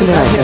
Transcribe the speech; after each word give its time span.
радио 0.00 0.40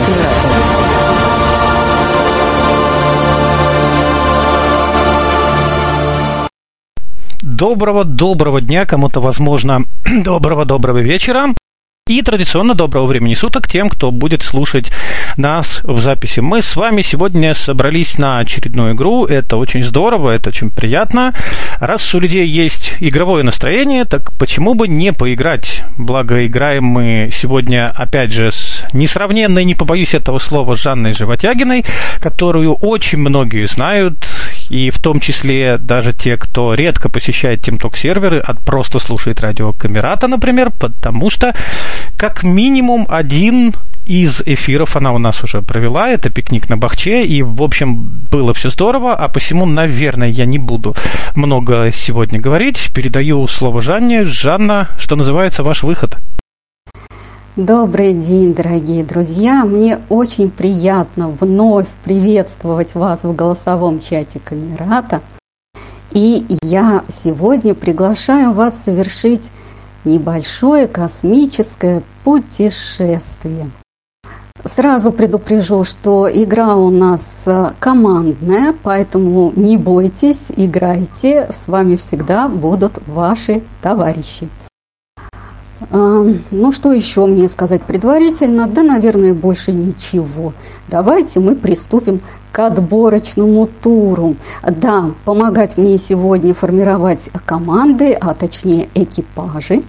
Доброго-доброго 7.41 8.61
дня, 8.61 8.85
кому-то, 8.85 9.21
возможно, 9.21 9.83
доброго-доброго 10.23 10.99
вечера. 10.99 11.53
И 12.09 12.21
традиционно 12.21 12.73
доброго 12.73 13.05
времени 13.05 13.33
суток 13.33 13.69
тем, 13.69 13.87
кто 13.87 14.11
будет 14.11 14.41
слушать 14.41 14.91
нас 15.37 15.79
в 15.85 16.01
записи. 16.01 16.41
Мы 16.41 16.61
с 16.61 16.75
вами 16.75 17.01
сегодня 17.01 17.53
собрались 17.53 18.17
на 18.17 18.39
очередную 18.39 18.93
игру. 18.93 19.25
Это 19.25 19.55
очень 19.55 19.83
здорово, 19.83 20.31
это 20.31 20.49
очень 20.49 20.69
приятно. 20.69 21.33
Раз 21.79 22.13
у 22.13 22.19
людей 22.19 22.45
есть 22.45 22.95
игровое 22.99 23.45
настроение, 23.45 24.03
так 24.03 24.33
почему 24.37 24.73
бы 24.73 24.89
не 24.89 25.13
поиграть? 25.13 25.81
Благо, 25.97 26.45
играем 26.45 26.83
мы 26.83 27.29
сегодня, 27.31 27.87
опять 27.87 28.33
же, 28.33 28.51
с 28.51 28.85
несравненной, 28.91 29.63
не 29.63 29.73
побоюсь 29.73 30.13
этого 30.13 30.39
слова, 30.39 30.75
Жанной 30.75 31.13
Животягиной, 31.13 31.85
которую 32.19 32.73
очень 32.73 33.19
многие 33.19 33.65
знают, 33.65 34.15
и 34.69 34.89
в 34.89 34.99
том 34.99 35.19
числе 35.19 35.77
даже 35.77 36.13
те, 36.13 36.37
кто 36.37 36.73
редко 36.73 37.09
посещает 37.09 37.67
TeamTalk 37.67 37.97
серверы, 37.97 38.39
а 38.39 38.53
просто 38.53 38.99
слушает 38.99 39.41
радио 39.41 39.73
Камерата, 39.73 40.27
например, 40.27 40.71
потому 40.71 41.29
что 41.29 41.53
как 42.17 42.43
минимум 42.43 43.05
один 43.09 43.73
из 44.05 44.41
эфиров 44.45 44.95
она 44.95 45.13
у 45.13 45.17
нас 45.17 45.43
уже 45.43 45.61
провела, 45.61 46.09
это 46.09 46.29
пикник 46.29 46.69
на 46.69 46.77
Бахче, 46.77 47.25
и, 47.25 47.41
в 47.41 47.63
общем, 47.63 48.09
было 48.31 48.53
все 48.53 48.69
здорово, 48.69 49.15
а 49.15 49.27
посему, 49.29 49.65
наверное, 49.65 50.27
я 50.27 50.45
не 50.45 50.57
буду 50.57 50.95
много 51.35 51.89
сегодня 51.91 52.39
говорить. 52.39 52.91
Передаю 52.93 53.47
слово 53.47 53.81
Жанне. 53.81 54.25
Жанна, 54.25 54.89
что 54.97 55.15
называется, 55.15 55.63
ваш 55.63 55.83
выход. 55.83 56.17
Добрый 57.55 58.15
день, 58.15 58.55
дорогие 58.55 59.03
друзья! 59.03 59.63
Мне 59.63 59.99
очень 60.09 60.49
приятно 60.49 61.29
вновь 61.29 61.85
приветствовать 62.03 62.95
вас 62.95 63.21
в 63.21 63.35
голосовом 63.35 63.99
чате 63.99 64.41
Камерата. 64.43 65.21
И 66.09 66.47
я 66.63 67.03
сегодня 67.23 67.75
приглашаю 67.75 68.53
вас 68.53 68.81
совершить 68.83 69.51
небольшое 70.03 70.87
космическое 70.87 72.01
путешествие. 72.23 73.69
Сразу 74.65 75.11
предупрежу, 75.11 75.83
что 75.83 76.27
игра 76.27 76.75
у 76.75 76.89
нас 76.89 77.43
э, 77.45 77.73
командная, 77.79 78.73
поэтому 78.81 79.53
не 79.55 79.77
бойтесь, 79.77 80.47
играйте, 80.55 81.51
с 81.53 81.67
вами 81.67 81.97
всегда 81.97 82.47
будут 82.47 82.93
ваши 83.05 83.61
товарищи. 83.79 84.49
Ну, 85.91 86.71
что 86.71 86.91
еще 86.91 87.25
мне 87.25 87.49
сказать 87.49 87.83
предварительно? 87.83 88.67
Да, 88.67 88.83
наверное, 88.83 89.33
больше 89.33 89.71
ничего. 89.71 90.53
Давайте 90.87 91.39
мы 91.39 91.55
приступим 91.55 92.21
к 92.51 92.59
отборочному 92.59 93.67
туру. 93.81 94.35
Да, 94.63 95.11
помогать 95.25 95.77
мне 95.77 95.97
сегодня 95.97 96.53
формировать 96.53 97.29
команды, 97.45 98.13
а 98.13 98.33
точнее 98.35 98.89
экипажи, 98.93 99.83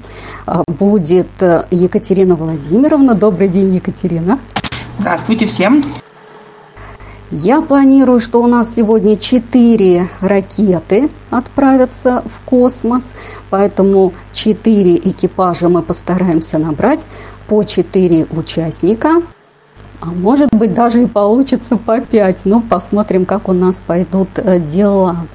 а, 0.47 0.65
будет 0.67 1.29
э, 1.41 1.67
Екатерина 1.71 2.35
Владимировна. 2.37 3.15
Добрый 3.15 3.49
день, 3.49 3.75
Екатерина. 3.75 4.39
Здравствуйте 4.99 5.47
всем. 5.47 5.85
Я 7.31 7.63
планирую, 7.63 8.21
что 8.21 8.43
у 8.43 8.47
нас 8.47 8.75
сегодня 8.75 9.17
четыре 9.17 10.09
ракеты 10.21 11.11
отправятся 11.31 12.23
в 12.27 12.49
космос, 12.49 13.13
поэтому 13.51 14.13
четыре 14.33 14.97
экипажа 14.97 15.69
мы 15.69 15.83
постараемся 15.83 16.59
набрать 16.59 17.01
по 17.49 17.65
четыре 17.65 18.27
участника. 18.31 19.23
А 20.01 20.07
может 20.07 20.51
быть 20.53 20.75
даже 20.75 21.03
и 21.03 21.07
получится 21.07 21.77
по 21.79 21.99
пять. 22.01 22.41
Ну, 22.45 22.61
посмотрим, 22.61 23.25
как 23.25 23.49
у 23.49 23.55
нас 23.55 23.83
пойдут 23.87 24.29
э, 24.37 24.61
дела. 24.61 25.27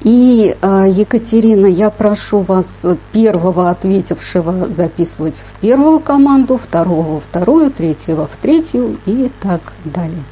И, 0.00 0.56
э, 0.60 0.84
Екатерина, 0.88 1.66
я 1.66 1.90
прошу 1.90 2.38
вас 2.40 2.82
первого 3.12 3.68
ответившего 3.68 4.72
записывать 4.72 5.34
в 5.34 5.60
первую 5.60 6.00
команду, 6.00 6.56
второго 6.56 7.14
во 7.14 7.20
вторую, 7.20 7.70
третьего 7.70 8.26
в 8.26 8.36
третью 8.38 8.96
и 9.04 9.30
так 9.42 9.60
далее. 9.84 10.22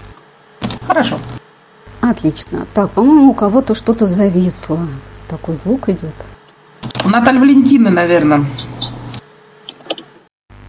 Хорошо. 0.86 1.18
Отлично. 2.00 2.66
Так, 2.74 2.90
по-моему, 2.90 3.30
у 3.30 3.34
кого-то 3.34 3.74
что-то 3.74 4.06
зависло. 4.06 4.78
Такой 5.28 5.56
звук 5.56 5.88
идет. 5.88 6.14
У 7.04 7.08
Натальи 7.08 7.38
Валентины, 7.38 7.90
наверное. 7.90 8.44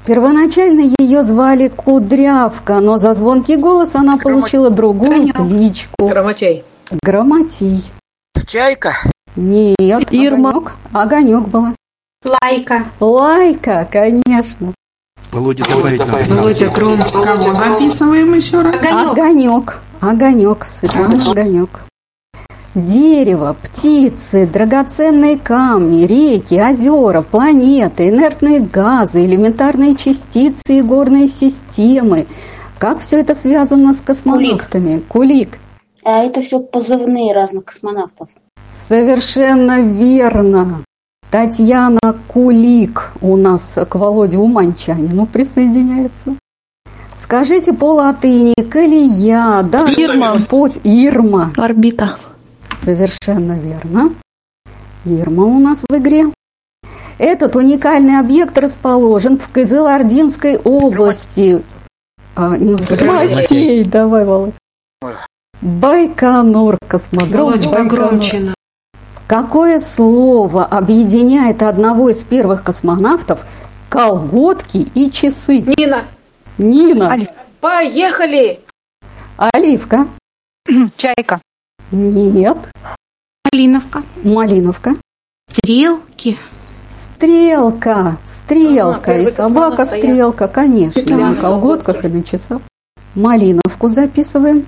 Первоначально 0.06 0.92
ее 1.00 1.24
звали 1.24 1.70
Кудрявка, 1.70 2.80
но 2.80 2.98
за 2.98 3.14
звонкий 3.14 3.56
голос 3.56 3.96
она 3.96 4.18
Грома... 4.18 4.40
получила 4.40 4.70
другую 4.72 5.12
Конек. 5.12 5.36
кличку. 5.38 6.08
Громотей. 6.10 6.66
Громотей. 7.04 7.84
Чайка? 8.48 8.94
Нет, 9.36 10.12
Ирма. 10.12 10.50
Огонек, 10.50 10.72
огонек 10.92 11.48
была. 11.48 11.76
Лайка. 12.42 12.86
Лайка, 13.00 13.88
конечно. 13.90 14.74
Володя, 15.32 15.64
давай. 15.70 15.98
Володя, 15.98 16.70
громко. 16.70 17.24
Кого 17.24 17.54
записываем 17.54 18.34
еще 18.34 18.62
раз? 18.62 18.76
Огонек. 18.92 19.80
Огонек, 20.02 20.66
Светлана 20.66 21.32
Огонек. 21.32 21.82
Дерево, 22.76 23.56
птицы, 23.62 24.48
драгоценные 24.48 25.38
камни, 25.38 26.06
реки, 26.08 26.56
озера, 26.56 27.22
планеты, 27.22 28.10
инертные 28.10 28.62
газы, 28.62 29.24
элементарные 29.26 29.96
частицы 29.96 30.80
и 30.80 30.82
горные 30.82 31.28
системы. 31.28 32.26
Как 32.80 33.00
все 33.00 33.20
это 33.20 33.36
связано 33.36 33.94
с 33.94 34.02
космонавтами? 34.02 35.04
Кулик. 35.08 35.08
Кулик. 35.08 35.60
А 36.04 36.24
это 36.24 36.42
все 36.42 36.60
позывные 36.60 37.32
разных 37.32 37.66
космонавтов. 37.66 38.30
Совершенно 38.88 39.82
верно. 39.82 40.84
Татьяна 41.30 42.00
Кулик 42.28 43.14
у 43.22 43.38
нас 43.38 43.76
к 43.88 43.96
Володе 43.96 44.38
Уманчанину 44.38 45.28
присоединяется. 45.28 46.38
Скажите 47.20 47.72
по 47.72 47.94
латыни 47.94 48.54
колея, 48.70 49.62
да, 49.62 49.88
Ирма, 49.96 50.42
путь, 50.50 50.80
Ирма. 50.84 51.54
Орбита. 51.56 52.18
Совершенно 52.84 53.54
верно. 53.54 54.14
Ирма 55.06 55.46
у 55.46 55.60
нас 55.60 55.84
в 55.88 55.98
игре. 55.98 56.26
Этот 57.18 57.56
уникальный 57.56 58.20
объект 58.20 58.58
расположен 58.58 59.38
в 59.38 59.50
Кызылординской 59.50 60.58
области. 60.58 61.64
А, 62.36 62.58
не 62.58 62.74
Матей, 62.74 63.84
давай, 63.84 64.26
Володь. 64.26 64.54
Байконур, 65.62 66.78
космодром 66.88 67.46
Володь, 67.46 67.68
Байконур. 67.68 68.54
Какое 69.28 69.80
слово 69.80 70.66
объединяет 70.66 71.64
одного 71.64 72.10
из 72.10 72.24
первых 72.24 72.64
космонавтов 72.64 73.46
колготки 73.88 74.90
и 74.94 75.10
часы? 75.10 75.62
Нина, 75.78 76.04
Нина. 76.58 77.18
поехали! 77.62 78.60
Оливка. 79.38 80.08
Чайка. 80.98 81.40
Нет. 81.94 82.58
Малиновка. 83.54 84.02
Малиновка. 84.24 84.96
Стрелки. 85.52 86.38
Стрелка. 86.90 88.18
Стрелка. 88.24 89.12
А, 89.12 89.20
и 89.20 89.28
собака 89.28 89.84
я- 89.84 89.86
стрелка, 89.86 90.48
конечно. 90.48 91.04
Да, 91.06 91.18
на 91.18 91.36
колготках 91.36 92.04
и 92.04 92.08
на 92.08 92.24
часах. 92.24 92.62
Малиновку 93.14 93.90
записываем. 93.90 94.66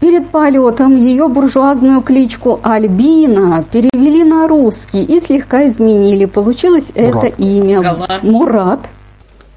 Перед 0.00 0.28
полетом 0.30 0.96
ее 0.96 1.28
буржуазную 1.28 2.02
кличку 2.02 2.58
Альбина 2.62 3.64
перевели 3.70 4.24
на 4.24 4.48
русский 4.48 5.02
и 5.04 5.20
слегка 5.20 5.68
изменили. 5.68 6.24
Получилось 6.24 6.90
это 6.94 7.26
имя 7.26 7.80
Гала. 7.82 8.08
Мурат. 8.22 8.80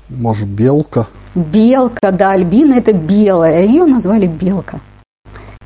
Может, 0.08 0.48
белка? 0.48 1.08
Белка, 1.34 2.12
да, 2.12 2.32
Альбина 2.32 2.76
это 2.76 2.94
белая, 2.94 3.66
ее 3.66 3.86
назвали 3.86 4.28
Белка. 4.28 4.80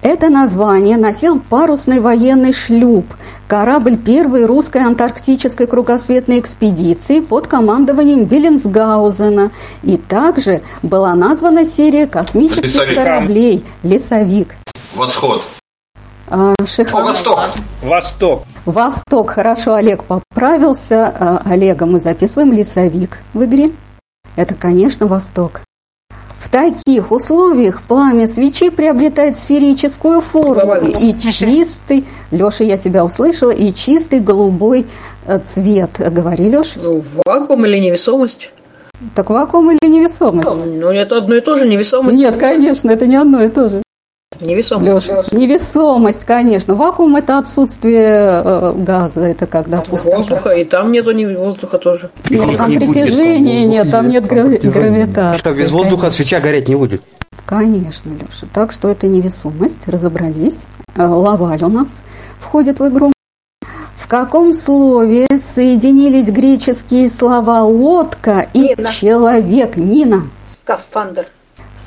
Это 0.03 0.29
название 0.29 0.97
носил 0.97 1.39
парусный 1.39 2.01
военный 2.01 2.51
шлюп, 2.51 3.05
корабль 3.47 3.95
первой 3.95 4.45
русской 4.45 4.81
антарктической 4.81 5.65
кругосветной 5.65 6.39
экспедиции 6.41 7.21
под 7.21 7.47
командованием 7.47 8.25
Беллинсгаузена. 8.25 9.51
И 9.81 9.95
также 9.95 10.61
была 10.81 11.15
названа 11.15 11.63
серия 11.65 12.05
космических 12.05 12.65
Лесовик. 12.65 12.95
кораблей 12.95 13.65
«Лесовик». 13.81 14.55
Восход. 14.93 15.41
А, 16.27 16.53
Шихан- 16.65 17.01
О, 17.01 17.05
Восток. 17.05 17.39
Восток. 17.81 18.43
Восток, 18.65 19.29
хорошо, 19.31 19.75
Олег 19.75 20.03
поправился. 20.03 21.07
А, 21.07 21.41
Олега 21.45 21.85
мы 21.85 22.01
записываем 22.01 22.51
лесовик 22.51 23.19
в 23.33 23.45
игре. 23.45 23.69
Это, 24.35 24.53
конечно, 24.53 25.07
Восток. 25.07 25.61
В 26.43 26.49
таких 26.49 27.11
условиях 27.13 27.83
пламя 27.83 28.27
свечи 28.27 28.69
приобретает 28.69 29.37
сферическую 29.37 30.19
форму 30.19 30.75
и 30.75 31.17
чистый, 31.17 32.03
Леша, 32.31 32.65
я 32.65 32.77
тебя 32.77 33.05
услышала, 33.05 33.51
и 33.51 33.73
чистый 33.73 34.19
голубой 34.19 34.85
э, 35.25 35.39
цвет. 35.39 35.91
Говори, 35.99 36.49
Леша. 36.49 36.81
Ну, 36.81 37.01
вакуум 37.25 37.65
или 37.65 37.77
невесомость? 37.77 38.51
Так 39.15 39.29
вакуум 39.29 39.71
или 39.71 39.89
невесомость? 39.89 40.49
Ну, 40.49 40.89
это 40.89 41.19
одно 41.19 41.35
и 41.35 41.39
то 41.39 41.55
же, 41.55 41.65
невесомость. 41.65 42.19
Нет, 42.19 42.35
конечно, 42.35 42.91
это 42.91 43.07
не 43.07 43.15
одно 43.15 43.41
и 43.41 43.47
то 43.47 43.69
же. 43.69 43.82
Невесомость. 44.41 45.07
Леша, 45.07 45.23
невесомость, 45.31 46.25
конечно. 46.25 46.75
Вакуум– 46.75 47.15
это 47.17 47.37
отсутствие 47.37 48.41
э, 48.43 48.73
газа, 48.77 49.21
это 49.21 49.45
когда 49.47 49.81
пустота. 49.81 50.17
Воздуха, 50.17 50.49
и 50.51 50.65
там 50.65 50.91
нету 50.91 51.11
ни 51.11 51.25
воздуха 51.25 51.77
тоже. 51.77 52.09
Нет, 52.29 52.57
там 52.57 52.69
Не 52.69 52.77
будет 52.79 52.93
притяжения 52.93 53.65
нет, 53.65 53.91
там 53.91 54.09
нет 54.09 54.25
грави- 54.25 54.59
Что 54.59 54.79
гравитации. 54.79 55.53
без 55.53 55.71
воздуха 55.71 56.09
свеча 56.09 56.39
гореть 56.39 56.67
не 56.69 56.75
будет. 56.75 57.01
Конечно, 57.45 58.09
Леша. 58.09 58.47
Так 58.53 58.71
что 58.71 58.89
это 58.89 59.07
невесомость, 59.07 59.87
разобрались. 59.87 60.63
Э, 60.95 61.05
Лаваль 61.05 61.63
у 61.63 61.69
нас 61.69 62.03
входит 62.39 62.79
в 62.79 62.87
игру. 62.87 63.11
В 63.95 64.07
каком 64.07 64.53
слове 64.53 65.27
соединились 65.55 66.27
греческие 66.29 67.09
слова 67.09 67.63
«лодка» 67.63 68.47
и 68.53 68.75
Нина. 68.77 68.89
«человек»? 68.91 69.77
Нина. 69.77 70.23
Скафандр. 70.47 71.27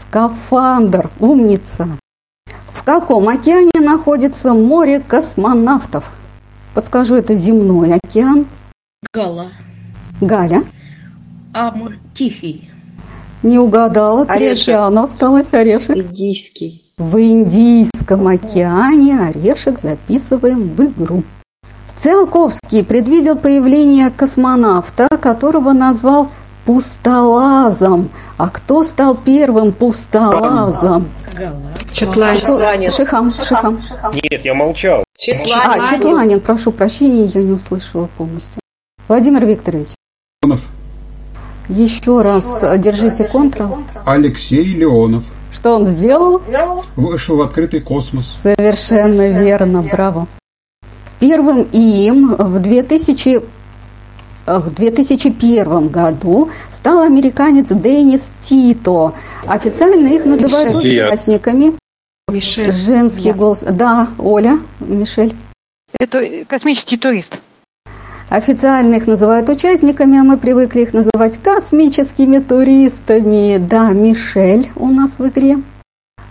Скафандр. 0.00 1.10
Умница. 1.20 1.88
В 2.86 2.88
каком 2.88 3.28
океане 3.28 3.80
находится 3.80 4.54
море 4.54 5.00
космонавтов? 5.00 6.04
Подскажу, 6.72 7.16
это 7.16 7.34
земной 7.34 7.94
океан. 7.94 8.46
Гала. 9.12 9.48
Галя. 10.20 10.62
Амур. 11.52 11.94
Тихий. 12.14 12.70
Не 13.42 13.58
угадала. 13.58 14.24
Три 14.24 14.46
Орешек. 14.46 14.68
океана 14.68 15.02
осталось. 15.02 15.52
Орешек. 15.52 15.96
Индийский. 15.96 16.84
В 16.96 17.20
Индийском 17.20 18.28
океане 18.28 19.18
орешек 19.18 19.80
записываем 19.80 20.68
в 20.76 20.80
игру. 20.84 21.24
Циолковский 21.96 22.84
предвидел 22.84 23.36
появление 23.36 24.10
космонавта, 24.10 25.08
которого 25.20 25.72
назвал 25.72 26.28
пустолазом. 26.64 28.10
А 28.36 28.48
кто 28.48 28.84
стал 28.84 29.16
первым 29.16 29.72
пустолазом? 29.72 31.08
Гала. 31.36 31.75
Кто? 31.96 32.90
Шихам, 32.90 33.30
Шихам. 33.30 33.80
Нет, 34.12 34.44
я 34.44 34.54
молчал. 34.54 35.02
А, 35.54 35.90
Четланин, 35.90 36.40
прошу 36.40 36.72
прощения, 36.72 37.24
я 37.26 37.42
не 37.42 37.52
услышала 37.52 38.08
полностью. 38.18 38.60
Владимир 39.08 39.46
Викторович. 39.46 39.88
Еще 41.68 42.22
раз 42.22 42.62
э, 42.62 42.78
держите 42.78 43.24
контрол. 43.24 43.78
Алексей 44.04 44.62
Леонов 44.62 45.24
Что 45.52 45.74
он 45.74 45.86
сделал? 45.86 46.42
вышел 46.94 47.38
в 47.38 47.42
открытый 47.42 47.80
космос. 47.80 48.38
Совершенно 48.42 49.42
верно, 49.42 49.82
браво. 49.82 50.28
Первым 51.18 51.62
им 51.72 52.34
в 52.34 52.60
2000 52.60 53.42
в 54.46 54.70
2001 54.70 55.88
году 55.88 56.50
стал 56.70 57.02
американец 57.02 57.68
Деннис 57.70 58.32
Тито. 58.40 59.12
Официально 59.46 60.06
их 60.06 60.24
называют 60.24 60.76
участниками. 60.76 61.74
Мишель. 62.28 62.72
Женский 62.72 63.32
голос. 63.32 63.60
Да, 63.60 64.08
Оля, 64.18 64.58
Мишель. 64.80 65.32
Это 66.00 66.44
космический 66.48 66.96
турист. 66.96 67.40
Официально 68.28 68.96
их 68.96 69.06
называют 69.06 69.48
участниками, 69.48 70.18
а 70.18 70.24
мы 70.24 70.36
привыкли 70.36 70.80
их 70.80 70.92
называть 70.92 71.40
космическими 71.40 72.40
туристами. 72.40 73.58
Да, 73.58 73.90
Мишель 73.90 74.70
у 74.74 74.88
нас 74.88 75.20
в 75.20 75.28
игре. 75.28 75.58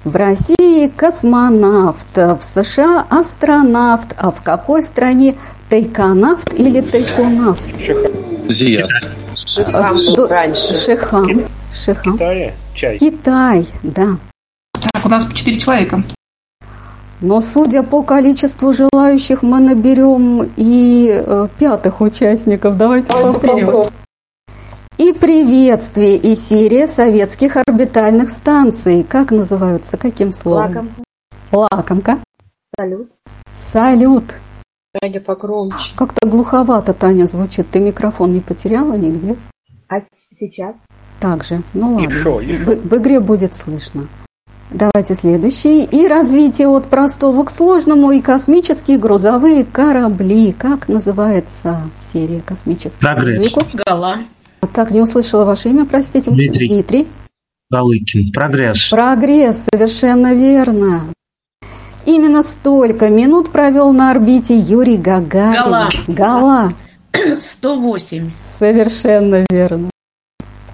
В 0.04 0.18
России 0.18 0.90
космонавт, 0.90 2.18
в 2.18 2.42
США 2.42 3.06
астронавт, 3.10 4.14
а 4.18 4.32
в 4.32 4.44
какой 4.44 4.84
стране 4.84 5.38
тайконавт 5.70 6.54
или 6.54 6.82
тайконавт? 6.82 7.62
Зия. 8.50 8.86
Шихам 9.34 9.98
раньше. 10.28 10.76
Шихам. 10.76 11.30
Шихам. 11.74 12.14
Китае 12.14 12.54
чай. 12.74 12.98
Китай, 12.98 13.66
да. 13.82 14.18
У 15.06 15.08
нас 15.08 15.24
по 15.24 15.36
4 15.36 15.60
человека. 15.60 16.04
Но 17.22 17.40
судя 17.40 17.84
по 17.84 18.02
количеству 18.02 18.74
желающих, 18.74 19.44
мы 19.44 19.60
наберем 19.60 20.50
и 20.56 21.10
э, 21.12 21.48
пятых 21.60 22.02
участников. 22.02 22.76
Давайте 22.76 23.14
попробуем. 23.14 23.92
И 24.98 25.14
приветствие, 25.14 26.18
и 26.18 26.36
серия 26.36 26.88
советских 26.88 27.56
орбитальных 27.56 28.32
станций. 28.32 29.04
Как 29.04 29.30
называются? 29.30 29.96
Каким 29.98 30.34
словом? 30.34 30.90
Лакомка. 31.52 32.18
Салют. 32.76 33.12
Салют. 33.72 34.24
Таня 35.00 35.22
погромче. 35.22 35.94
Как-то 35.96 36.28
глуховато, 36.28 36.94
Таня, 36.94 37.28
звучит. 37.28 37.70
Ты 37.70 37.80
микрофон 37.80 38.34
не 38.34 38.40
потеряла 38.40 38.94
нигде? 38.94 39.36
А 39.88 40.02
сейчас? 40.40 40.74
Так 41.20 41.44
же. 41.44 41.62
Ну 41.76 41.94
ладно. 41.94 42.10
шо, 42.10 42.42
и 42.42 42.56
В, 42.56 42.70
в 42.70 42.98
игре 42.98 43.20
будет 43.20 43.54
слышно. 43.54 44.08
Давайте 44.72 45.16
следующий. 45.16 45.84
И 45.84 46.08
развитие 46.08 46.68
от 46.68 46.88
простого 46.88 47.44
к 47.44 47.52
сложному 47.52 48.12
и 48.12 48.20
космические 48.20 48.98
грузовые 48.98 49.64
корабли. 49.64 50.52
Как 50.54 50.88
называется 50.90 51.82
серия 52.12 52.42
космических 52.42 53.00
Прогресс. 53.00 53.54
грузовиков? 53.54 53.86
Гала. 53.86 54.18
Так, 54.74 54.92
не 54.92 55.02
услышала 55.02 55.46
ваше 55.46 55.70
имя, 55.70 55.86
простите. 55.86 56.32
Дмитрий. 56.32 56.68
Дмитрий. 56.68 57.08
Галыкин. 57.70 58.32
Прогресс. 58.32 58.90
Прогресс, 58.90 59.66
совершенно 59.72 60.34
верно. 60.34 61.06
Именно 62.06 62.44
столько 62.44 63.10
минут 63.10 63.52
провел 63.52 63.92
на 63.94 64.12
орбите 64.12 64.58
Юрий 64.58 64.98
Гагарин. 64.98 65.64
Гала. 65.64 65.90
Гала. 66.08 66.74
108. 67.40 68.32
Совершенно 68.60 69.44
верно. 69.50 69.90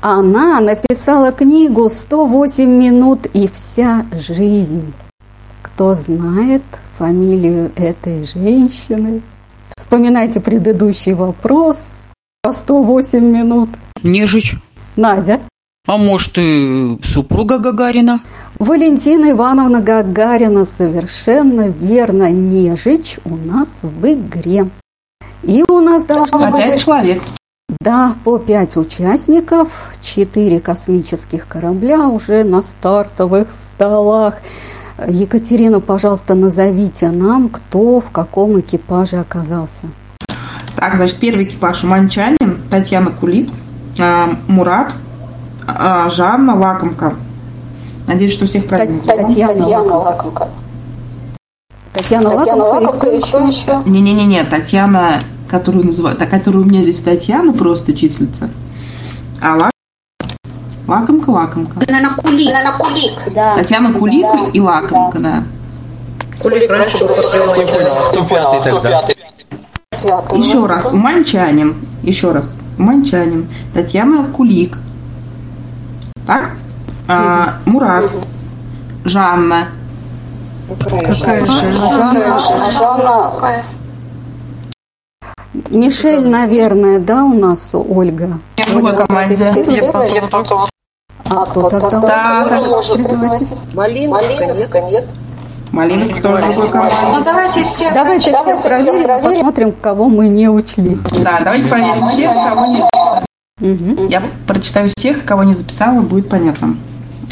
Она 0.02 0.60
написала 0.62 1.32
книгу 1.32 1.86
«108 1.86 2.66
минут 2.66 3.28
и 3.34 3.48
вся 3.48 4.04
жизнь». 4.12 4.96
Кто 5.62 5.94
знает 5.94 6.64
фамилию 6.98 7.72
этой 7.76 8.26
женщины? 8.26 9.22
Вспоминайте 9.78 10.40
предыдущий 10.40 11.14
вопрос 11.14 11.78
про 12.42 12.52
108 12.52 13.20
минут. 13.24 13.70
Нежич. 14.02 14.56
Надя. 14.96 15.40
А 15.88 15.98
может 15.98 16.36
и 16.40 16.98
супруга 17.04 17.60
Гагарина? 17.60 18.22
Валентина 18.58 19.30
Ивановна 19.32 19.82
Гагарина 19.82 20.66
совершенно 20.66 21.68
верно. 21.68 22.32
Нежич 22.32 23.20
у 23.24 23.36
нас 23.36 23.70
в 23.84 24.04
игре. 24.12 24.68
И 25.44 25.64
у 25.68 25.80
нас 25.80 26.06
должно 26.06 26.44
Опять 26.48 26.74
быть... 26.74 26.84
человек. 26.84 27.22
Да, 27.82 28.14
по 28.24 28.38
пять 28.38 28.78
участников, 28.78 29.70
четыре 30.02 30.60
космических 30.60 31.48
корабля 31.48 32.10
уже 32.10 32.44
на 32.44 32.62
стартовых 32.62 33.48
столах. 33.50 34.36
Екатерина, 35.08 35.80
пожалуйста, 35.80 36.36
назовите 36.36 37.10
нам, 37.10 37.50
кто 37.50 38.00
в 38.00 38.12
каком 38.12 38.60
экипаже 38.60 39.18
оказался. 39.18 39.88
Так, 40.76 40.96
значит, 40.96 41.18
первый 41.18 41.46
экипаж 41.46 41.82
Манчанин, 41.82 42.62
Татьяна 42.70 43.10
Кулит, 43.10 43.50
а, 44.00 44.30
Мурат, 44.48 44.92
а, 45.66 46.08
Жанна 46.10 46.56
Лакомка. 46.56 47.16
Надеюсь, 48.06 48.34
что 48.34 48.46
всех 48.46 48.68
правильно. 48.68 49.02
Татьяна, 49.02 49.56
Татьяна 49.56 49.98
Лакомка. 49.98 50.50
Татьяна, 51.94 52.30
Татьяна 52.30 52.64
Лакомка, 52.64 53.08
и 53.08 53.20
кто 53.20 53.40
еще? 53.40 53.82
Не-не-не, 53.88 54.44
Татьяна, 54.44 55.14
которую 55.52 55.86
называют, 55.86 56.18
та, 56.18 56.26
которая 56.26 56.64
у 56.64 56.66
меня 56.66 56.82
здесь 56.82 57.02
Татьяна 57.02 57.52
просто 57.52 57.94
числится. 57.94 58.50
А 59.42 59.58
Лак... 59.58 59.72
Лакомка, 60.88 61.30
Лакомка. 61.30 61.80
Наверное, 61.88 62.16
Кулик. 62.16 62.48
Наверное, 62.48 62.78
Кулик. 62.78 63.34
Да. 63.36 63.56
Татьяна 63.56 63.94
Кулик 63.94 64.24
да. 64.24 64.50
и 64.54 64.60
Лакомка, 64.60 65.20
да. 65.20 65.44
Кулик 66.42 66.70
раньше 66.70 67.00
был 67.00 67.10
Не 67.10 67.66
понял, 67.66 68.10
кто 68.10 68.24
пятый 68.24 68.64
тогда? 68.64 69.04
Еще 70.36 70.66
раз, 70.66 70.92
Уманчанин. 70.92 71.76
Еще 72.02 72.32
раз, 72.32 72.50
Уманчанин. 72.80 73.48
Татьяна 73.74 74.24
Кулик. 74.32 74.78
Так? 76.26 76.52
А, 77.08 77.56
Мурат. 77.66 78.10
Жанна. 79.04 79.68
Какая 80.80 81.46
же? 81.46 81.74
Жанна. 81.74 82.40
Жанна. 82.78 83.64
Мишель, 85.54 86.28
наверное, 86.28 87.00
да, 87.00 87.24
у 87.26 87.34
нас 87.34 87.72
Ольга? 87.74 88.40
Я 88.58 88.66
в 88.66 88.70
другой 88.72 88.96
команде. 88.96 89.54
А 91.26 91.46
кто 91.46 91.70
тогда? 91.70 92.00
Да. 92.00 92.82
Малинка, 93.74 94.82
нет. 94.82 95.06
Малинка 95.72 96.22
тоже 96.22 96.44
в 96.44 96.48
другой 96.48 96.70
команде. 96.70 96.96
Ну 97.04 97.24
давайте 97.24 97.64
всех, 97.64 97.94
давайте 97.94 98.36
всех 98.36 98.62
проверим, 98.62 99.04
проверим, 99.04 99.24
посмотрим, 99.24 99.72
кого 99.74 100.10
мы 100.10 100.30
не 100.30 100.50
учли. 100.50 100.98
Да, 101.22 101.40
давайте 101.44 101.70
проверим 101.70 102.08
всех, 102.08 102.32
кого 102.32 102.66
не 102.68 102.82
угу. 103.74 104.08
Я 104.08 104.24
прочитаю 104.48 104.90
всех, 104.96 105.26
кого 105.26 105.44
не 105.44 105.54
записала, 105.54 106.02
будет 106.02 106.30
понятно. 106.30 106.76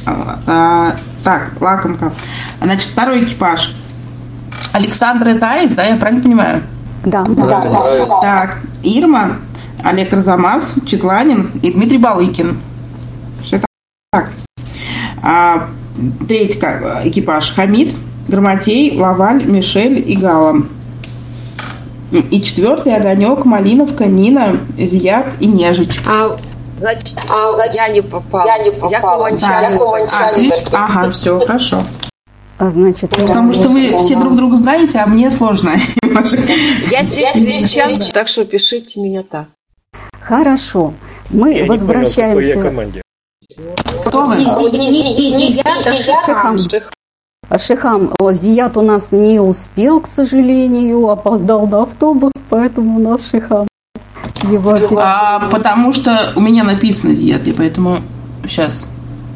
А, 0.06 0.96
так, 1.24 1.54
лакомка. 1.60 2.12
Значит, 2.62 2.92
второй 2.92 3.24
экипаж. 3.24 3.76
Александр 4.74 5.28
это 5.30 5.52
Айс, 5.52 5.72
да, 5.72 5.86
я 5.86 5.96
правильно 5.96 6.22
понимаю? 6.22 6.64
Да, 7.06 7.24
да, 7.24 7.46
да. 7.46 7.62
да. 7.62 8.22
Так, 8.22 8.58
Ирма, 8.84 9.38
Олег 9.84 10.12
Розамас, 10.14 10.74
Четланин 10.86 11.52
и 11.62 11.72
Дмитрий 11.72 11.98
Балыкин. 11.98 12.60
Все 13.44 13.62
так. 14.12 14.30
А, 15.22 15.68
третий 16.28 16.60
экипаж. 16.60 17.54
Хамид, 17.54 17.96
Грамотей, 18.28 19.00
Лаваль, 19.00 19.46
Мишель 19.46 20.10
и 20.10 20.16
Гала. 20.16 20.64
И 22.12 22.42
четвертый 22.42 22.96
огонек, 22.96 23.46
Малиновка, 23.46 24.06
Нина, 24.06 24.60
Зият 24.78 25.28
и 25.40 25.46
Нежич. 25.46 26.02
А, 26.08 26.36
значит, 26.78 27.20
а, 27.30 27.52
я 27.72 27.90
не 27.90 28.02
попал. 28.02 28.48
Я 28.48 28.58
не 28.64 28.72
попал. 28.72 29.28
Я 29.28 29.40
да. 29.40 30.08
а. 30.12 30.86
Ага, 30.86 31.10
все, 31.12 31.40
хорошо. 31.46 31.84
А 32.60 32.72
значит, 32.72 33.12
Потому 33.12 33.54
что 33.54 33.70
вы 33.70 33.98
все 34.00 34.18
друг 34.18 34.36
друга 34.36 34.58
знаете, 34.58 35.00
а 35.00 35.08
мне 35.08 35.32
сложно. 35.32 35.78
Я 36.04 37.04
здесь 37.34 37.72
чат, 37.72 38.12
так 38.14 38.28
что 38.28 38.44
пишите 38.44 39.00
меня 39.00 39.24
так. 39.24 39.48
Хорошо. 40.20 40.94
Мы 41.30 41.60
Я 41.60 41.66
возвращаемся. 41.66 42.94
Кто 44.06 44.26
вы? 44.26 44.40
Шихам. 45.94 46.58
Шихам, 47.58 48.14
Зият 48.34 48.76
у 48.76 48.82
нас 48.82 49.14
не 49.14 49.40
успел, 49.40 50.02
к 50.02 50.08
сожалению, 50.08 51.08
опоздал 51.08 51.66
на 51.66 51.84
автобус, 51.84 52.34
поэтому 52.50 52.98
у 52.98 53.00
нас 53.00 53.30
Шихам. 53.30 53.68
Его 54.44 54.78
а, 54.98 55.48
потому 55.50 55.94
что 55.94 56.34
у 56.36 56.42
меня 56.42 56.66
написано 56.66 57.16
Зият, 57.16 57.48
и 57.48 57.54
поэтому 57.54 58.02
сейчас. 58.44 58.86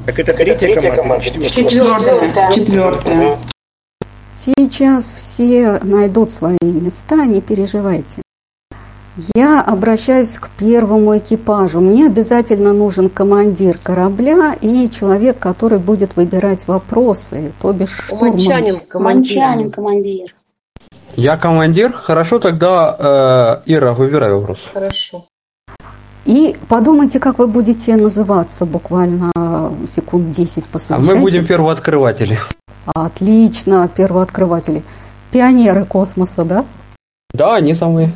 Так 0.05 0.19
это 0.19 0.33
третья 0.33 0.95
команда? 0.95 1.23
Четвертая. 1.23 2.51
Четвертая. 2.51 3.37
Сейчас 4.33 5.13
все 5.15 5.79
найдут 5.83 6.31
свои 6.31 6.57
места, 6.61 7.25
не 7.25 7.39
переживайте. 7.39 8.21
Я 9.35 9.61
обращаюсь 9.61 10.39
к 10.39 10.49
первому 10.57 11.17
экипажу. 11.17 11.79
Мне 11.79 12.07
обязательно 12.07 12.73
нужен 12.73 13.09
командир 13.09 13.77
корабля 13.77 14.57
и 14.59 14.89
человек, 14.89 15.37
который 15.39 15.77
будет 15.77 16.15
выбирать 16.15 16.67
вопросы, 16.67 17.53
то 17.61 17.71
бишь 17.71 17.91
штурман. 17.91 18.29
Уманчанин 18.29 18.79
командир. 18.79 19.37
Уманчанин 19.37 19.71
командир. 19.71 20.35
Я 21.15 21.37
командир. 21.37 21.93
Хорошо, 21.93 22.39
тогда 22.39 23.61
э, 23.65 23.71
Ира, 23.71 23.93
выбирай 23.93 24.33
вопрос. 24.33 24.57
Хорошо. 24.73 25.27
И 26.25 26.55
подумайте, 26.67 27.19
как 27.19 27.37
вы 27.37 27.47
будете 27.47 27.95
называться 27.95 28.65
буквально 28.65 29.31
секунд 29.87 30.31
10 30.31 30.63
А 30.89 30.99
мы 30.99 31.15
будем 31.15 31.45
первооткрыватели. 31.45 32.37
Отлично, 32.85 33.89
первооткрыватели. 33.95 34.83
Пионеры 35.31 35.85
космоса, 35.85 36.43
да? 36.43 36.65
Да, 37.33 37.55
они 37.55 37.73
самые. 37.73 38.11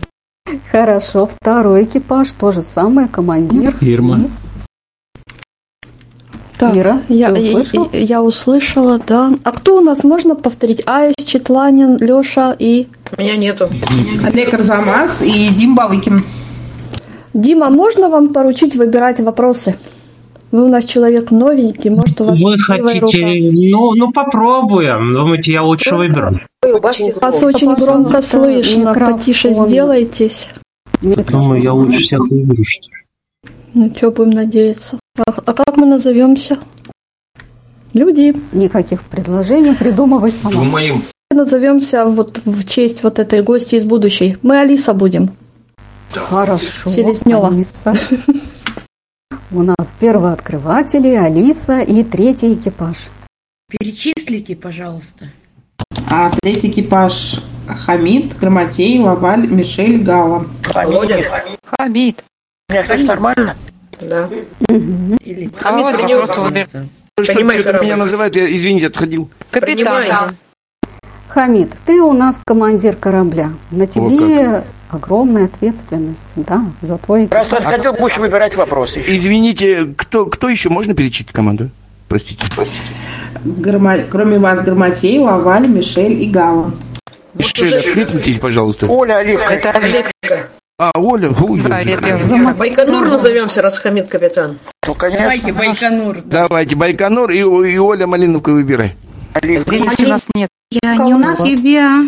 Хорошо, 0.71 1.27
второй 1.27 1.83
экипаж, 1.83 2.31
то 2.33 2.51
же 2.51 2.63
самое, 2.63 3.07
командир. 3.07 3.75
Ирма. 3.81 4.17
И... 4.17 4.29
Так, 6.57 6.75
Ира, 6.75 7.01
я, 7.07 7.31
ты 7.31 7.41
услышал? 7.41 7.89
Я, 7.91 7.99
я 7.99 8.23
услышала, 8.23 8.99
да. 8.99 9.33
А 9.43 9.51
кто 9.51 9.77
у 9.77 9.81
нас, 9.81 10.03
можно 10.03 10.35
повторить? 10.35 10.81
Айс, 10.87 11.13
Четланин, 11.23 11.97
Леша 11.97 12.55
и... 12.57 12.87
Меня 13.17 13.37
нету. 13.37 13.69
Олег 14.25 14.53
Арзамас 14.53 15.21
и 15.21 15.49
Дим 15.49 15.75
Балыкин. 15.75 16.25
Дима, 17.33 17.69
можно 17.69 18.09
вам 18.09 18.33
поручить 18.33 18.75
выбирать 18.75 19.19
вопросы? 19.19 19.77
Вы 20.51 20.65
у 20.65 20.69
нас 20.69 20.85
человек 20.85 21.31
новенький, 21.31 21.89
может, 21.89 22.21
у 22.21 22.25
вас 22.25 22.39
Вы 22.39 22.57
хотите... 22.57 23.51
Ну, 23.69 23.93
ну, 23.95 24.11
попробуем. 24.11 25.13
Думаете, 25.13 25.51
я 25.51 25.63
лучше 25.63 25.95
выберу? 25.95 26.35
Вас 26.61 27.43
очень 27.43 27.73
громко 27.75 28.21
слышно. 28.21 28.93
Потише 28.93 29.53
сделайтесь. 29.53 30.49
Думаю, 31.01 31.61
я 31.61 31.73
лучше 31.73 31.99
всех 31.99 32.21
выберу, 32.29 32.63
что 32.63 32.89
ли. 32.89 32.97
Ну, 33.73 33.93
что 33.95 34.11
будем 34.11 34.31
надеяться. 34.31 34.97
А, 35.17 35.23
а 35.27 35.53
как 35.53 35.77
мы 35.77 35.85
назовемся? 35.85 36.57
Люди. 37.93 38.35
Никаких 38.53 39.03
предложений, 39.03 39.75
придумывай 39.75 40.31
сама. 40.31 40.53
Думаем. 40.53 41.03
Назовемся 41.31 42.05
вот 42.05 42.39
в 42.45 42.67
честь 42.67 43.03
вот 43.03 43.19
этой 43.19 43.43
гости 43.43 43.75
из 43.75 43.85
будущей. 43.85 44.37
Мы 44.41 44.59
Алиса 44.59 44.93
будем. 44.93 45.29
Хорошо. 46.11 46.89
Селезнева. 46.89 47.49
Алиса. 47.49 47.93
У 49.49 49.63
нас 49.63 49.93
первооткрыватели, 49.97 51.15
Алиса 51.15 51.79
и 51.79 52.03
третий 52.03 52.53
экипаж. 52.53 52.97
Перечислите, 53.69 54.57
пожалуйста. 54.57 55.29
А 56.11 56.31
третий 56.41 56.69
экипаж 56.69 57.39
Хамид, 57.65 58.37
Грамотей, 58.37 58.99
Лаваль, 58.99 59.47
Мишель, 59.47 60.03
Гала. 60.03 60.45
Володя. 60.73 61.23
Хамид. 61.63 62.25
Меня 62.69 62.83
слышно 62.83 63.07
нормально? 63.07 63.55
Да. 64.01 64.29
Или 65.21 65.49
Хамид 65.55 65.97
вопрос 66.09 66.29
Что, 67.17 67.23
что 67.23 67.43
меня 67.81 67.95
называют, 67.95 68.35
я, 68.35 68.53
извините, 68.53 68.87
отходил. 68.87 69.29
Капитан. 69.49 70.35
Хамид, 71.29 71.73
ты 71.85 72.01
у 72.01 72.11
нас 72.11 72.41
командир 72.45 72.97
корабля. 72.97 73.53
На 73.71 73.87
тебе 73.87 74.63
огромная 74.89 75.45
ответственность, 75.45 76.27
да, 76.35 76.65
за 76.81 76.97
твой 76.97 77.27
Просто 77.27 77.57
отходил, 77.57 77.93
будешь 77.93 78.17
выбирать 78.17 78.55
вопросы. 78.55 79.03
Извините, 79.05 79.93
кто, 79.97 80.25
кто 80.25 80.49
еще? 80.49 80.69
Можно 80.69 80.93
перечислить 80.93 81.31
команду? 81.31 81.69
Простите. 82.07 82.45
Простите. 82.55 82.81
Грома... 83.43 83.97
Кроме 84.09 84.39
вас 84.39 84.61
Грамотей, 84.61 85.19
Лаваль, 85.19 85.67
Мишель 85.67 86.21
и 86.21 86.29
Гала. 86.29 86.73
Мишель, 87.33 87.75
откликнитесь, 87.75 88.39
пожалуйста. 88.39 88.87
Оля 88.87 89.17
Оливка. 89.17 89.53
Это 89.53 89.69
Олег. 89.69 90.11
А, 90.79 90.91
Оля, 90.95 91.31
ой, 91.31 91.61
Да. 91.61 92.53
Байконур 92.53 93.09
назовемся, 93.09 93.61
раз 93.63 93.79
Хамид 93.79 94.09
капитан. 94.09 94.59
Ну, 94.85 94.93
конечно. 94.93 95.23
Давайте 95.23 95.51
Байконур. 95.51 96.17
Давайте, 96.23 96.75
Байконур 96.75 97.31
и, 97.31 97.39
и 97.39 97.77
Оля 97.79 98.05
Малиновка 98.05 98.51
выбирай. 98.51 98.95
Здесь 99.41 99.63
у 99.65 100.07
нас 100.07 100.27
нет. 100.35 100.49
Я 100.83 100.95
не 100.97 101.13
у 101.13 101.17
нас 101.17 101.37
тебя. 101.39 102.03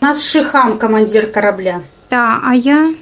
У 0.00 0.04
нас 0.04 0.22
Шихам, 0.22 0.78
командир 0.78 1.30
корабля. 1.30 1.82
Да, 2.14 2.38
а 2.44 2.54
я 2.54 2.94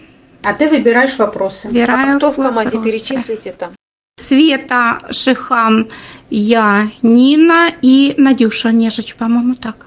А 0.43 0.55
ты 0.55 0.71
выбираешь 0.71 1.19
вопросы. 1.19 1.69
выбираю 1.69 2.15
А 2.15 2.17
кто 2.17 2.33
в 2.33 2.37
команде? 2.37 2.79
вопросы. 2.79 2.99
Перечислите 2.99 3.53
там. 3.53 3.73
Света, 4.19 5.01
Шихан, 5.11 5.91
я, 6.31 6.91
Нина 7.03 7.69
и 7.83 8.15
Надюша 8.17 8.73
Нежич, 8.73 9.15
по-моему, 9.17 9.55
так. 9.55 9.85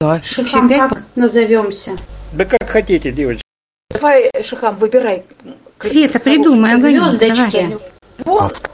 Да, 0.00 0.22
Шихам, 0.22 0.68
как 0.68 1.02
назовемся? 1.16 1.98
Да 2.32 2.44
как 2.44 2.68
хотите, 2.68 3.10
девочки. 3.10 3.42
Давай, 3.90 4.30
Шихам, 4.44 4.76
выбирай. 4.76 5.24
Света, 5.80 6.20
придумай, 6.20 6.74
огонек, 6.74 7.02
Звездочки. 7.02 7.50
давай. 7.62 7.78
Вот. 8.24 8.70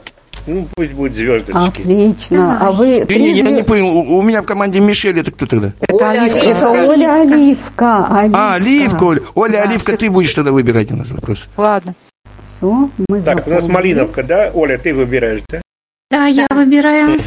Ну, 0.47 0.65
пусть 0.75 0.93
будет 0.93 1.13
звездочки. 1.15 1.51
Отлично. 1.81 2.57
А 2.59 2.71
вы... 2.71 3.05
Я, 3.07 3.17
не- 3.19 3.31
я 3.37 3.43
не 3.51 3.63
понял, 3.63 3.87
у, 3.87 4.17
у 4.17 4.21
меня 4.21 4.41
в 4.41 4.45
команде 4.45 4.79
Мишель, 4.79 5.19
это 5.19 5.31
кто 5.31 5.45
тогда? 5.45 5.73
Это 5.81 6.09
Оливка. 6.09 6.37
Это 6.39 6.69
Оля 6.69 7.21
Оливка. 7.21 8.07
А, 8.33 8.53
Оливка, 8.55 9.03
Оля. 9.03 9.21
Оля, 9.35 9.63
Оливка, 9.63 9.97
ты 9.97 10.09
будешь 10.09 10.33
тогда 10.33 10.51
выбирать 10.51 10.91
у 10.91 10.95
нас 10.95 11.11
вопрос. 11.11 11.49
Ладно. 11.57 11.93
Все, 12.43 12.89
мы 13.09 13.21
Так, 13.21 13.45
у 13.45 13.49
нас 13.51 13.63
запомнили. 13.63 13.71
Малиновка, 13.73 14.23
да? 14.23 14.51
Оля, 14.53 14.77
ты 14.77 14.93
выбираешь, 14.93 15.41
да? 15.49 15.61
Да, 16.09 16.27
я 16.27 16.47
выбираю. 16.49 17.19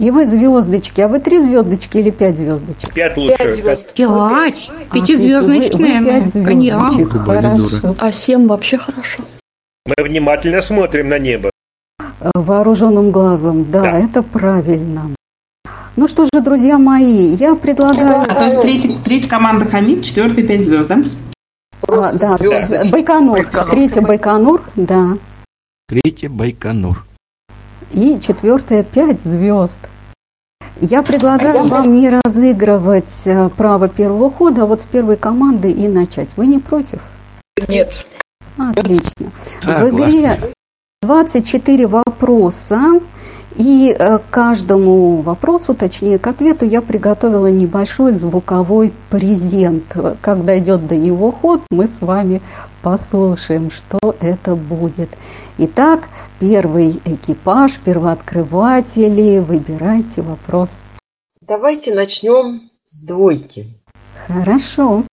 И 0.00 0.10
вы 0.10 0.26
звездочки. 0.26 1.00
А 1.02 1.06
вы 1.08 1.20
три 1.20 1.40
звездочки 1.40 1.98
или 1.98 2.10
пять 2.10 2.36
звездочек? 2.38 2.92
Пять 2.92 3.16
лучше. 3.16 3.36
Пять 3.36 3.54
звезд. 3.54 3.94
Пять. 3.94 4.70
Пятизвездочные. 4.92 6.00
Вы, 6.00 6.06
вы 6.06 6.20
пять 6.22 6.32
Коньяк. 6.44 6.92
звездочек. 6.92 7.22
Хорошо. 7.22 7.96
А 7.98 8.10
семь 8.10 8.46
вообще 8.48 8.78
хорошо. 8.78 9.22
Мы 9.86 10.02
внимательно 10.04 10.62
смотрим 10.62 11.08
на 11.08 11.18
небо. 11.20 11.51
Вооруженным 12.34 13.10
глазом. 13.10 13.70
Да, 13.70 13.86
это 13.98 14.22
правильно. 14.22 15.10
Ну 15.94 16.08
что 16.08 16.24
же, 16.24 16.40
друзья 16.40 16.78
мои, 16.78 17.34
я 17.34 17.54
предлагаю... 17.54 18.26
То 18.26 18.44
есть 18.44 18.60
третья, 18.60 18.96
третья 19.04 19.28
команда 19.28 19.66
Хамид, 19.66 20.04
четвертая 20.04 20.46
пять 20.46 20.64
звезд, 20.64 20.88
да? 20.88 21.02
А, 21.86 22.12
да, 22.14 22.38
то 22.38 22.44
есть 22.44 22.90
Байконур. 22.90 23.46
Третья 23.70 24.00
Байконур, 24.00 24.62
да. 24.74 25.18
Третье 25.88 26.30
Байконур. 26.30 27.04
И 27.90 28.18
четвертая 28.20 28.84
пять 28.84 29.20
звезд. 29.20 29.80
Я 30.80 31.02
предлагаю 31.02 31.66
вам 31.68 31.92
не 31.92 32.08
разыгрывать 32.08 33.22
э, 33.26 33.50
право 33.50 33.88
первого 33.88 34.30
хода, 34.30 34.62
а 34.62 34.66
вот 34.66 34.80
с 34.80 34.86
первой 34.86 35.16
команды 35.16 35.70
и 35.70 35.86
начать. 35.86 36.30
Вы 36.36 36.46
не 36.46 36.58
против? 36.58 37.00
Нет. 37.68 38.06
Отлично. 38.56 39.30
В 39.60 39.64
Согласна. 39.64 40.16
игре 40.16 40.38
24 41.02 41.86
вопроса, 41.88 43.00
и 43.56 43.94
э, 43.96 44.18
к 44.18 44.22
каждому 44.30 45.16
вопросу, 45.16 45.74
точнее 45.74 46.18
к 46.18 46.26
ответу, 46.26 46.64
я 46.64 46.80
приготовила 46.80 47.50
небольшой 47.50 48.12
звуковой 48.12 48.92
презент. 49.10 49.96
Когда 50.20 50.58
идет 50.58 50.86
до 50.86 50.96
него 50.96 51.32
ход, 51.32 51.60
мы 51.70 51.88
с 51.88 52.00
вами 52.00 52.40
послушаем, 52.82 53.70
что 53.70 53.98
это 54.20 54.54
будет. 54.54 55.10
Итак, 55.58 56.08
первый 56.40 57.00
экипаж, 57.04 57.78
первооткрыватели, 57.84 59.38
выбирайте 59.40 60.22
вопрос. 60.22 60.70
Давайте 61.40 61.94
начнем 61.94 62.70
с 62.90 63.02
двойки. 63.02 63.66
Хорошо. 64.26 65.04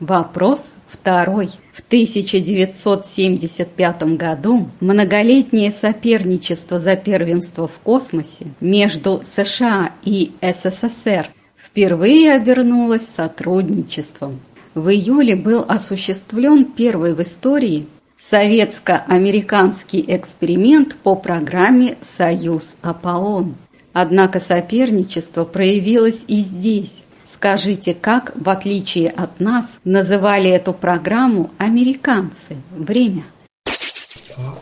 Вопрос 0.00 0.68
второй. 0.88 1.50
В 1.72 1.80
1975 1.80 4.02
году 4.16 4.68
многолетнее 4.80 5.70
соперничество 5.70 6.78
за 6.78 6.96
первенство 6.96 7.66
в 7.66 7.78
космосе 7.82 8.48
между 8.60 9.22
США 9.24 9.92
и 10.04 10.32
СССР 10.42 11.30
впервые 11.56 12.34
обернулось 12.34 13.06
сотрудничеством. 13.06 14.40
В 14.74 14.90
июле 14.90 15.34
был 15.34 15.64
осуществлен 15.66 16.66
первый 16.66 17.14
в 17.14 17.22
истории 17.22 17.86
советско-американский 18.18 20.04
эксперимент 20.06 20.96
по 20.96 21.16
программе 21.16 21.96
«Союз 22.02 22.74
Аполлон». 22.82 23.54
Однако 23.94 24.40
соперничество 24.40 25.44
проявилось 25.44 26.26
и 26.28 26.42
здесь. 26.42 27.02
Скажите, 27.36 27.92
как, 27.92 28.32
в 28.34 28.48
отличие 28.48 29.10
от 29.10 29.40
нас, 29.40 29.66
называли 29.84 30.48
эту 30.48 30.72
программу 30.72 31.50
американцы? 31.58 32.56
Время. 32.74 33.24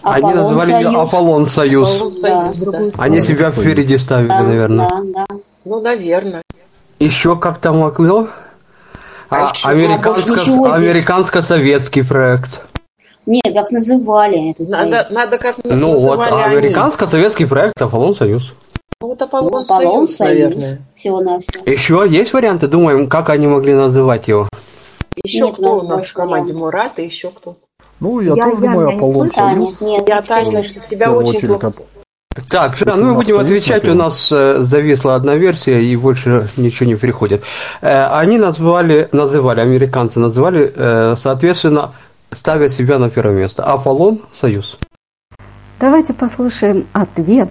Они 0.03 0.33
Аполлон 0.33 0.37
называли 0.37 0.73
ее 0.73 0.83
Союз. 0.83 0.97
Аполлон 1.09 1.47
Союз. 1.47 1.95
Аполлон 1.95 2.13
Союз, 2.13 2.59
да. 2.61 2.89
Они 2.99 3.21
себя 3.21 3.53
впереди 3.53 3.97
ставили, 3.97 4.27
наверное. 4.29 4.89
Да, 4.89 5.01
да. 5.15 5.27
Ну, 5.65 5.81
наверное. 5.83 6.43
Еще 6.99 7.37
как 7.37 7.59
там 7.59 7.79
могло? 7.79 8.27
А, 9.31 9.53
еще 9.55 9.69
американско- 9.69 10.75
американско-советский 10.75 12.03
проект. 12.03 12.61
Нет, 13.25 13.55
как 13.55 13.71
называли 13.71 14.53
Надо, 14.59 14.89
проект? 14.91 15.11
надо 15.13 15.39
как 15.39 15.57
Ну 15.63 15.97
вот, 16.01 16.19
называли 16.19 16.43
они. 16.45 16.57
американско-советский 16.57 17.47
проект 17.47 17.81
Аполлон 17.81 18.17
Союз. 18.17 18.53
Ну, 19.05 19.09
вот 19.09 19.21
Аполлон, 19.21 19.51
Ну, 19.53 19.59
Аполлон 19.61 20.09
Союз, 20.09 20.17
Союз. 20.17 20.19
наверное. 20.55 20.79
Всего-навсего. 20.95 21.71
Еще 21.71 22.07
есть 22.09 22.33
варианты? 22.33 22.69
Думаем, 22.69 23.07
как 23.07 23.29
они 23.29 23.47
могли 23.47 23.75
называть 23.75 24.29
его? 24.29 24.49
Еще 25.23 25.41
Нет, 25.41 25.53
кто 25.57 25.63
нас 25.75 25.83
у 25.83 25.87
нас 25.87 26.07
в 26.07 26.13
команде? 26.15 26.55
вариантов. 26.55 26.61
Мурат 26.63 26.99
и 26.99 27.05
еще 27.05 27.29
кто? 27.29 27.59
Ну, 28.01 28.21
я, 28.21 28.35
тоже 28.35 28.63
думаю, 28.63 28.97
Аполлон 28.97 29.29
Таня, 29.29 29.57
Союз. 29.57 29.81
нет, 29.83 30.09
Я, 30.09 30.23
Таня, 30.23 30.63
тебя 30.89 31.13
очень 31.13 31.47
плохо. 31.47 31.75
Так, 32.51 32.77
Жан, 32.79 32.89
Если 32.89 33.01
ну 33.03 33.07
мы 33.09 33.09
нас 33.09 33.17
будем 33.17 33.35
Союз, 33.35 33.45
отвечать, 33.45 33.89
у 33.91 33.95
нас 33.95 34.33
э, 34.33 34.57
зависла 34.61 35.17
одна 35.17 35.35
версия, 35.35 35.83
и 35.83 35.95
больше 35.97 36.49
ничего 36.57 36.87
не 36.87 36.95
приходит. 36.95 37.43
Э, 37.83 38.07
они 38.07 38.39
назвали, 38.39 39.11
называли, 39.13 39.61
американцы 39.61 40.19
называли, 40.19 40.73
э, 40.75 41.15
соответственно, 41.19 41.93
ставят 42.33 42.73
себя 42.73 42.99
на 42.99 43.11
первое 43.11 43.35
место. 43.37 43.65
Аполлон 43.65 44.23
Союз. 44.33 44.79
Давайте 45.79 46.15
послушаем 46.15 46.87
ответ. 46.95 47.51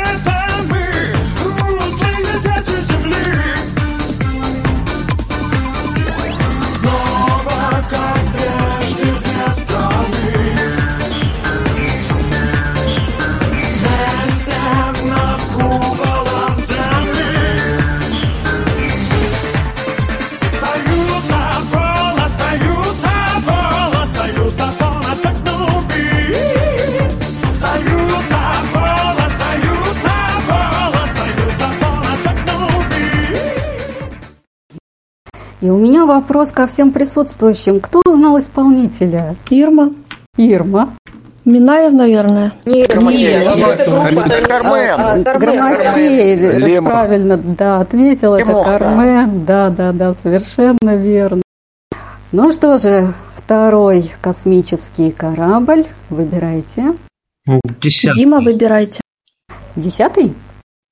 И 35.61 35.69
у 35.69 35.77
меня 35.77 36.05
вопрос 36.07 36.51
ко 36.51 36.65
всем 36.65 36.91
присутствующим. 36.91 37.79
Кто 37.79 38.01
узнал 38.05 38.39
исполнителя? 38.39 39.35
Ирма. 39.51 39.93
Ирма. 40.35 40.95
Минаев, 41.45 41.93
наверное. 41.93 42.53
Нет, 42.65 42.89
это 42.89 42.99
это 42.99 44.47
Кармен. 44.47 44.95
А, 44.97 45.17
Громофей, 45.39 46.35
Лемов. 46.35 46.91
правильно, 46.91 47.37
да, 47.37 47.79
ответил, 47.79 48.35
это 48.35 48.47
Лемох, 48.47 48.65
да. 48.65 48.79
Кармен. 48.79 49.45
Да, 49.45 49.69
да, 49.69 49.91
да, 49.91 50.13
совершенно 50.13 50.95
верно. 50.95 51.41
Ну 52.31 52.53
что 52.53 52.77
же, 52.77 53.13
второй 53.35 54.11
космический 54.21 55.11
корабль. 55.11 55.85
Выбирайте. 56.09 56.95
Десятый. 57.81 58.19
Дима, 58.19 58.41
выбирайте. 58.41 59.01
Десятый? 59.75 60.33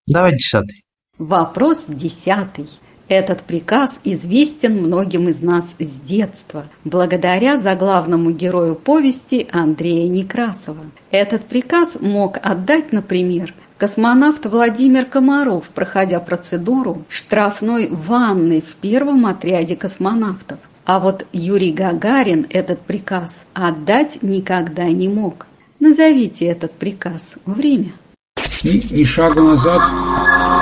Давай 0.07 0.33
десятый. 0.33 0.83
Вопрос 1.17 1.85
десятый. 1.87 2.67
Этот 3.09 3.41
приказ 3.41 3.99
известен 4.03 4.77
многим 4.83 5.29
из 5.29 5.41
нас 5.41 5.73
с 5.79 5.99
детства, 6.01 6.65
благодаря 6.83 7.57
заглавному 7.57 8.29
герою 8.29 8.75
повести 8.75 9.47
Андрея 9.51 10.07
Некрасова. 10.07 10.85
Этот 11.09 11.45
приказ 11.45 11.97
мог 11.99 12.37
отдать, 12.41 12.93
например, 12.93 13.55
космонавт 13.79 14.45
Владимир 14.45 15.05
Комаров, 15.05 15.69
проходя 15.69 16.19
процедуру 16.19 17.03
штрафной 17.09 17.87
ванны 17.89 18.61
в 18.61 18.75
первом 18.75 19.25
отряде 19.25 19.75
космонавтов. 19.75 20.59
А 20.85 20.99
вот 20.99 21.25
Юрий 21.33 21.73
Гагарин 21.73 22.45
этот 22.51 22.81
приказ 22.81 23.45
отдать 23.55 24.21
никогда 24.21 24.85
не 24.85 25.09
мог. 25.09 25.47
Назовите 25.79 26.45
этот 26.45 26.73
приказ. 26.73 27.23
Время. 27.45 27.93
И, 28.63 28.77
и 29.01 29.05
шагу 29.05 29.41
назад. 29.41 29.81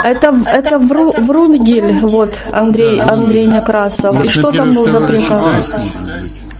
Это, 0.04 0.36
это 0.46 0.78
Вру, 0.80 1.12
Врунгель, 1.18 2.00
вот, 2.02 2.34
Андрей, 2.52 3.00
Андрей 3.02 3.48
Некрасов. 3.48 4.14
И 4.16 4.18
Может, 4.20 4.32
что 4.34 4.52
там 4.52 4.74
был 4.74 4.86
за 4.86 5.00
второй 5.00 5.20
приказ? 5.20 5.76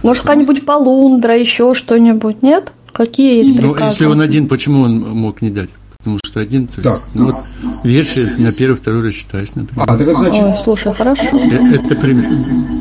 Может, 0.02 0.22
какая-нибудь 0.22 0.64
полундра, 0.66 1.36
еще 1.36 1.74
что-нибудь, 1.74 2.42
нет? 2.42 2.72
Какие 2.92 3.38
есть 3.38 3.50
Ну, 3.54 3.56
приказы? 3.72 3.84
если 3.84 4.06
он 4.06 4.20
один, 4.20 4.48
почему 4.48 4.82
он 4.82 5.00
мог 5.00 5.40
не 5.42 5.50
дать? 5.50 5.70
Потому 5.98 6.18
что 6.24 6.40
один, 6.40 6.66
то 6.68 6.80
есть, 6.80 7.04
ну 7.14 7.26
вот 7.26 7.36
версия 7.84 8.32
на 8.38 8.52
первый, 8.52 8.76
второй 8.76 9.06
рассчитаешь, 9.08 9.48
например. 9.54 9.84
А, 9.88 9.96
так 9.98 10.00
это 10.06 10.18
значит, 10.18 10.42
Ой, 10.42 10.54
слушай, 10.62 10.92
хорошо. 10.94 11.22
Э, 11.32 11.74
Это 11.74 11.94
пример, 11.96 12.24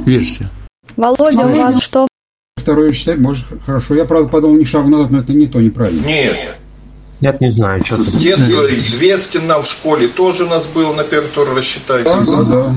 версия. 0.05 0.49
Володя, 0.95 1.47
у 1.47 1.53
вас 1.53 1.81
что? 1.81 2.07
второе 2.55 2.91
читать, 2.91 3.17
может, 3.17 3.45
хорошо. 3.65 3.95
Я, 3.95 4.05
правда, 4.05 4.29
подумал 4.29 4.57
не 4.57 4.65
шагу 4.65 4.89
назад, 4.89 5.09
но 5.11 5.19
это 5.19 5.31
не 5.33 5.47
то, 5.47 5.59
неправильно. 5.61 6.05
Нет. 6.05 6.57
Нет, 7.21 7.41
не 7.41 7.51
знаю, 7.51 7.83
что 7.85 7.97
тут. 7.97 8.17
Детство 8.17 8.65
известен 8.75 9.47
нам 9.47 9.63
в 9.63 9.67
школе 9.67 10.07
тоже 10.07 10.45
у 10.45 10.47
нас 10.49 10.65
было 10.67 10.93
на 10.93 11.03
первый 11.03 11.29
тур 11.29 11.47
рассчитайте. 11.55 12.09
Да, 12.25 12.43
да. 12.43 12.73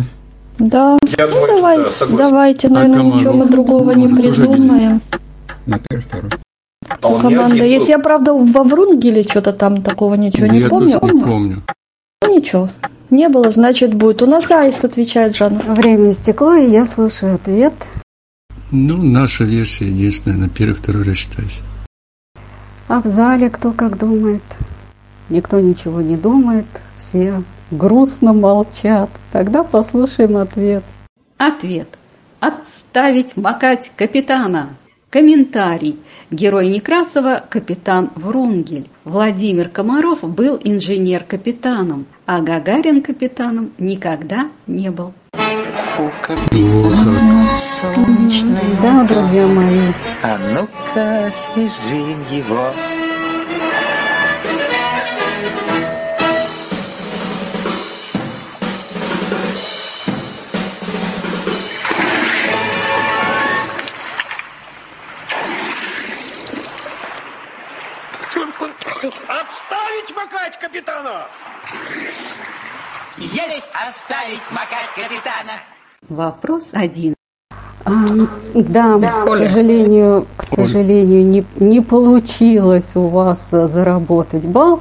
Да, 0.59 0.99
Я 1.19 1.27
ну, 1.27 1.33
думаю, 1.35 1.47
давай, 1.57 1.79
да, 1.79 1.91
согласен. 1.91 2.17
давайте, 2.31 2.69
наверное, 2.69 2.99
команду? 2.99 3.17
ничего 3.19 3.33
мы 3.33 3.47
другого 3.47 3.91
не 3.93 4.09
придумаем. 4.09 5.01
На 5.67 5.79
первый, 5.79 6.03
второй. 6.03 6.31
А 6.89 6.97
Команда 6.97 7.57
был. 7.57 7.65
Я, 7.65 7.99
правда, 7.99 8.35
во 8.35 8.63
Врунгеле 8.65 9.23
что-то 9.23 9.53
там 9.53 9.81
такого 9.83 10.15
ничего 10.15 10.47
не 10.47 10.59
Я 10.61 10.69
помню. 10.69 10.99
тоже 11.01 11.15
не 11.15 11.23
помню. 11.23 11.63
Ну, 12.23 12.37
ничего. 12.37 12.69
Не 13.09 13.29
было, 13.29 13.51
значит, 13.51 13.95
будет. 13.95 14.23
У 14.23 14.27
нас 14.27 14.51
Аист 14.51 14.85
отвечает, 14.85 15.35
Жанна. 15.37 15.63
Время 15.69 16.11
истекло, 16.11 16.55
и 16.55 16.71
я 16.71 16.87
слушаю 16.87 17.35
ответ. 17.37 17.73
Ну, 18.71 19.03
наша 19.03 19.45
версия 19.45 19.87
единственная, 19.87 20.37
на 20.39 20.49
первый, 20.49 20.75
второй 20.75 21.05
рассчитайся. 21.05 21.61
А 22.91 23.01
в 23.01 23.07
зале 23.07 23.51
кто 23.51 23.71
как 23.71 23.99
думает? 23.99 24.43
Никто 25.29 25.61
ничего 25.61 26.01
не 26.01 26.17
думает, 26.17 26.67
все 26.97 27.45
грустно 27.71 28.33
молчат. 28.33 29.09
Тогда 29.31 29.63
послушаем 29.63 30.37
ответ. 30.37 30.83
Ответ. 31.39 31.87
Отставить 32.41 33.37
макать 33.37 33.93
капитана. 33.95 34.71
Комментарий. 35.09 36.01
Герой 36.33 36.67
Некрасова– 36.67 37.45
капитан 37.49 38.11
Врунгель. 38.17 38.89
Владимир 39.05 39.69
Комаров 39.69 40.25
был 40.25 40.59
инженер-капитаном, 40.61 42.07
а 42.33 42.41
Гагарин 42.43 43.03
капитаном 43.03 43.73
никогда 43.79 44.51
не 44.69 44.89
был. 44.89 45.13
Да, 48.81 49.03
друзья 49.03 49.49
мои. 49.49 49.93
А 50.23 50.39
ну-ка, 50.55 51.27
освежим 51.27 52.23
его. 52.31 52.73
Капитана! 70.61 71.27
Есть 73.17 73.73
оставить 73.89 74.51
макать 74.51 74.91
капитана. 74.95 75.53
Вопрос 76.09 76.71
один. 76.73 77.15
А, 77.85 77.93
да, 78.55 78.99
к 78.99 79.29
сожалению, 79.29 80.27
к 80.37 80.43
сожалению, 80.43 81.27
не, 81.27 81.45
не 81.59 81.81
получилось 81.81 82.93
у 82.95 83.09
вас 83.09 83.49
э, 83.53 83.69
заработать 83.69 84.45
балл. 84.45 84.81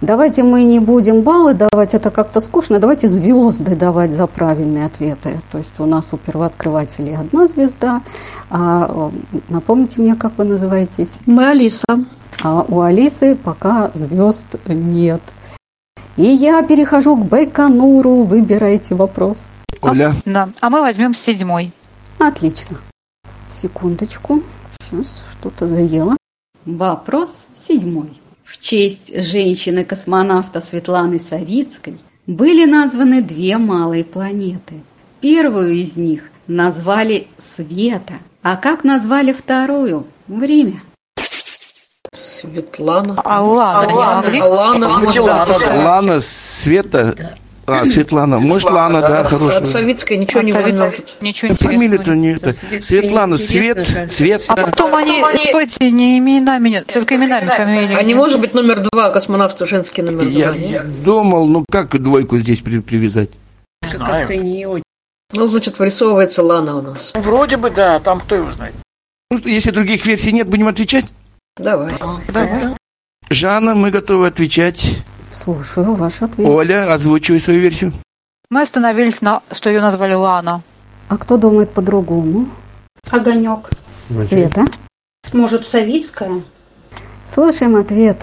Давайте 0.00 0.42
мы 0.42 0.64
не 0.64 0.80
будем 0.80 1.22
баллы 1.22 1.54
давать, 1.54 1.94
это 1.94 2.10
как-то 2.10 2.40
скучно. 2.40 2.78
Давайте 2.80 3.08
звезды 3.08 3.76
давать 3.76 4.12
за 4.12 4.26
правильные 4.26 4.86
ответы. 4.86 5.40
То 5.52 5.58
есть 5.58 5.78
у 5.78 5.86
нас 5.86 6.06
у 6.12 6.16
первооткрывателей 6.16 7.16
одна 7.16 7.46
звезда. 7.46 8.02
А 8.50 9.10
э, 9.12 9.40
напомните 9.48 10.00
мне, 10.00 10.16
как 10.16 10.32
вы 10.36 10.44
называетесь? 10.44 11.12
Мы 11.26 11.48
Алиса. 11.48 12.04
А 12.42 12.62
у 12.62 12.80
Алисы 12.80 13.36
пока 13.36 13.90
звезд 13.94 14.46
нет. 14.66 15.20
И 16.16 16.22
я 16.22 16.62
перехожу 16.62 17.16
к 17.16 17.26
Байконуру. 17.26 18.22
Выбирайте 18.22 18.94
вопрос. 18.94 19.38
Оля, 19.82 20.12
Да. 20.24 20.50
А 20.60 20.70
мы 20.70 20.80
возьмем 20.80 21.14
седьмой. 21.14 21.72
Отлично. 22.18 22.78
Секундочку. 23.48 24.42
Сейчас 24.82 25.22
что-то 25.32 25.68
заело. 25.68 26.16
Вопрос 26.64 27.46
седьмой. 27.54 28.20
В 28.44 28.58
честь 28.58 29.14
женщины-космонавта 29.14 30.60
Светланы 30.60 31.18
Савицкой 31.18 31.98
были 32.26 32.64
названы 32.64 33.22
две 33.22 33.58
малые 33.58 34.04
планеты. 34.04 34.80
Первую 35.20 35.74
из 35.74 35.96
них 35.96 36.30
назвали 36.46 37.28
Света, 37.38 38.14
а 38.42 38.56
как 38.56 38.84
назвали 38.84 39.32
вторую? 39.32 40.06
Время. 40.26 40.82
Светлана. 42.12 43.20
А 43.24 43.40
Лана 43.42 43.86
не 43.86 43.94
могли? 43.94 44.42
Лана. 44.42 45.84
Лана, 45.84 46.20
Света, 46.20 47.36
а, 47.66 47.86
Светлана. 47.86 48.40
Может, 48.40 48.68
Лана, 48.68 49.00
да, 49.00 49.20
От 49.20 49.28
хорошая. 49.28 49.64
Савицкой 49.64 50.16
ничего 50.16 50.42
не 50.42 50.52
возьмем. 50.52 50.92
Ничего 51.20 51.52
интересного. 51.52 51.72
Фамилия-то 51.72 52.14
не 52.16 52.28
это. 52.32 52.52
Светлана, 52.82 53.36
Свет, 53.36 54.10
Свет. 54.10 54.44
А 54.48 54.56
потом 54.56 54.94
они, 54.96 55.22
стойте, 55.48 55.90
не 55.92 56.18
именами, 56.18 56.84
только 56.92 57.14
именами 57.14 57.46
фамилии. 57.46 57.94
А 57.94 58.02
не 58.02 58.14
может 58.14 58.40
быть 58.40 58.54
номер 58.54 58.84
два, 58.90 59.10
космонавт 59.10 59.60
женский 59.60 60.02
номер 60.02 60.26
Я 60.26 60.48
два, 60.48 60.56
нет? 60.58 61.02
думал, 61.04 61.46
ну 61.46 61.64
как 61.70 61.96
двойку 62.02 62.38
здесь 62.38 62.60
при- 62.60 62.80
привязать? 62.80 63.30
Как-то 63.82 64.36
не 64.36 64.66
очень. 64.66 64.82
Ну, 65.32 65.46
значит, 65.46 65.78
вырисовывается 65.78 66.42
Лана 66.42 66.76
у 66.76 66.82
нас. 66.82 67.12
Вроде 67.14 67.56
бы, 67.56 67.70
да, 67.70 68.00
там 68.00 68.18
кто 68.18 68.34
его 68.34 68.50
знает. 68.50 68.74
Ну, 69.30 69.38
если 69.44 69.70
других 69.70 70.04
версий 70.06 70.32
нет, 70.32 70.48
будем 70.48 70.66
отвечать? 70.66 71.04
Давай. 71.60 71.94
Давай. 72.28 72.76
Жанна, 73.28 73.74
мы 73.74 73.90
готовы 73.90 74.26
отвечать. 74.26 75.02
Слушаю 75.32 75.94
ваш 75.94 76.22
ответ. 76.22 76.48
Оля, 76.48 76.92
озвучивай 76.92 77.38
свою 77.38 77.60
версию. 77.60 77.92
Мы 78.50 78.62
остановились 78.62 79.20
на, 79.20 79.42
что 79.52 79.68
ее 79.70 79.80
назвали 79.80 80.14
Лана. 80.14 80.62
А 81.08 81.18
кто 81.18 81.36
думает 81.36 81.72
по-другому? 81.72 82.48
Огонек. 83.10 83.70
Света? 84.26 84.64
Может, 85.32 85.66
Савицкая? 85.66 86.42
Слушаем 87.32 87.76
ответ. 87.76 88.22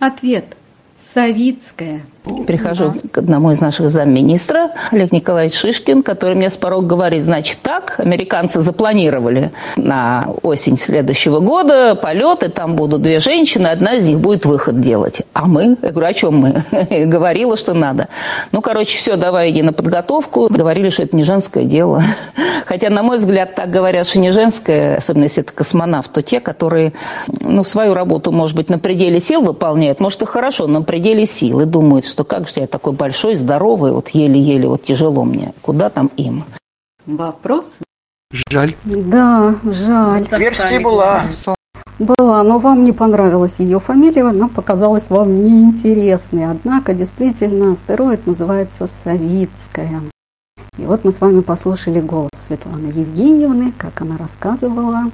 Ответ. 0.00 0.56
Савицкая. 0.96 2.04
Прихожу 2.46 2.92
к 3.10 3.18
одному 3.18 3.50
из 3.52 3.60
наших 3.60 3.90
замминистра, 3.90 4.70
Олег 4.90 5.12
Николаевич 5.12 5.54
Шишкин, 5.54 6.02
который 6.02 6.34
мне 6.34 6.50
с 6.50 6.56
порог 6.56 6.86
говорит, 6.86 7.24
значит, 7.24 7.58
так, 7.62 7.94
американцы 7.98 8.60
запланировали 8.60 9.50
на 9.76 10.26
осень 10.42 10.78
следующего 10.78 11.40
года 11.40 11.94
полеты, 11.94 12.48
там 12.48 12.74
будут 12.74 13.02
две 13.02 13.20
женщины, 13.20 13.66
одна 13.68 13.94
из 13.94 14.06
них 14.06 14.20
будет 14.20 14.44
выход 14.44 14.80
делать. 14.80 15.22
А 15.32 15.46
мы? 15.46 15.76
Я 15.82 15.90
говорю, 15.90 16.08
о 16.08 16.14
чем 16.14 16.36
мы? 16.36 16.62
Говорила, 17.06 17.56
что 17.56 17.74
надо. 17.74 18.08
Ну, 18.52 18.62
короче, 18.62 18.96
все, 18.96 19.16
давай 19.16 19.50
иди 19.50 19.62
на 19.62 19.72
подготовку. 19.72 20.48
Говорили, 20.50 20.90
что 20.90 21.02
это 21.02 21.16
не 21.16 21.24
женское 21.24 21.64
дело. 21.64 22.02
Хотя, 22.66 22.90
на 22.90 23.02
мой 23.02 23.18
взгляд, 23.18 23.54
так 23.54 23.70
говорят, 23.70 24.06
что 24.06 24.18
не 24.18 24.30
женское, 24.30 24.96
особенно 24.96 25.24
если 25.24 25.42
это 25.42 25.52
космонавт, 25.52 26.12
то 26.12 26.22
те, 26.22 26.40
которые, 26.40 26.92
ну, 27.40 27.64
свою 27.64 27.94
работу, 27.94 28.32
может 28.32 28.56
быть, 28.56 28.68
на 28.68 28.78
пределе 28.78 29.20
сил 29.20 29.40
выполняют, 29.40 30.00
может, 30.00 30.22
и 30.22 30.26
хорошо, 30.26 30.66
но 30.66 30.80
на 30.80 30.84
пределе 30.84 31.26
сил, 31.26 31.60
и 31.60 31.64
думают, 31.64 32.06
что 32.06 32.17
как 32.24 32.48
же 32.48 32.60
я 32.60 32.66
такой 32.66 32.92
большой, 32.92 33.34
здоровый, 33.34 33.92
вот 33.92 34.08
еле-еле, 34.10 34.68
вот 34.68 34.84
тяжело 34.84 35.24
мне. 35.24 35.54
Куда 35.62 35.90
там 35.90 36.10
им? 36.16 36.44
Вопрос. 37.06 37.80
Жаль. 38.30 38.74
Да, 38.84 39.54
жаль. 39.64 40.26
Версия 40.38 40.80
была. 40.80 41.24
Была, 41.98 42.44
но 42.44 42.58
вам 42.58 42.84
не 42.84 42.92
понравилась 42.92 43.56
ее 43.58 43.80
фамилия, 43.80 44.22
она 44.22 44.48
показалась 44.48 45.10
вам 45.10 45.42
неинтересной. 45.42 46.48
Однако, 46.48 46.94
действительно, 46.94 47.72
астероид 47.72 48.26
называется 48.26 48.86
Савицкая. 48.86 50.02
И 50.76 50.86
вот 50.86 51.04
мы 51.04 51.10
с 51.10 51.20
вами 51.20 51.40
послушали 51.40 52.00
голос 52.00 52.30
Светланы 52.34 52.86
Евгеньевны, 52.86 53.72
как 53.76 54.00
она 54.00 54.16
рассказывала 54.16 55.10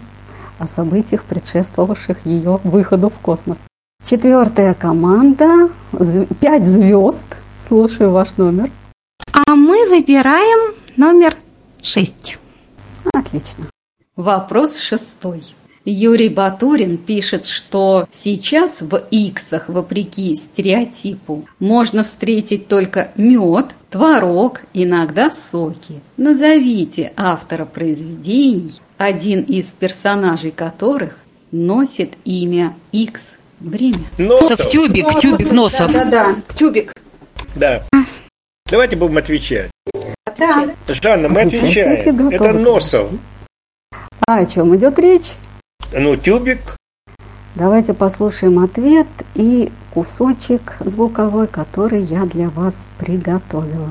о 0.59 0.67
событиях, 0.67 1.25
предшествовавших 1.25 2.27
ее 2.27 2.61
выходу 2.65 3.09
в 3.09 3.19
космос. 3.19 3.57
Четвертая 4.05 4.75
команда, 4.75 5.71
пять 6.39 6.67
звезд. 6.67 7.39
Слушаю 7.67 8.11
ваш 8.11 8.37
номер. 8.37 8.71
А 9.33 9.55
мы 9.55 9.89
выбираем 9.89 10.75
номер 10.99 11.35
шесть. 11.83 12.39
Отлично. 13.15 13.65
Вопрос 14.15 14.77
шестой. 14.79 15.43
Юрий 15.87 16.29
Батурин 16.29 16.99
пишет, 16.99 17.47
что 17.47 18.07
сейчас 18.11 18.83
в 18.83 18.95
иксах, 19.11 19.71
вопреки 19.71 20.35
стереотипу, 20.35 21.47
можно 21.59 22.05
встретить 22.05 22.69
только 22.69 23.11
мед, 23.17 23.75
творог, 23.89 24.61
иногда 24.75 25.31
соки. 25.31 26.03
Назовите 26.19 27.15
автора 27.17 27.65
произведений, 27.65 28.73
один 28.99 29.41
из 29.41 29.73
персонажей 29.73 30.51
которых 30.51 31.21
носит 31.53 32.15
имя 32.27 32.75
Икс. 32.93 33.39
Время. 33.65 33.99
Носов. 34.19 34.59
Так 34.59 34.71
тюбик, 34.71 35.21
тюбик 35.21 35.51
Носов. 35.51 35.91
Да-да, 35.91 36.37
тюбик. 36.55 36.93
Да. 37.57 37.83
Давайте 38.71 38.97
будем 38.97 39.17
отвечать. 39.17 39.71
Да. 40.39 40.69
Жанна, 40.87 41.29
мы 41.29 41.43
Отвечайте, 41.43 41.83
отвечаем. 41.83 42.17
готовы, 42.29 42.35
Это 42.51 42.59
Носов. 42.59 43.11
А 44.27 44.39
о 44.39 44.47
чем 44.47 44.77
идет 44.77 44.99
речь? 44.99 45.33
Ну, 45.93 46.17
тюбик. 46.17 46.77
Давайте 47.55 47.95
послушаем 47.95 48.59
ответ 48.59 49.07
и 49.35 49.73
кусочек 49.93 50.77
звуковой, 50.81 51.47
который 51.47 52.03
я 52.03 52.25
для 52.25 52.51
вас 52.51 52.85
приготовила. 52.99 53.91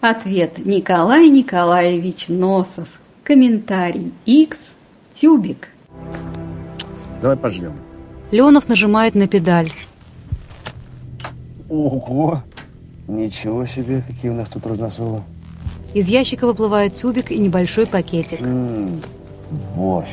Ответ 0.00 0.58
Николай 0.58 1.28
Николаевич 1.28 2.28
Носов. 2.28 2.88
Комментарий 3.24 4.12
Икс 4.26 4.58
Тюбик. 5.12 5.68
Давай 7.22 7.36
пожмем. 7.36 7.74
Леонов 8.30 8.68
нажимает 8.68 9.14
на 9.14 9.26
педаль. 9.26 9.72
Ого! 11.68 12.42
Ничего 13.06 13.66
себе, 13.66 14.02
какие 14.06 14.30
у 14.30 14.34
нас 14.34 14.48
тут 14.48 14.66
разносолы. 14.66 15.22
Из 15.94 16.08
ящика 16.08 16.46
выплывает 16.46 16.94
тюбик 16.94 17.30
и 17.30 17.38
небольшой 17.38 17.86
пакетик. 17.86 18.40
М-м, 18.42 19.00
борщ. 19.74 20.08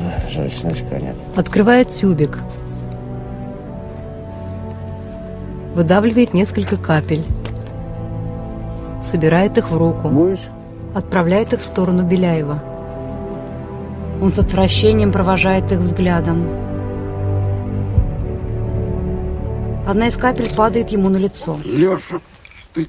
Эх, 0.00 0.30
Жаль, 0.30 0.50
чесночка 0.50 0.98
нет. 0.98 1.16
Открывает 1.36 1.90
тюбик. 1.90 2.38
Выдавливает 5.74 6.32
несколько 6.32 6.78
капель. 6.78 7.24
Собирает 9.02 9.58
их 9.58 9.70
в 9.70 9.76
руку. 9.76 10.08
Будешь? 10.08 10.48
Отправляет 10.94 11.52
их 11.52 11.60
в 11.60 11.64
сторону 11.64 12.04
Беляева. 12.04 12.62
Он 14.20 14.32
с 14.32 14.38
отвращением 14.38 15.12
провожает 15.12 15.70
их 15.70 15.78
взглядом. 15.78 16.48
Одна 19.86 20.08
из 20.08 20.16
капель 20.16 20.52
падает 20.54 20.90
ему 20.90 21.08
на 21.08 21.16
лицо. 21.16 21.56
Леша, 21.64 22.20
ты... 22.74 22.88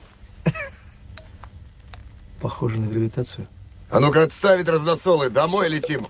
Похоже 2.42 2.80
на 2.80 2.88
гравитацию. 2.88 3.48
А 3.92 4.00
ну-ка 4.00 4.24
отставить 4.24 4.68
разносолы, 4.68 5.30
домой 5.30 5.70
летим. 5.70 6.08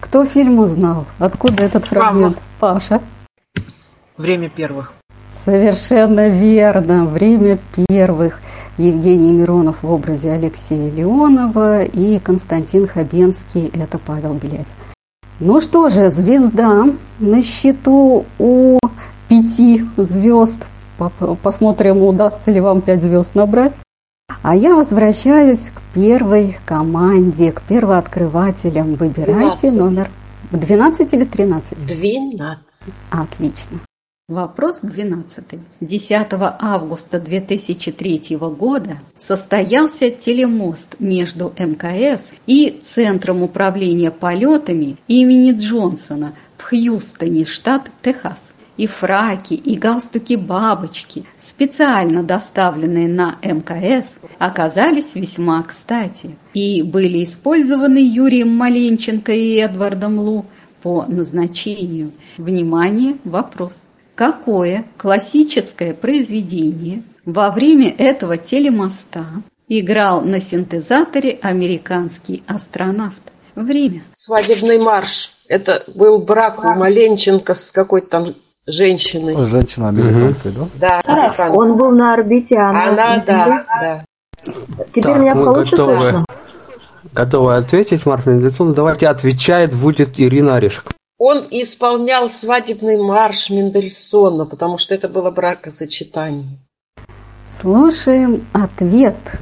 Кто 0.00 0.24
фильм 0.24 0.58
узнал? 0.58 1.06
Откуда 1.18 1.64
этот 1.64 1.84
фрагмент? 1.86 2.42
Паша. 2.60 3.00
Время 4.16 4.48
первых. 4.48 4.92
Совершенно 5.32 6.28
верно. 6.28 7.04
Время 7.04 7.58
первых. 7.88 8.40
Евгений 8.78 9.32
Миронов 9.32 9.82
в 9.82 9.90
образе 9.90 10.32
Алексея 10.32 10.90
Леонова 10.90 11.82
и 11.82 12.18
Константин 12.18 12.86
Хабенский– 12.86 13.70
это 13.74 13.98
Павел 13.98 14.34
Беляев. 14.34 14.66
Ну 15.40 15.62
что 15.62 15.88
же, 15.88 16.10
звезда 16.10 16.84
на 17.18 17.42
счету 17.42 18.26
у 18.38 18.78
пяти 19.28 19.82
звезд. 19.96 20.66
Посмотрим, 21.42 22.02
удастся 22.02 22.50
ли 22.50 22.60
вам 22.60 22.82
пять 22.82 23.02
звезд 23.02 23.34
набрать. 23.34 23.74
А 24.42 24.54
я 24.54 24.74
возвращаюсь 24.74 25.70
к 25.70 25.80
первой 25.94 26.58
команде, 26.66 27.52
к 27.52 27.62
первооткрывателям. 27.62 28.94
Выбирайте 28.94 29.70
12. 29.70 29.74
номер 29.74 30.10
12 30.52 31.12
или 31.14 31.24
13? 31.24 31.86
12. 31.86 32.64
Отлично. 33.10 33.78
Вопрос 34.28 34.80
12. 34.82 35.44
10 35.80 36.26
августа 36.58 37.20
2003 37.20 38.36
года 38.38 38.98
состоялся 39.16 40.10
телемост 40.10 40.96
между 40.98 41.54
МКС 41.56 42.34
и 42.44 42.80
Центром 42.84 43.44
управления 43.44 44.10
полетами 44.10 44.96
имени 45.06 45.52
Джонсона 45.52 46.34
в 46.58 46.68
Хьюстоне, 46.70 47.44
штат 47.44 47.88
Техас. 48.02 48.40
И 48.76 48.88
фраки, 48.88 49.54
и 49.54 49.78
галстуки-бабочки, 49.78 51.24
специально 51.38 52.24
доставленные 52.24 53.06
на 53.06 53.36
МКС, 53.44 54.08
оказались 54.40 55.14
весьма 55.14 55.62
кстати 55.62 56.34
и 56.52 56.82
были 56.82 57.22
использованы 57.22 57.98
Юрием 57.98 58.56
Маленченко 58.56 59.30
и 59.30 59.54
Эдвардом 59.54 60.18
Лу 60.18 60.46
по 60.82 61.04
назначению. 61.06 62.10
Внимание, 62.38 63.18
вопрос. 63.22 63.85
Какое 64.16 64.86
классическое 64.96 65.92
произведение 65.92 67.02
во 67.26 67.50
время 67.50 67.90
этого 67.90 68.38
телемоста 68.38 69.26
играл 69.68 70.22
на 70.22 70.40
синтезаторе 70.40 71.38
американский 71.42 72.42
астронавт? 72.46 73.20
Время. 73.54 74.04
Свадебный 74.14 74.78
марш. 74.78 75.32
Это 75.48 75.84
был 75.94 76.24
брак 76.24 76.64
у 76.64 76.68
Маленченко 76.68 77.54
с 77.54 77.70
какой-то 77.70 78.08
там 78.08 78.34
женщиной. 78.66 79.36
Женщина 79.44 79.88
американкой, 79.88 80.52
да? 80.52 80.66
Да, 80.80 81.00
американка. 81.04 81.54
Он 81.54 81.76
был 81.76 81.90
на 81.90 82.14
орбите, 82.14 82.56
а 82.56 82.70
она... 82.70 82.84
Она, 82.84 83.24
да, 83.26 83.64
да. 83.80 84.04
Теперь 84.88 85.02
Так, 85.02 85.20
меня 85.20 85.34
мы 85.34 85.44
получше 85.44 85.70
готовы. 85.72 86.00
слышно? 86.00 86.24
Готовы 87.12 87.56
ответить, 87.56 88.06
Марк 88.06 88.24
Мендельсон? 88.24 88.72
Давайте 88.72 89.08
отвечает 89.08 89.74
будет 89.74 90.18
Ирина 90.18 90.56
Орешек. 90.56 90.95
Он 91.18 91.46
исполнял 91.50 92.28
свадебный 92.28 92.98
марш 92.98 93.48
Мендельсона, 93.48 94.44
потому 94.44 94.76
что 94.76 94.94
это 94.94 95.08
было 95.08 95.30
бракосочетание. 95.30 96.58
Слушаем 97.48 98.46
ответ. 98.52 99.40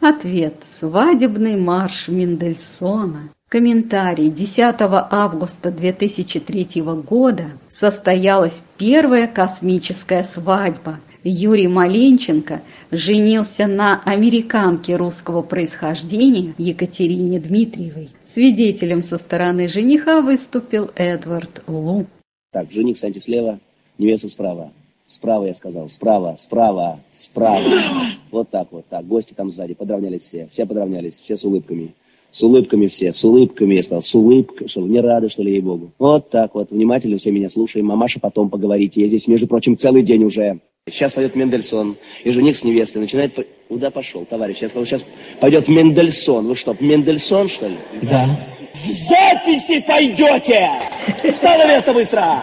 Ответ. 0.00 0.54
Свадебный 0.78 1.56
марш 1.56 2.08
Мендельсона. 2.08 3.30
Комментарий. 3.48 4.28
10 4.28 4.74
августа 4.80 5.70
2003 5.70 6.82
года 6.82 7.52
состоялась 7.68 8.62
первая 8.76 9.26
космическая 9.26 10.22
свадьба. 10.22 10.98
Юрий 11.24 11.68
Маленченко 11.68 12.62
женился 12.90 13.66
на 13.66 14.02
американке 14.04 14.96
русского 14.96 15.40
происхождения 15.40 16.54
Екатерине 16.58 17.40
Дмитриевой. 17.40 18.10
Свидетелем 18.24 19.02
со 19.02 19.16
стороны 19.16 19.68
жениха 19.68 20.20
выступил 20.20 20.90
Эдвард 20.94 21.62
Лу. 21.66 22.06
Так, 22.52 22.70
жених 22.70 22.98
Санти 22.98 23.18
слева, 23.18 23.58
невеста 23.98 24.28
справа. 24.28 24.70
Справа, 25.06 25.46
я 25.46 25.54
сказал, 25.54 25.88
справа, 25.88 26.34
справа, 26.38 27.00
справа. 27.10 27.60
Вот 28.30 28.50
так 28.50 28.68
вот, 28.70 28.84
так. 28.88 29.06
Гости 29.06 29.32
там 29.32 29.50
сзади, 29.50 29.74
подравнялись 29.74 30.22
все. 30.22 30.48
Все 30.50 30.66
подравнялись, 30.66 31.20
все 31.20 31.36
с 31.36 31.44
улыбками. 31.44 31.94
С 32.32 32.42
улыбками 32.42 32.88
все, 32.88 33.12
с 33.12 33.24
улыбками, 33.24 33.76
я 33.76 33.82
сказал, 33.82 34.02
с 34.02 34.14
улыбкой, 34.14 34.66
что 34.66 34.80
не 34.80 35.00
рады, 35.00 35.28
что 35.28 35.42
ли, 35.42 35.52
ей-богу. 35.52 35.92
Вот 35.98 36.30
так 36.30 36.54
вот, 36.54 36.70
внимательно 36.70 37.16
все 37.16 37.30
меня 37.30 37.48
слушаем. 37.48 37.86
Мамаша, 37.86 38.18
потом 38.18 38.50
поговорите. 38.50 39.02
Я 39.02 39.08
здесь, 39.08 39.28
между 39.28 39.46
прочим, 39.46 39.76
целый 39.76 40.02
день 40.02 40.24
уже. 40.24 40.60
Сейчас 40.86 41.14
пойдет 41.14 41.34
Мендельсон, 41.34 41.96
и 42.24 42.30
жених 42.30 42.56
с 42.56 42.62
невестой 42.62 43.00
начинает... 43.00 43.34
Куда 43.68 43.90
пошел, 43.90 44.26
товарищ? 44.26 44.58
Я 44.58 44.68
сказал, 44.68 44.84
сейчас 44.84 45.06
пойдет 45.40 45.66
Мендельсон. 45.66 46.46
Вы 46.46 46.54
что, 46.54 46.76
Мендельсон, 46.78 47.48
что 47.48 47.68
ли? 47.68 47.78
Да. 48.02 48.46
В 48.74 48.90
записи 48.90 49.80
пойдете! 49.80 50.68
Встал 51.30 51.56
на 51.56 51.66
место 51.68 51.94
быстро! 51.94 52.42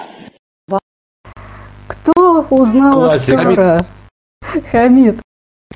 Кто 1.87 2.47
узнал 2.49 3.11
актера? 3.11 3.85
Хамид. 4.71 5.21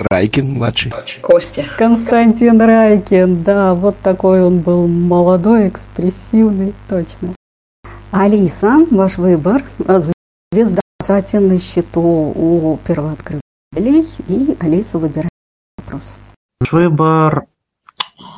Райкин 0.09 0.53
младший. 0.53 0.91
Костя. 1.21 1.65
Константин 1.77 2.59
Райкин, 2.59 3.43
да, 3.43 3.75
вот 3.75 3.95
такой 4.01 4.41
он 4.41 4.61
был 4.61 4.87
молодой, 4.87 5.69
экспрессивный, 5.69 6.73
точно. 6.89 7.35
Алиса, 8.09 8.79
ваш 8.89 9.17
выбор. 9.17 9.63
Звезда 10.51 10.81
кстати, 11.05 11.35
на 11.35 11.59
счету 11.59 12.01
у 12.01 12.79
первооткрывателей, 12.83 14.07
и 14.27 14.57
Алиса 14.59 14.97
выбирает 14.97 15.29
вопрос. 15.77 16.15
Выбор 16.71 17.45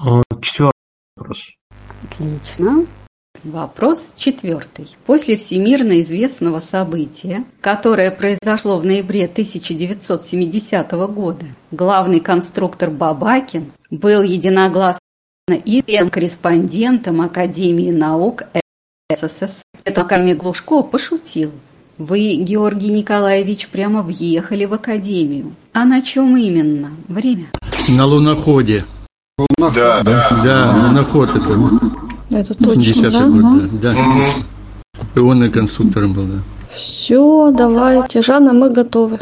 э, 0.05 0.21
четвертый 0.41 0.73
вопрос. 1.15 1.51
Отлично. 2.03 2.85
Вопрос 3.45 4.15
четвертый. 4.17 4.93
После 5.05 5.37
всемирно 5.37 6.01
известного 6.01 6.59
события, 6.59 7.45
которое 7.61 8.11
произошло 8.11 8.79
в 8.79 8.85
ноябре 8.85 9.27
1970 9.27 10.91
года, 10.91 11.45
главный 11.71 12.19
конструктор 12.19 12.89
Бабакин 12.91 13.71
был 13.89 14.23
единогласно 14.23 14.99
и 15.49 15.81
корреспондентом 16.09 17.21
Академии 17.21 17.91
наук 17.91 18.43
СССР. 19.09 19.61
Это 19.85 20.03
Ками 20.03 20.33
Глушко 20.33 20.83
пошутил. 20.83 21.53
Вы, 21.97 22.35
Георгий 22.35 22.89
Николаевич, 22.89 23.69
прямо 23.69 24.03
въехали 24.03 24.65
в 24.65 24.73
Академию. 24.73 25.53
А 25.73 25.83
на 25.83 26.01
чем 26.01 26.37
именно? 26.37 26.91
Время. 27.07 27.47
На 27.89 28.05
луноходе. 28.05 28.85
Да, 29.57 30.03
да. 30.03 30.27
Да, 30.43 30.87
луноход 30.87 31.29
это. 31.35 31.59
Это 32.29 32.53
точно, 32.53 32.81
70-й 32.81 33.11
да? 33.11 33.27
год, 33.27 33.81
да. 33.81 33.91
да. 33.91 33.97
И 35.15 35.19
он 35.19 35.43
и 35.43 35.49
конструктором 35.49 36.13
был, 36.13 36.25
да. 36.25 36.39
Все, 36.75 37.51
давайте. 37.51 38.21
Жанна, 38.21 38.53
мы 38.53 38.69
готовы. 38.69 39.19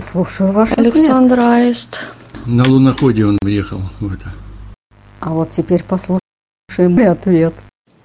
Слушаю 0.00 0.52
ваш 0.52 0.72
Александр 0.72 1.40
Аист. 1.40 2.00
На 2.46 2.66
луноходе 2.66 3.26
он 3.26 3.38
въехал 3.42 3.80
в 4.00 4.12
это. 4.12 4.30
А 5.20 5.34
вот 5.34 5.50
теперь 5.50 5.82
послушаем 5.82 6.98
и 6.98 7.02
ответ. 7.02 7.54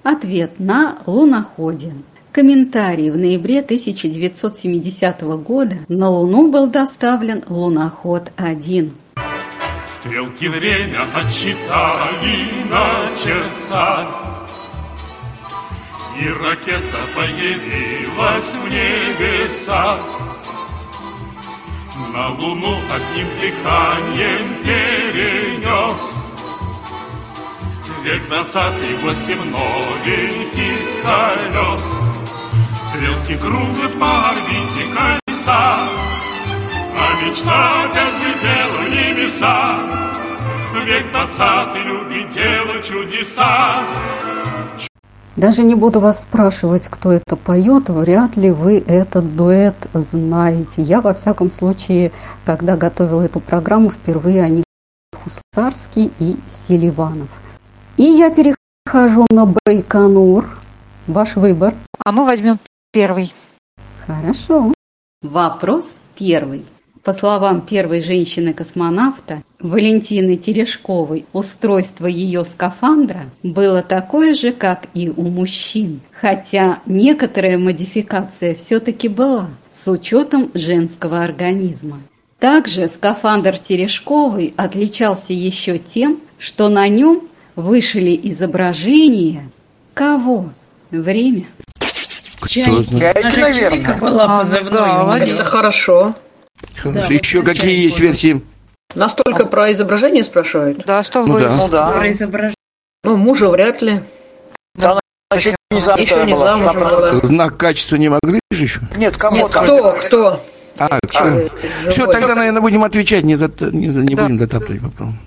Ответ 0.02 0.58
на 0.58 0.98
луноходе. 1.06 1.94
Комментарий. 2.32 3.10
В 3.10 3.18
ноябре 3.18 3.60
1970 3.60 5.20
года 5.44 5.76
на 5.88 6.08
Луну 6.08 6.50
был 6.50 6.66
доставлен 6.66 7.44
луноход-1. 7.46 8.96
Стрелки 9.86 10.48
время 10.48 11.06
отчитали 11.14 12.48
на 12.70 13.14
часах, 13.22 14.08
И 16.18 16.26
ракета 16.26 17.00
появилась 17.14 18.54
в 18.54 18.64
небесах. 18.70 20.00
На 22.14 22.30
Луну 22.30 22.76
одним 22.90 23.28
дыханием 23.40 24.62
перенес 24.64 26.22
Век 28.02 28.26
двадцатый 28.26 28.96
восемь 28.96 29.44
новеньких 29.44 31.02
колес. 31.04 32.01
Стрелки 32.92 33.38
кружат 33.38 33.98
по 33.98 34.28
орбите 34.28 34.84
колеса, 34.94 35.88
А 36.94 37.24
мечта 37.24 37.84
опять 37.84 38.14
взлетела 38.16 38.76
в 38.82 38.90
небеса. 38.90 39.78
Век 40.84 41.10
двадцатый 41.10 41.82
любит 41.84 42.32
дело 42.32 42.82
чудеса. 42.82 43.82
Даже 45.36 45.62
не 45.62 45.74
буду 45.74 46.00
вас 46.00 46.20
спрашивать, 46.20 46.88
кто 46.88 47.12
это 47.12 47.36
поет, 47.36 47.88
вряд 47.88 48.36
ли 48.36 48.50
вы 48.50 48.84
этот 48.86 49.36
дуэт 49.36 49.88
знаете. 49.94 50.82
Я, 50.82 51.00
во 51.00 51.14
всяком 51.14 51.50
случае, 51.50 52.12
когда 52.44 52.76
готовила 52.76 53.22
эту 53.22 53.40
программу, 53.40 53.88
впервые 53.88 54.42
о 54.42 54.48
них 54.50 54.64
Хусарский 55.24 56.12
и 56.18 56.38
Селиванов. 56.46 57.28
И 57.96 58.02
я 58.02 58.28
перехожу 58.28 59.24
на 59.30 59.46
Байконур. 59.46 60.44
Ваш 61.06 61.36
выбор. 61.36 61.74
А 62.04 62.12
мы 62.12 62.26
возьмем 62.26 62.58
первый. 62.92 63.32
Хорошо. 64.06 64.72
Вопрос 65.22 65.96
первый. 66.14 66.64
По 67.02 67.12
словам 67.12 67.62
первой 67.62 68.00
женщины-космонавта 68.00 69.42
Валентины 69.58 70.36
Терешковой, 70.36 71.26
устройство 71.32 72.06
ее 72.06 72.44
скафандра 72.44 73.24
было 73.42 73.82
такое 73.82 74.34
же, 74.34 74.52
как 74.52 74.86
и 74.94 75.08
у 75.08 75.22
мужчин, 75.22 76.00
хотя 76.12 76.78
некоторая 76.86 77.58
модификация 77.58 78.54
все-таки 78.54 79.08
была 79.08 79.48
с 79.72 79.90
учетом 79.90 80.52
женского 80.54 81.24
организма. 81.24 81.98
Также 82.38 82.86
скафандр 82.86 83.58
Терешковой 83.58 84.54
отличался 84.56 85.32
еще 85.32 85.78
тем, 85.78 86.20
что 86.38 86.68
на 86.68 86.86
нем 86.86 87.22
вышли 87.56 88.18
изображение 88.22 89.50
кого? 89.94 90.50
Время. 90.90 91.46
Чайки, 92.48 92.94
наверное. 93.38 93.94
была 93.98 94.38
позывной. 94.38 95.30
Это 95.30 95.44
хорошо. 95.44 96.14
Хорошо. 96.76 97.12
Еще 97.12 97.42
какие 97.42 97.84
есть 97.84 97.98
версии? 98.00 98.42
Настолько 98.94 99.46
про 99.46 99.72
изображение 99.72 100.22
спрашивают? 100.22 100.84
Да, 100.86 101.02
что 101.02 101.24
Ну 101.24 101.34
вы... 101.34 101.40
да. 101.40 101.50
Ну 101.56 101.68
да. 101.68 101.90
Про 101.92 102.10
изображение. 102.12 102.54
Ну, 103.04 103.16
мужа 103.16 103.48
вряд 103.48 103.80
ли. 103.82 104.02
Да, 104.74 104.92
она 104.92 105.00
еще 105.38 105.54
не 105.70 105.80
замужем 105.80 106.04
Еще 106.04 106.24
не 106.26 106.32
была. 106.34 106.46
замужем 106.58 106.74
была. 106.80 107.12
Знак 107.14 107.56
качества 107.56 107.96
не 107.96 108.08
могли 108.10 108.38
же 108.52 108.62
еще? 108.62 108.80
Нет, 108.90 108.98
Нет, 108.98 109.16
кому-то. 109.16 109.62
кто, 109.62 109.92
кто? 109.92 110.44
А, 110.78 110.98
все. 111.08 111.48
Все, 111.90 112.06
тогда, 112.06 112.34
наверное, 112.34 112.60
будем 112.62 112.84
отвечать, 112.84 113.24
не, 113.24 113.34
зат- 113.34 113.70
не, 113.72 113.90
за- 113.90 114.02
не 114.02 114.14
будем 114.14 114.38
затапливать 114.38 114.82
попробуем. 114.82 115.18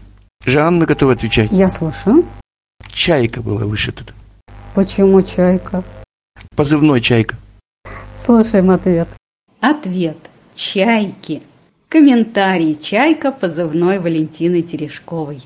Жанна 0.45 0.85
готова 0.85 1.13
отвечать. 1.13 1.51
Я 1.51 1.69
слушаю. 1.69 2.25
Чайка 2.91 3.41
была 3.41 3.65
выше 3.65 3.91
тут. 3.91 4.13
Почему 4.73 5.21
чайка? 5.21 5.83
Позывной 6.55 7.01
чайка. 7.01 7.35
Слушаем 8.15 8.71
ответ. 8.71 9.07
Ответ. 9.59 10.17
Чайки. 10.55 11.41
Комментарий 11.89 12.77
«Чайка» 12.81 13.31
позывной 13.31 13.99
Валентины 13.99 14.61
Терешковой. 14.61 15.41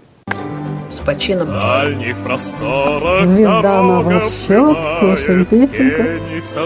С 0.91 0.99
почином. 0.99 1.47
В 1.47 1.61
дальних 1.61 2.17
просторах 2.23 3.27
Звезда 3.27 3.83
на 3.83 4.01
ваш 4.01 4.23
счет. 4.23 4.77
Слушаем 4.99 5.45
песенку. 5.45 6.03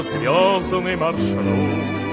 Звездный 0.01 0.95
маршрут. 0.95 2.03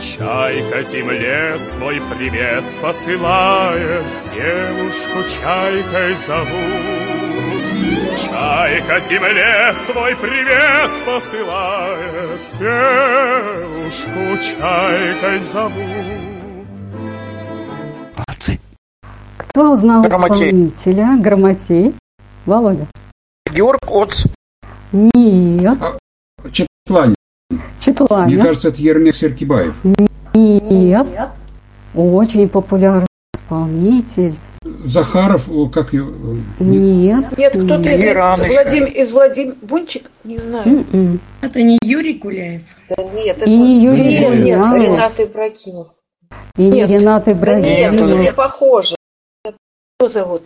Чайка 0.00 0.82
земле 0.84 1.58
свой 1.58 2.00
привет 2.16 2.64
посылает, 2.80 4.04
Девушку 4.22 5.28
чайкой 5.42 6.14
зовут. 6.16 7.17
Чайка 8.38 9.00
земле 9.00 9.74
свой 9.74 10.14
привет 10.14 10.90
посылает, 11.04 12.40
Девушку 12.60 14.38
чайкой 14.40 15.40
зовут. 15.40 15.74
Молодцы. 18.16 18.60
Кто 19.38 19.72
узнал 19.72 20.04
Грамотей. 20.04 20.50
исполнителя? 20.50 21.16
Грамотей. 21.20 21.94
Володя. 22.46 22.86
Георг 23.52 23.80
Оц. 23.88 24.26
Нет. 24.92 25.78
Четлане. 26.52 27.16
Четланя. 27.80 28.26
Мне 28.26 28.40
кажется, 28.40 28.68
это 28.68 28.80
Ермек 28.80 29.16
Серкибаев. 29.16 29.74
Нет. 30.34 31.08
Очень 31.92 32.48
популярный 32.48 33.08
исполнитель. 33.34 34.36
Захаров, 34.84 35.48
как 35.72 35.92
его? 35.92 36.10
э, 36.60 36.62
Нет. 36.64 37.36
Нет, 37.36 37.52
кто-то 37.52 37.88
из, 37.90 38.00
еще. 38.00 38.14
Владим, 38.14 38.84
из 38.84 39.12
Владимир 39.12 39.54
Бунчик, 39.62 40.10
не 40.24 40.38
знаю. 40.38 40.84
М-м. 40.92 41.20
Это 41.40 41.62
не 41.62 41.78
Юрий 41.82 42.14
Куляев. 42.14 42.62
Да 42.88 43.02
нет, 43.02 43.36
это 43.38 43.44
И 43.50 43.56
не 43.56 43.82
Юрий 43.84 44.02
Нет, 44.04 44.20
нет, 44.20 44.30
Гурьянов, 44.30 44.82
Ренат 44.82 45.20
Ибрагимов. 45.20 45.88
и 46.56 46.62
не 46.62 46.70
Нет. 46.70 46.90
Ренат 46.90 47.24
Да 47.24 47.32
нет, 47.32 47.38
Ибрагимов. 47.42 48.20
не 48.20 48.32
похоже. 48.32 48.94
Кто 49.98 50.08
зовут? 50.08 50.42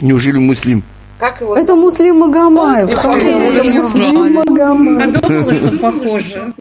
Неужели 0.00 0.38
муслим? 0.38 0.82
Как 1.18 1.40
его 1.40 1.56
Это 1.56 1.74
Муслим 1.76 2.18
Магомаев. 2.18 2.90
Муслим 2.90 4.34
Магомаев. 4.34 5.20
Подумала, 5.20 5.54
что 5.54 5.78
похоже. 5.78 6.52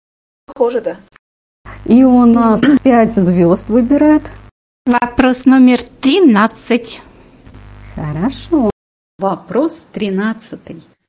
Похоже, 0.48 0.82
да. 0.82 0.98
И 1.86 2.04
у 2.04 2.26
нас 2.26 2.62
пять 2.84 3.14
звезд 3.14 3.68
выбирает. 3.70 4.24
Вопрос 4.86 5.46
номер 5.46 5.80
13. 6.02 7.02
Хорошо. 7.96 8.70
Вопрос 9.18 9.86
13. 9.94 10.60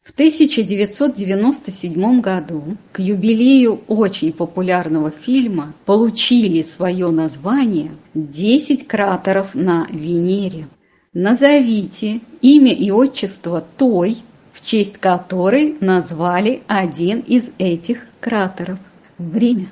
В 0.04 0.12
1997 0.12 2.20
году 2.20 2.76
к 2.92 3.00
юбилею 3.00 3.80
очень 3.88 4.32
популярного 4.32 5.10
фильма 5.10 5.74
получили 5.84 6.62
свое 6.62 7.10
название 7.10 7.90
10 8.14 8.86
кратеров 8.86 9.56
на 9.56 9.88
Венере. 9.90 10.68
Назовите 11.12 12.20
имя 12.40 12.72
и 12.72 12.92
отчество 12.92 13.64
той, 13.76 14.18
в 14.52 14.64
честь 14.64 14.98
которой 14.98 15.76
назвали 15.80 16.62
один 16.68 17.18
из 17.20 17.48
этих 17.58 18.06
кратеров. 18.20 18.78
Время. 19.18 19.66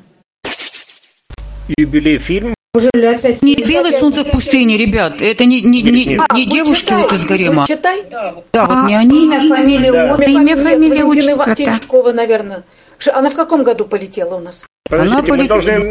Юбилей 1.79 2.19
фильм. 2.19 2.54
Неужели 2.75 3.07
опять? 3.07 3.41
Не 3.43 3.55
белое 3.55 4.01
солнце 4.01 4.25
в 4.25 4.31
пустыне, 4.33 4.77
ребят. 4.77 5.21
Это 5.23 5.45
не, 5.45 5.61
не, 5.61 5.81
не, 5.83 6.17
А, 6.29 6.35
не 6.35 6.45
вы 6.45 6.51
девушки 6.51 6.93
вот 6.93 7.13
из 7.13 7.23
вы 7.23 7.29
гарема. 7.29 7.67
Читай. 7.69 8.03
Да, 8.11 8.33
вот 8.67 8.89
не 8.89 8.97
они. 8.97 9.25
Имя, 9.27 9.49
фамилия, 9.49 9.93
Да. 9.93 10.15
отчество. 10.15 10.31
Имя, 10.41 10.57
фамилия, 10.57 11.05
Валентина 11.05 11.33
отчество-то. 11.35 11.55
Терешкова, 11.55 12.13
наверное. 12.13 12.65
Она 13.13 13.31
в 13.31 13.35
каком 13.35 13.63
году 13.63 13.85
полетела 13.85 14.37
у 14.37 14.41
нас? 14.41 14.65
Подождите, 14.89 15.23
мы 15.23 15.29
полетела. 15.29 15.49
должны... 15.63 15.91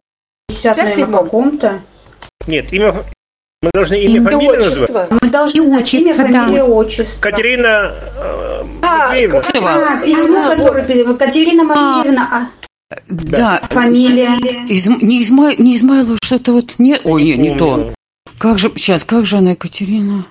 50, 0.49 0.77
наверное, 0.77 1.05
57-м. 1.05 1.11
каком-то. 1.23 1.81
Нет, 2.47 2.73
имя... 2.73 2.93
Мы 3.61 3.69
должны 3.73 3.95
имя, 4.01 4.21
Это 4.21 4.31
фамилию 4.31 4.57
назвать. 4.59 4.77
отчество. 4.81 5.07
Мы 5.21 5.29
должны 5.29 5.57
И 5.57 5.61
знать 5.61 5.93
имя, 5.93 6.03
отчество, 6.11 6.27
да. 6.27 6.43
фамилия, 6.43 6.63
отчество. 6.63 7.21
Катерина 7.21 7.93
э, 8.17 8.61
А, 8.81 9.07
Матвеевна. 9.07 9.39
А, 9.39 10.01
письмо, 10.05 10.37
А, 10.45 10.55
которое 10.55 10.83
Катерина 11.15 11.63
Матвеевна, 11.63 12.49
Да. 13.07 13.59
а 13.61 13.73
фамилия. 13.73 14.37
Из, 14.67 14.87
не, 14.87 15.21
Изма, 15.23 15.53
не 15.55 15.77
Измайлов, 15.77 16.17
что-то 16.23 16.53
вот 16.53 16.75
не... 16.77 16.97
Ой, 17.03 17.23
не, 17.23 17.37
не 17.37 17.57
то. 17.57 17.93
Как 18.37 18.59
же, 18.59 18.71
сейчас, 18.75 19.03
как 19.03 19.25
же 19.25 19.37
она, 19.37 19.51
Екатерина? 19.51 20.25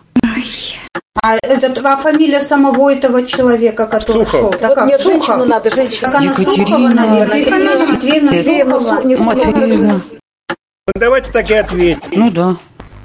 А, 1.23 1.37
этот, 1.43 1.79
а 1.85 1.97
фамилия 1.99 2.41
самого 2.41 2.93
этого 2.93 3.25
человека, 3.25 3.87
который 3.87 4.25
Сухов. 4.25 4.31
шел? 4.31 4.43
Вот 4.43 4.59
Так, 4.59 4.75
как, 4.75 4.89
нет, 4.89 5.01
Сухов? 5.01 5.25
женщину 5.25 5.45
надо, 5.45 5.73
женщину. 5.75 6.01
Так 6.01 6.15
она 6.17 6.31
Екатерина. 6.31 6.67
Сухова, 6.67 6.89
наверное. 6.89 7.39
Екатерина 7.39 8.33
Матвеевна 8.33 8.81
Сухова. 8.81 9.25
Матвеевна. 9.25 10.03
Ну, 10.49 10.93
давайте 10.97 11.31
так 11.31 11.49
и 11.51 11.55
ответим. 11.55 12.11
Ну 12.13 12.31
да. 12.31 12.57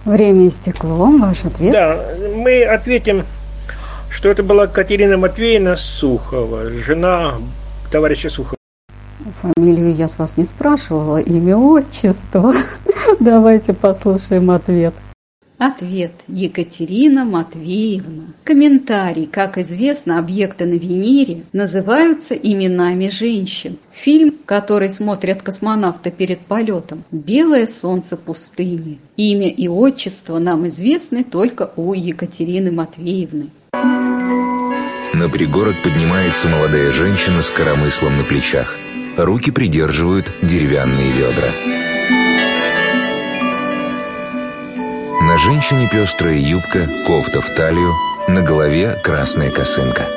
Время 0.06 0.48
истекло. 0.48 1.06
Ваш 1.20 1.46
ответ. 1.46 1.74
Да, 1.74 2.00
мы 2.36 2.64
ответим, 2.64 3.24
что 4.10 4.30
это 4.30 4.42
была 4.42 4.66
Катерина 4.68 5.18
Матвеевна 5.18 5.78
Сухова, 5.78 6.70
жена 6.70 7.36
товарища 7.92 8.30
Сухова. 8.30 8.57
Фамилию 9.42 9.96
я 9.96 10.08
с 10.08 10.18
вас 10.18 10.38
не 10.38 10.46
спрашивала. 10.46 11.18
Имя, 11.18 11.58
отчество. 11.58 12.54
Давайте 13.20 13.74
послушаем 13.74 14.50
ответ. 14.50 14.94
Ответ. 15.60 16.12
Екатерина 16.28 17.26
Матвеевна. 17.26 18.26
Комментарий. 18.44 19.26
Как 19.26 19.58
известно, 19.58 20.20
объекты 20.20 20.66
на 20.66 20.74
Венере 20.74 21.44
называются 21.52 22.36
именами 22.36 23.10
женщин. 23.10 23.78
Фильм, 23.92 24.36
который 24.46 24.90
смотрят 24.90 25.42
космонавты 25.42 26.12
перед 26.12 26.40
полетом 26.42 27.04
«Белое 27.12 27.66
солнце 27.66 28.18
пустыни». 28.18 29.00
Имя 29.18 29.50
и 29.50 29.68
отчество 29.68 30.38
нам 30.38 30.68
известны 30.68 31.24
только 31.24 31.72
у 31.76 31.94
Екатерины 31.94 32.72
Матвеевны. 32.72 33.50
На 35.14 35.30
пригорок 35.30 35.74
поднимается 35.84 36.48
молодая 36.50 36.92
женщина 36.92 37.42
с 37.42 37.50
коромыслом 37.50 38.16
на 38.18 38.24
плечах. 38.24 38.76
Руки 39.18 39.50
придерживают 39.50 40.32
деревянные 40.44 41.12
ведра. 41.12 41.48
На 45.24 45.40
женщине 45.40 45.90
пестрая 45.92 46.38
юбка, 46.38 46.88
кофта 47.08 47.42
в 47.42 47.50
талию, 47.56 47.96
на 48.28 48.44
голове 48.44 49.00
красная 49.04 49.50
косынка. 49.50 50.08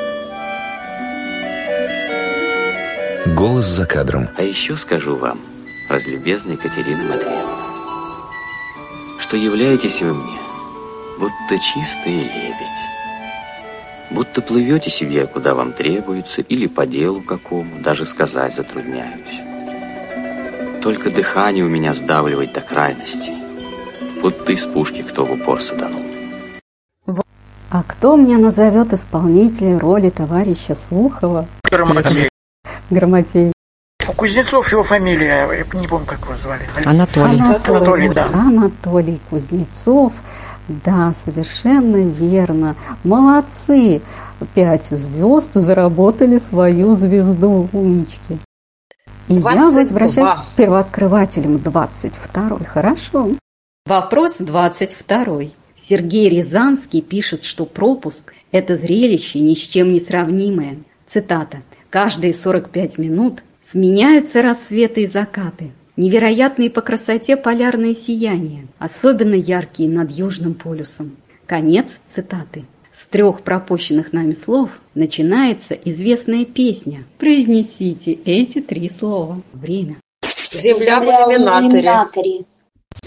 Голос 3.25 3.65
за 3.65 3.87
кадром. 3.87 4.29
А 4.37 4.43
еще 4.43 4.77
скажу 4.77 5.15
вам, 5.15 5.39
разлюбезная 5.89 6.53
Екатерина 6.53 7.03
Матвеевна, 7.03 7.57
что 9.19 9.35
являетесь 9.35 9.99
вы 10.03 10.13
мне, 10.13 10.37
будто 11.17 11.57
чистый 11.57 12.17
лебедь, 12.17 12.90
будто 14.11 14.41
плывете 14.41 14.89
себе, 14.89 15.25
куда 15.25 15.55
вам 15.55 15.73
требуется, 15.73 16.41
или 16.41 16.67
по 16.67 16.85
делу 16.85 17.21
какому, 17.21 17.79
даже 17.79 18.05
сказать 18.05 18.55
затрудняюсь. 18.55 19.41
Только 20.81 21.09
дыхание 21.09 21.63
у 21.65 21.69
меня 21.69 21.93
сдавливает 21.93 22.53
до 22.53 22.61
крайности, 22.61 23.31
будто 24.21 24.51
из 24.51 24.65
пушки 24.65 25.01
кто 25.01 25.25
в 25.25 25.31
упор 25.31 25.61
саданул. 25.61 26.01
А 27.69 27.83
кто 27.83 28.17
мне 28.17 28.37
назовет 28.37 28.91
исполнителя 28.91 29.79
роли 29.79 30.09
товарища 30.09 30.75
Слухова? 30.75 31.47
Грамотей. 32.89 33.53
У 34.09 34.13
Кузнецов 34.13 34.69
его 34.71 34.83
фамилия, 34.83 35.47
я 35.49 35.79
не 35.79 35.87
помню, 35.87 36.05
как 36.05 36.19
его 36.25 36.35
звали. 36.35 36.67
Анатолий. 36.83 37.39
Анатолий, 37.39 37.77
Анатолий, 37.77 38.09
да. 38.09 38.25
Анатолий 38.33 39.21
Кузнецов. 39.29 40.11
Да, 40.67 41.13
совершенно 41.13 42.05
верно. 42.05 42.75
Молодцы. 43.03 44.01
Пять 44.53 44.85
звезд 44.85 45.53
заработали 45.53 46.37
свою 46.37 46.95
звезду 46.95 47.69
умнички. 47.73 48.39
И 49.27 49.35
я 49.35 49.41
22. 49.41 49.71
возвращаюсь 49.71 50.31
к 50.31 50.55
первооткрывателям 50.57 51.59
22. 51.59 52.59
Хорошо. 52.65 53.31
Вопрос 53.85 54.37
22. 54.39 55.41
Сергей 55.75 56.29
Рязанский 56.29 57.01
пишет, 57.01 57.43
что 57.43 57.65
пропуск– 57.65 58.33
это 58.51 58.75
зрелище 58.75 59.39
ни 59.39 59.53
с 59.53 59.59
чем 59.59 59.91
не 59.91 59.99
сравнимое. 59.99 60.77
Цитата. 61.07 61.57
«Каждые 61.89 62.33
45 62.33 62.97
минут 62.97 63.43
сменяются 63.61 64.41
рассветы 64.41 65.03
и 65.03 65.07
закаты, 65.07 65.71
невероятные 66.01 66.69
по 66.69 66.81
красоте 66.81 67.37
полярные 67.37 67.95
сияния, 67.95 68.67
особенно 68.79 69.35
яркие 69.35 69.89
над 69.89 70.11
Южным 70.11 70.53
полюсом». 70.53 71.15
Конец 71.45 71.99
цитаты. 72.09 72.65
С 72.91 73.07
трех 73.07 73.41
пропущенных 73.41 74.13
нами 74.13 74.33
слов 74.33 74.69
начинается 74.95 75.73
известная 75.73 76.45
песня. 76.45 77.03
Произнесите 77.17 78.13
эти 78.13 78.59
три 78.59 78.89
слова. 78.89 79.41
Время. 79.53 79.97
Земля 80.51 80.99
в 80.99 81.05
иллюминаторе. 81.05 82.45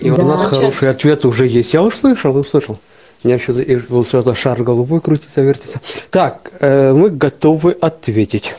И 0.01 0.11
у 0.11 0.27
нас 0.27 0.45
хороший 0.45 0.91
ответ 0.91 1.25
уже 1.25 1.47
есть. 1.47 1.75
Я 1.75 1.83
услышал, 1.83 2.37
услышал. 2.37 2.79
У 3.23 3.29
меня 3.29 3.37
еще 3.37 3.83
вот 3.89 4.09
сразу 4.09 4.35
шар 4.35 4.63
голубой 4.63 5.01
крутится, 5.01 5.41
вертится. 5.41 5.81
Так, 6.11 6.53
э, 6.61 6.93
мы 6.93 7.11
готовы 7.11 7.73
ответить. 7.73 8.55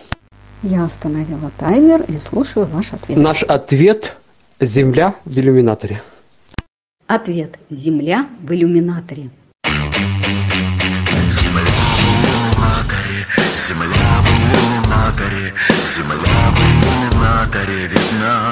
Я 0.63 0.85
остановила 0.85 1.51
таймер 1.59 2.03
и 2.07 2.17
слушаю 2.17 2.65
ваш 2.65 2.93
ответ. 2.93 3.17
Наш 3.17 3.43
ответ– 3.43 4.15
Земля 4.61 5.15
в 5.25 5.37
иллюминаторе. 5.37 6.01
Ответ. 7.07 7.59
Земля 7.69 8.25
в 8.41 8.53
иллюминаторе. 8.53 9.29
Земля 13.67 14.21
в 14.21 14.27
иллюминаторе, 14.31 15.53
земля 15.93 16.51
в 16.51 16.57
иллюминаторе 16.57 17.87
видна. 17.87 18.51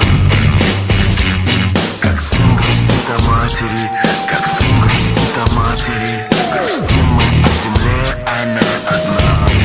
Как 2.02 2.20
сын 2.20 2.56
грустит 2.56 3.08
о 3.08 3.22
матери, 3.22 3.90
как 4.28 4.46
сын 4.46 4.80
грустит 4.82 5.38
о 5.38 5.52
матери, 5.54 6.26
грустим 6.52 7.06
мы 7.14 7.22
о 7.22 7.48
земле, 7.62 8.24
она 8.26 8.60
одна. 8.88 9.63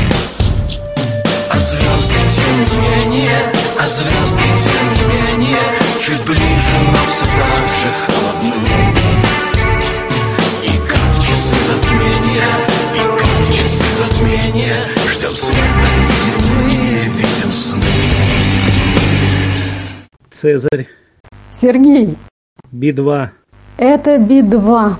Звезды, 1.60 2.14
тем 2.34 2.56
не 2.58 2.76
менее, 2.88 3.38
а 3.78 3.86
звезды, 3.86 4.42
тем 4.56 4.84
не 4.94 5.04
менее, 5.14 5.60
чуть 6.00 6.24
ближе, 6.24 6.74
но 6.90 6.98
все 7.06 7.26
так 7.26 7.68
же 7.68 7.88
холодны. 8.06 8.54
И 10.64 10.72
как 10.88 11.10
в 11.12 11.18
часы 11.20 11.56
затмения, 11.68 12.50
и 12.94 13.02
как 13.18 13.46
в 13.46 13.52
часы 13.52 13.84
затмения, 13.92 14.76
ждем 15.12 15.32
света 15.32 15.88
неземные, 16.00 17.02
видим 17.18 17.52
сны. 17.52 17.84
Цезарь. 20.30 20.88
Сергей, 21.52 22.16
Би-2. 22.72 23.28
это 23.76 24.18
Би-2. 24.18 24.94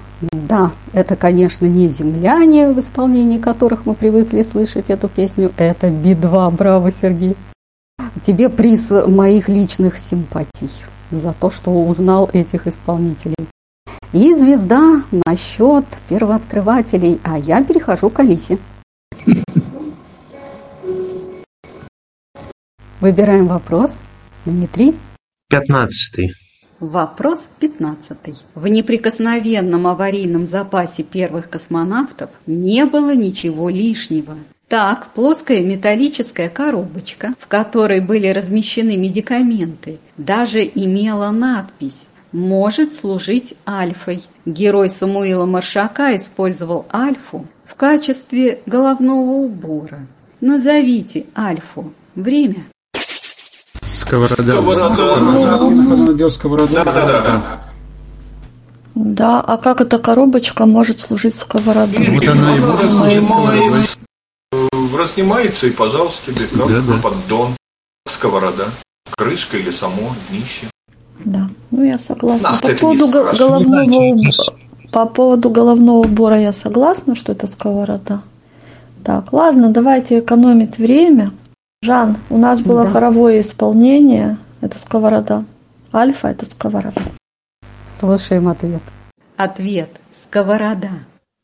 Да, 0.51 0.73
это, 0.93 1.15
конечно, 1.15 1.65
не 1.65 1.87
земляне, 1.87 2.73
в 2.73 2.81
исполнении 2.81 3.39
которых 3.39 3.87
мы 3.87 3.95
привыкли 3.95 4.43
слышать 4.43 4.91
эту 4.91 5.09
песню. 5.09 5.53
Это 5.57 5.91
Би-2. 5.91 6.51
Браво, 6.51 6.91
Сергей. 6.91 7.37
Тебе 8.25 8.49
приз 8.49 8.91
моих 8.91 9.49
личных 9.49 9.97
симпатий 9.97 10.69
за 11.13 11.35
то, 11.35 11.53
что 11.53 11.71
узнал 11.71 12.29
этих 12.33 12.67
исполнителей. 12.67 13.37
И 14.13 14.35
звезда 14.35 15.03
на 15.13 15.37
счет 15.37 15.85
первооткрывателей, 16.09 17.21
а 17.23 17.39
я 17.39 17.63
перехожу 17.63 18.11
к 18.11 18.19
Алисе. 18.19 18.59
Выбираем 23.01 23.47
вопрос. 23.47 23.99
Дмитрий. 24.45 24.97
Пятнадцатый. 25.49 26.33
Вопрос 26.81 27.51
15. 27.61 28.17
В 28.55 28.67
неприкосновенном 28.67 29.87
аварийном 29.87 30.47
запасе 30.47 31.03
первых 31.03 31.51
космонавтов 31.51 32.31
не 32.47 32.87
было 32.87 33.15
ничего 33.15 33.69
лишнего. 33.69 34.39
Так, 34.67 35.09
плоская 35.13 35.61
металлическая 35.63 36.49
коробочка, 36.49 37.35
в 37.39 37.49
которой 37.49 38.01
были 38.01 38.29
размещены 38.29 38.97
медикаменты, 38.97 39.99
даже 40.17 40.63
имела 40.63 41.31
надпись 41.31 42.09
«Может 42.33 42.95
служить 42.95 43.55
альфой». 43.67 44.23
Герой 44.47 44.89
Самуила 44.89 45.45
Маршака 45.45 46.17
использовал 46.17 46.87
альфу 46.91 47.47
в 47.67 47.75
качестве 47.75 48.61
головного 48.65 49.33
убора. 49.33 50.07
Назовите 50.41 51.27
альфу. 51.37 51.93
Время. 52.15 52.65
Сковорода. 53.81 54.61
Он 54.61 56.05
надел 56.07 56.31
сковороду. 56.31 56.75
Да, 58.95 59.41
а 59.41 59.57
как 59.57 59.81
эта 59.81 59.99
коробочка 59.99 60.67
может 60.67 61.01
служить 61.01 61.37
сковородой? 61.37 62.09
Вот 62.11 62.27
она 62.29 62.57
и 62.57 62.61
будет 62.61 62.91
служить 62.91 63.25
сковородой. 63.25 63.81
Разнимается 64.99 65.67
и, 65.69 65.71
пожалуйста, 65.71 66.33
тебе 66.33 66.45
как 66.47 66.69
Да, 66.69 66.81
да. 66.81 66.99
поддон, 67.03 67.49
сковорода, 68.07 68.65
крышка 69.17 69.57
или 69.57 69.71
само 69.71 70.11
днище. 70.29 70.67
Да, 71.25 71.49
ну 71.71 71.85
я 71.85 71.99
согласна. 71.99 72.51
Нас 72.51 72.61
по 72.61 72.73
поводу 72.75 73.09
головного 73.09 73.83
Не 73.83 74.13
уб- 74.13 74.33
знаю, 74.33 74.59
по 74.93 75.07
поводу 75.07 75.49
головного 75.51 75.99
убора 75.99 76.39
я 76.39 76.53
согласна, 76.53 77.15
что 77.15 77.33
это 77.33 77.47
сковорода. 77.47 78.23
Так, 79.05 79.33
ладно, 79.33 79.71
давайте 79.71 80.19
экономить 80.19 80.77
время. 80.79 81.31
Жан, 81.83 82.19
у 82.29 82.37
нас 82.37 82.61
было 82.61 82.85
Да. 82.85 82.91
хоровое 82.91 83.41
исполнение. 83.41 84.37
Это 84.61 84.79
сковорода. 84.79 85.47
Альфа– 85.95 86.29
это 86.31 86.45
сковорода. 86.45 87.01
Слушаем 87.89 88.49
ответ. 88.49 88.83
Ответ. 89.37 89.89
Сковорода. 90.25 90.91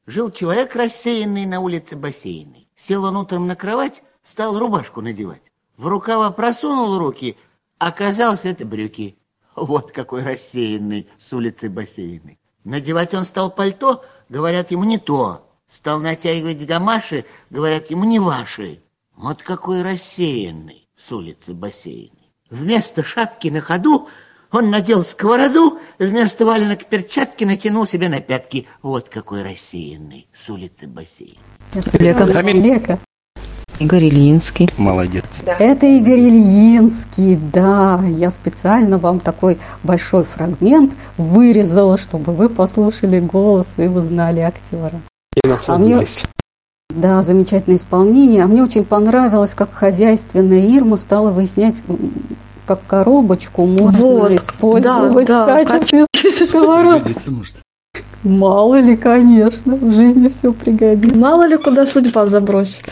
Жил 0.07 0.31
человек 0.31 0.77
рассеянный 0.77 1.47
на 1.47 1.61
улице 1.61 1.97
бассейной. 1.97 2.69
Сел 2.77 3.05
он 3.05 3.17
утром 3.17 3.47
на 3.47 3.57
кровать, 3.57 4.03
стал 4.23 4.59
рубашку 4.59 5.01
надевать. 5.01 5.41
В 5.79 5.87
рукава 5.87 6.31
просунул 6.31 6.99
руки, 6.99 7.39
оказалось 7.79 8.45
это 8.45 8.67
брюки. 8.67 9.17
Вот 9.55 9.91
какой 9.91 10.23
рассеянный 10.23 11.09
с 11.19 11.33
улицы 11.33 11.71
бассейной. 11.71 12.39
Надевать 12.65 13.15
он 13.15 13.25
стал 13.25 13.51
пальто, 13.51 14.05
говорят 14.29 14.71
ему 14.71 14.85
не 14.85 14.99
то. 14.99 15.49
Стал 15.67 16.01
натягивать 16.01 16.65
гамаши, 16.67 17.25
говорят 17.49 17.91
ему 17.91 18.05
не 18.05 18.19
ваши. 18.21 18.83
Вот 19.17 19.43
какой 19.43 19.81
рассеянный 19.81 20.87
с 20.99 21.11
улицы 21.11 21.55
бассейной. 21.55 22.35
Вместо 22.51 23.03
шапки 23.03 23.49
на 23.49 23.63
ходу 23.63 24.09
он 24.53 24.69
надел 24.69 25.07
сковороду, 25.07 25.79
вместо 25.99 26.45
валенок 26.45 26.85
перчатки 26.85 27.45
натянул 27.45 27.87
себе 27.87 28.11
на 28.11 28.21
пятки. 28.21 28.67
Вот 28.83 29.09
какой 29.09 29.43
рассеянный 29.43 30.29
с 30.35 30.51
улицы 30.51 30.87
бассейна. 30.87 31.41
Лека. 31.95 32.25
Лека. 32.25 32.99
Игорь 33.79 34.05
Ильинский. 34.05 34.69
Молодец. 34.77 35.43
Это 35.47 35.87
Игорь 35.87 36.21
Ильинский, 36.21 37.37
да. 37.37 38.03
Я 38.07 38.31
специально 38.31 38.99
вам 38.99 39.21
такой 39.21 39.59
большой 39.83 40.25
фрагмент 40.25 40.95
вырезала, 41.17 41.97
чтобы 41.97 42.35
вы 42.35 42.51
послушали 42.51 43.21
голос 43.21 43.67
и 43.79 43.87
узнали 43.87 44.41
актера. 44.41 45.01
И 45.35 45.49
насладились. 45.49 46.25
Да, 46.91 47.23
замечательное 47.23 47.79
исполнение. 47.79 48.43
А 48.43 48.47
мне 48.47 48.63
очень 48.63 48.85
понравилось, 48.85 49.55
как 49.55 49.73
хозяйственная 49.73 50.67
Ирма 50.67 50.97
стала 50.97 51.31
выяснять, 51.31 51.77
как 52.67 52.87
коробочку 52.87 53.67
можно 53.67 53.99
Вот, 53.99 54.33
использовать 54.33 55.27
да, 55.27 55.45
да, 55.47 55.63
в 55.63 55.69
качестве 55.69 56.07
может. 57.31 57.57
Мало 58.23 58.81
ли, 58.81 58.97
конечно, 58.97 59.77
в 59.77 59.93
жизни 59.93 60.29
все 60.29 60.53
пригодится. 60.53 61.17
Мало 61.17 61.47
ли 61.47 61.57
куда 61.57 61.87
судьба 61.87 62.27
забросит. 62.27 62.85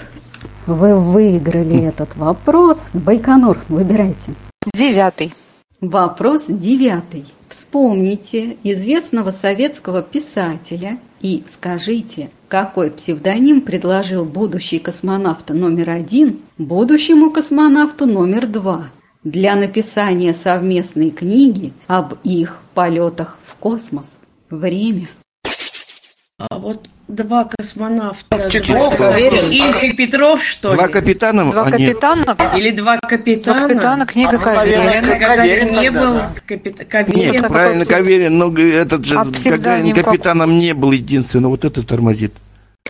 вы 0.67 0.99
выиграли 0.99 1.83
этот 1.83 2.15
вопрос. 2.17 2.91
Байконур, 2.93 3.59
выбирайте. 3.69 4.35
Девятый. 4.75 5.35
Вопрос 5.81 6.45
девятый. 6.49 7.27
Вспомните 7.49 8.57
известного 8.63 9.31
советского 9.31 10.03
писателя 10.03 10.99
и 11.21 11.43
скажите, 11.47 12.31
какой 12.55 12.93
псевдоним 12.93 13.63
предложил 13.63 14.25
будущий 14.25 14.79
космонавт 14.79 15.51
номер 15.51 15.91
один 15.91 16.39
будущему 16.57 17.33
космонавту 17.33 18.07
номер 18.07 18.47
два 18.47 18.91
для 19.25 19.57
написания 19.57 20.33
совместной 20.33 21.11
книги 21.11 21.73
об 21.89 22.15
их 22.23 22.61
полетах 22.73 23.39
в 23.45 23.57
космос. 23.57 24.21
Время. 24.51 25.09
А 26.39 26.59
вот 26.59 26.89
два 27.09 27.45
космонавта. 27.45 28.25
Два- 28.31 29.19
Ильф 29.19 29.83
и 29.83 29.93
Петров, 29.93 30.43
что 30.43 30.71
ли? 30.71 30.77
Два 30.77 30.89
капитана? 30.89 31.51
Два 31.51 31.65
а, 31.65 31.77
нет. 31.77 31.99
капитана? 31.99 32.57
Или 32.57 32.71
два 32.71 32.99
капитана? 32.99 33.59
Два 33.59 33.69
капитана, 33.69 34.07
книга 34.07 34.39
Каверин. 34.39 35.19
Гагарин 35.19 35.73
не 35.73 35.91
был. 35.91 36.21
Капит... 36.47 36.87
Каверин. 36.89 37.33
Нет, 37.33 37.49
правильно, 37.49 37.85
Каверин, 37.85 38.39
но 38.39 38.57
этот 38.57 39.05
же 39.05 39.17
А 39.17 39.25
Гагарин 39.25 39.41
псевдоним 39.41 39.95
как? 39.97 40.05
капитаном 40.05 40.59
не 40.59 40.73
был 40.73 40.93
единственным, 40.93 41.51
вот 41.51 41.65
это 41.65 41.87
тормозит. 41.87 42.33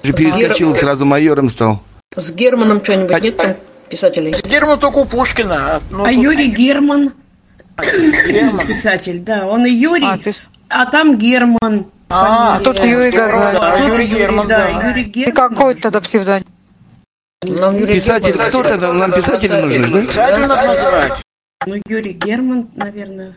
Же 0.03 0.13
перескочил, 0.13 0.75
сразу 0.75 1.05
майором 1.05 1.49
стал. 1.49 1.81
С 2.17 2.33
Германом 2.33 2.83
что-нибудь 2.83 3.23
нет 3.23 3.37
там 3.37 3.55
писателей? 3.89 4.35
Герман 4.45 4.79
только 4.79 4.99
у 4.99 5.05
Пушкина. 5.05 5.83
Ну, 5.91 6.05
А 6.05 6.09
тут- 6.09 6.17
Юрий 6.23 6.49
Герман, 6.51 7.13
Герман. 8.29 8.67
писатель, 8.67 9.21
да, 9.21 9.47
он 9.47 9.67
и 9.67 9.71
Юрий, 9.71 10.05
А, 10.05 10.13
а, 10.15 10.17
пис- 10.19 10.43
там 10.91 11.17
Герман. 11.17 11.87
А, 12.11 12.59
фамилия. 12.59 12.65
тут 12.65 12.85
Юрий 12.85 13.11
Гагарин. 13.11 13.57
А 13.63 13.77
тут 13.77 13.89
Юрий 13.89 14.07
Юрий, 14.07 14.19
Герман, 14.23 14.47
да, 14.49 14.59
да. 14.73 14.89
Юрий 14.89 15.03
И 15.03 15.07
Герман. 15.07 15.35
какой 15.35 15.75
тогда 15.77 16.01
псевдоним? 16.01 16.47
Нам 17.43 17.77
Юрий 17.79 17.95
Писатель, 17.95 18.33
Герман. 18.33 18.49
кто 18.49 18.63
тогда? 18.63 18.93
Нам 18.93 19.13
писатели 19.13 19.61
нужны, 19.61 19.89
да? 19.89 20.01
Писатель 20.03 20.47
нас 20.47 20.67
называют. 20.67 21.15
Ну, 21.67 21.75
Юрий 21.89 22.13
Герман, 22.13 22.69
наверное. 22.77 23.37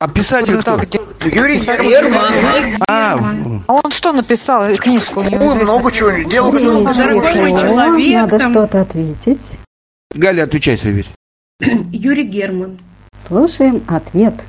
А 0.00 0.06
писатель 0.08 0.54
Ну, 0.54 0.60
кто? 0.60 0.76
так, 0.76 0.94
Юрий 1.24 1.58
Герман. 1.58 2.76
А, 2.88 3.18
А 3.66 3.72
он 3.84 3.90
что 3.90 4.12
написал? 4.12 4.76
Книжку 4.76 5.22
известную. 5.22 5.64
много 5.64 5.90
чего 5.90 6.10
делал. 6.10 6.52
Времени 6.52 6.84
Дорогой 6.84 7.60
человек, 7.60 8.14
надо 8.14 8.38
там- 8.38 8.52
что-то 8.52 8.80
ответить. 8.82 9.40
Галя, 10.14 10.44
отвечай 10.44 10.78
свою 10.78 10.96
версию. 10.96 11.16
Юрий 11.92 12.24
Герман. 12.28 12.78
Слушаем 13.26 13.82
ответ. 13.88 14.44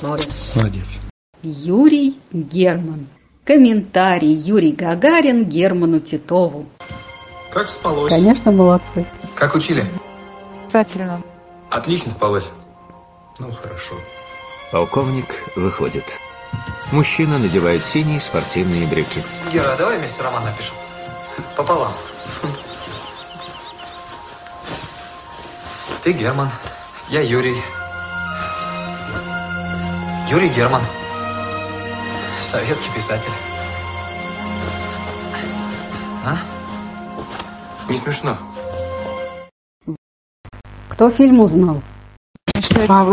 Молодец. 0.00 0.52
Молодец. 0.54 1.00
Юрий 1.42 2.16
Герман. 2.32 3.08
Комментарий 3.44 4.32
Юрий 4.32 4.72
Гагарин 4.72 5.44
Герману 5.44 5.98
Титову. 6.00 6.66
Как 7.52 7.68
спалось? 7.68 8.10
Конечно, 8.12 8.52
молодцы. 8.52 9.04
Как 9.34 9.54
учили? 9.56 9.84
Обязательно. 10.66 11.20
Отлично 11.68 12.12
спалось. 12.12 12.52
Ну, 13.40 13.50
хорошо. 13.50 13.96
Полковник 14.74 15.28
выходит. 15.54 16.04
Мужчина 16.90 17.38
надевает 17.38 17.84
синие 17.84 18.20
спортивные 18.20 18.88
брюки. 18.88 19.22
Гера, 19.52 19.74
а 19.74 19.76
давай 19.76 19.98
вместе 19.98 20.20
роман 20.20 20.42
напишем. 20.42 20.74
Пополам. 21.56 21.92
Ты 26.02 26.10
Герман, 26.10 26.50
я 27.08 27.20
Юрий. 27.20 27.54
Юрий 30.28 30.48
Герман. 30.48 30.82
Советский 32.40 32.90
писатель. 32.90 33.30
А? 36.24 36.36
Не 37.88 37.96
смешно. 37.96 38.36
Кто 40.88 41.10
фильм 41.10 41.38
узнал? 41.38 41.80
А, 42.88 43.04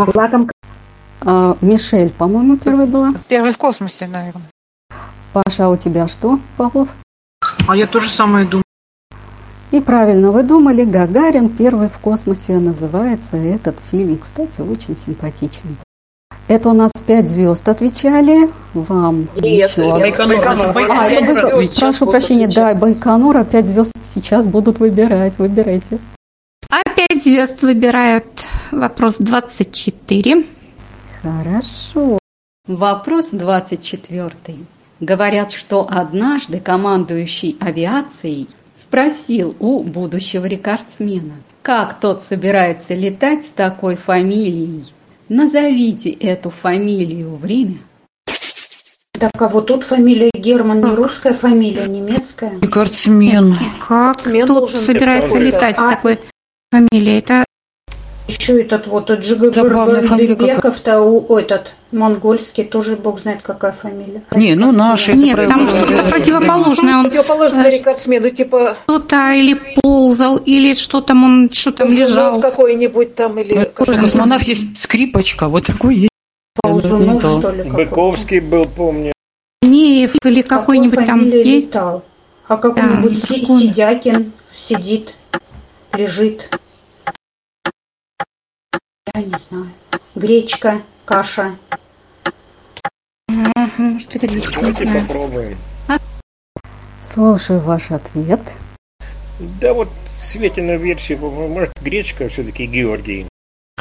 Мишель, 1.60 2.10
по-моему, 2.10 2.56
первой 2.56 2.86
была. 2.86 3.12
Первый 3.28 3.52
в 3.52 3.58
космосе, 3.58 4.06
наверное. 4.06 4.50
Паша, 5.32 5.66
а 5.66 5.68
у 5.70 5.76
тебя 5.76 6.08
что, 6.08 6.36
Павлов? 6.56 6.88
А 7.66 7.76
я 7.76 7.86
то 7.86 8.00
же 8.00 8.10
самое 8.10 8.44
думаю. 8.44 8.62
И 9.70 9.80
правильно 9.80 10.30
вы 10.32 10.42
думали, 10.42 10.84
Гагарин 10.84 11.48
первый 11.48 11.88
в 11.88 11.98
космосе 11.98 12.58
называется 12.58 13.36
этот 13.36 13.76
фильм. 13.90 14.18
Кстати, 14.18 14.60
очень 14.60 14.96
симпатичный. 14.96 15.76
Это 16.46 16.68
у 16.68 16.74
нас 16.74 16.90
пять 17.06 17.28
звезд 17.28 17.66
отвечали. 17.68 18.48
Вам 18.74 19.28
Нет, 19.36 19.70
еще. 19.70 19.90
Байконур. 19.90 20.36
А, 20.90 21.08
это 21.08 21.24
Байконур. 21.24 21.64
Прошу 21.80 22.06
прощения, 22.06 22.48
да, 22.48 22.74
Байконур, 22.74 23.36
а 23.38 23.44
пять 23.44 23.66
звезд 23.66 23.92
сейчас 24.02 24.44
будут 24.44 24.78
выбирать. 24.78 25.38
Выбирайте. 25.38 25.98
Опять 26.68 27.22
звезд 27.22 27.62
выбирают 27.62 28.26
вопрос 28.70 29.16
24. 29.18 30.44
Хорошо. 31.22 32.18
Вопрос 32.66 33.28
24. 33.30 34.32
Говорят, 35.00 35.52
что 35.52 35.86
однажды 35.88 36.60
командующий 36.60 37.56
авиацией 37.60 38.48
спросил 38.74 39.54
у 39.58 39.82
будущего 39.82 40.46
рекордсмена, 40.46 41.34
как 41.62 42.00
тот 42.00 42.22
собирается 42.22 42.94
летать 42.94 43.46
с 43.46 43.50
такой 43.50 43.96
фамилией. 43.96 44.84
Назовите 45.28 46.10
эту 46.10 46.50
фамилию 46.50 47.36
время. 47.36 47.78
Так, 49.12 49.40
а 49.40 49.48
вот 49.48 49.68
тут 49.68 49.84
фамилия 49.84 50.30
Герман 50.34 50.80
не 50.80 50.94
русская 50.94 51.32
фамилия, 51.32 51.86
немецкая. 51.86 52.58
Рекордсмен. 52.60 53.56
Как 53.86 54.20
Смен 54.20 54.48
должен 54.48 54.80
собирается 54.80 55.38
летать 55.38 55.76
с 55.76 55.80
А- 55.80 55.90
такой 55.90 56.18
фамилией? 56.72 57.18
Это 57.18 57.44
Еще 58.38 58.60
этот 58.62 58.86
вот 58.86 59.10
у- 61.00 61.36
этот 61.36 61.74
монгольский, 61.92 62.64
тоже 62.64 62.96
бог 62.96 63.20
знает 63.20 63.42
какая 63.42 63.72
фамилия. 63.72 64.22
Не, 64.32 64.54
ну 64.54 64.72
наши. 64.72 65.12
нет, 65.12 65.36
там 65.48 65.68
что-то 65.68 66.04
противоположное. 66.10 66.96
Он 66.96 67.04
Противоположный 67.04 67.64
э, 67.68 67.78
рекордсмену, 67.78 68.30
типа 68.30 68.76
что-то 68.84 69.32
или 69.32 69.58
ползал, 69.82 70.36
или 70.38 70.74
что 70.74 71.00
там 71.00 71.24
он, 71.24 71.50
что 71.52 71.72
там 71.72 71.92
лежал. 71.92 72.40
какой-нибудь 72.40 73.14
там, 73.14 73.38
или... 73.38 73.64
Какой 73.74 73.96
космонавт 73.98 74.44
есть 74.44 74.78
скрипочка, 74.78 75.48
вот 75.48 75.66
такой 75.66 75.96
есть. 75.96 76.08
Ползунов, 76.62 77.16
Это 77.16 77.20
то. 77.20 77.38
что 77.40 77.50
ли. 77.50 77.62
Быковский 77.70 78.40
был, 78.40 78.64
помню. 78.66 79.12
Меев 79.62 80.16
или 80.24 80.42
какой-нибудь 80.42 80.90
Какой 80.98 81.06
там 81.06 81.30
есть? 81.30 81.66
летал? 81.68 82.04
А 82.48 82.56
какой-нибудь? 82.56 83.24
Сидякин 83.24 84.32
сидит, 84.54 85.14
лежит. 85.94 86.48
Я 89.14 89.22
не 89.22 89.34
знаю. 89.48 89.66
Гречка, 90.14 90.82
каша. 91.04 91.56
Может, 93.76 94.14
это 94.16 94.26
не 94.28 94.40
Давайте 94.40 94.84
знаю. 94.84 95.06
попробуем. 95.06 95.58
Слушаю 97.02 97.60
ваш 97.60 97.90
ответ. 97.90 98.40
Да 99.60 99.74
вот 99.74 99.88
Светину 100.06 100.78
версию, 100.78 101.18
может, 101.18 101.72
гречка 101.82 102.28
все-таки 102.28 102.66
Георгий. 102.66 103.26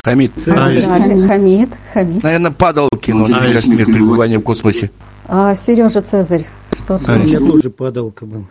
Хамид. 0.03 0.31
Правильно, 0.43 1.27
Хамид, 1.27 1.77
Хамид. 1.93 2.23
Наверное, 2.23 2.51
Падалкин, 2.51 3.21
он 3.21 3.33
А, 3.35 3.53
как 3.53 3.67
мир 3.67 3.85
пребывания 3.85 4.39
в 4.39 4.43
космосе. 4.43 4.89
А 5.27 5.53
Сережа 5.53 6.01
Цезарь, 6.01 6.45
что 6.75 6.97
ты? 6.97 7.11
А, 7.11 7.15
У 7.15 7.19
меня 7.19 7.37
тоже 7.37 7.69
падалка 7.69 8.25
был. 8.25 8.47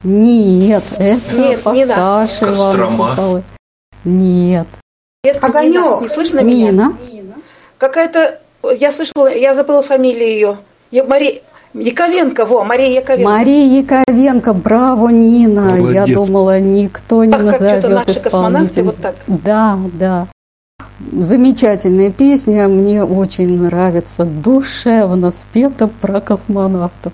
Нет, 0.02 0.82
это 0.98 1.34
Нет, 1.34 1.56
не 1.56 1.56
постарше 1.56 2.44
Ивана 2.44 2.72
Кострома. 2.72 3.08
Купалы. 3.10 3.42
Нет. 4.04 4.66
Нет, 5.22 5.44
Огонек. 5.44 6.00
Не 6.00 6.08
слышно 6.08 6.40
меня? 6.40 6.70
Нина. 6.70 6.96
Какая-то... 7.78 8.40
Я 8.78 8.92
слышала, 8.92 9.28
я 9.32 9.54
забыла 9.54 9.82
фамилию 9.82 10.28
ее. 10.28 10.58
Я- 10.90 11.04
Мария... 11.04 11.42
Яковенко, 11.74 12.44
во, 12.46 12.64
Мария 12.64 12.88
Яковенко. 13.00 13.28
Мария 13.30 13.80
Яковенко, 13.82 14.52
браво, 14.54 15.08
Нина. 15.08 15.76
Я 15.76 16.00
Молодец. 16.02 16.16
думала, 16.18 16.60
никто 16.60 17.24
не 17.24 17.32
Ах, 17.34 17.40
как 17.40 17.54
что-то 17.56 17.88
назовет 17.88 18.06
наши 18.06 18.20
космонавты 18.20 18.80
исполнителя. 18.80 18.84
вот 18.84 18.96
так. 18.96 19.14
Да, 19.26 19.78
да. 19.94 20.26
Замечательная 21.12 22.10
песня, 22.10 22.68
мне 22.68 23.02
очень 23.04 23.58
нравится, 23.62 24.24
душевно 24.24 25.30
спета 25.30 25.88
про 25.88 26.20
космонавтов. 26.20 27.12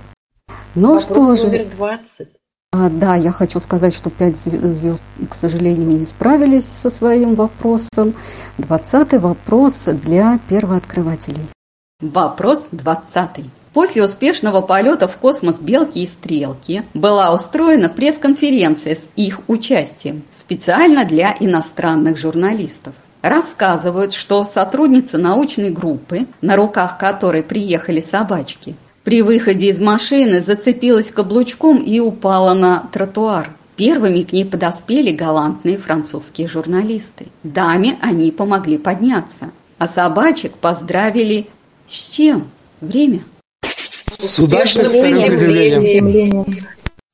Ну 0.74 0.98
Вопрос 0.98 1.04
что 1.04 1.36
же, 1.36 1.46
номер 1.48 1.66
20. 1.76 2.28
а, 2.72 2.88
да, 2.90 3.14
я 3.16 3.32
хочу 3.32 3.60
сказать, 3.60 3.94
что 3.94 4.10
пять 4.10 4.36
зве- 4.36 4.70
звезд, 4.70 5.02
к 5.30 5.34
сожалению, 5.34 5.98
не 5.98 6.04
справились 6.06 6.66
со 6.66 6.90
своим 6.90 7.34
вопросом. 7.34 8.12
Двадцатый 8.58 9.18
вопрос 9.18 9.84
для 9.86 10.38
первооткрывателей. 10.48 11.46
Вопрос 12.00 12.66
20. 12.72 13.46
После 13.76 14.02
успешного 14.02 14.62
полета 14.62 15.06
в 15.06 15.18
космос 15.18 15.60
«Белки 15.60 15.98
и 15.98 16.06
стрелки» 16.06 16.84
была 16.94 17.34
устроена 17.34 17.90
пресс-конференция 17.90 18.94
с 18.94 19.10
их 19.16 19.40
участием 19.48 20.22
специально 20.34 21.04
для 21.04 21.36
иностранных 21.38 22.16
журналистов. 22.16 22.94
Рассказывают, 23.20 24.14
что 24.14 24.46
сотрудница 24.46 25.18
научной 25.18 25.68
группы, 25.68 26.26
на 26.40 26.56
руках 26.56 26.96
которой 26.96 27.42
приехали 27.42 28.00
собачки, 28.00 28.76
при 29.04 29.20
выходе 29.20 29.68
из 29.68 29.78
машины 29.78 30.40
зацепилась 30.40 31.10
каблучком 31.10 31.76
и 31.76 32.00
упала 32.00 32.54
на 32.54 32.88
тротуар. 32.90 33.50
Первыми 33.76 34.22
к 34.22 34.32
ней 34.32 34.46
подоспели 34.46 35.14
галантные 35.14 35.76
французские 35.76 36.48
журналисты. 36.48 37.26
Даме 37.42 37.98
они 38.00 38.30
помогли 38.30 38.78
подняться, 38.78 39.50
а 39.76 39.86
собачек 39.86 40.52
поздравили 40.52 41.48
с 41.86 42.08
чем? 42.08 42.48
Время. 42.80 43.20
С 44.18 44.38
удачным 44.38 44.90
приземлением. 44.90 46.46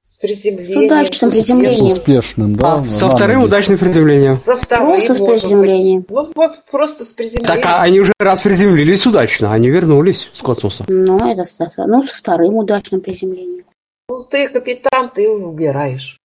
С 0.08 0.16
приземлением. 0.18 0.66
С 0.66 0.76
удачным 0.86 1.30
с 1.30 1.34
приземлением. 1.34 1.86
Успешным, 1.92 2.54
да? 2.56 2.84
Со 2.84 3.06
Рано 3.06 3.16
вторым 3.16 3.42
удачным 3.42 3.78
приземлением. 3.78 4.40
Со 4.44 4.56
вторым, 4.56 4.86
Просто 4.92 5.14
с 5.14 5.20
приземлением. 5.20 6.00
быть. 6.02 6.10
Вот, 6.10 6.32
вот 6.36 6.52
просто 6.70 7.04
с 7.04 7.08
приземлением. 7.12 7.46
Так 7.46 7.66
а 7.66 7.82
они 7.82 8.00
уже 8.00 8.12
раз 8.20 8.40
приземлились 8.40 9.04
удачно, 9.06 9.52
они 9.52 9.68
вернулись 9.68 10.30
с 10.32 10.40
космоса. 10.40 10.84
Ну, 10.88 11.18
это 11.30 11.44
со, 11.44 11.68
ну, 11.86 12.04
со 12.04 12.14
вторым 12.16 12.54
удачным 12.54 13.00
приземлением. 13.00 13.64
Ну, 14.08 14.24
ты 14.30 14.48
капитан, 14.48 15.10
ты 15.14 15.28
убираешь. 15.28 16.18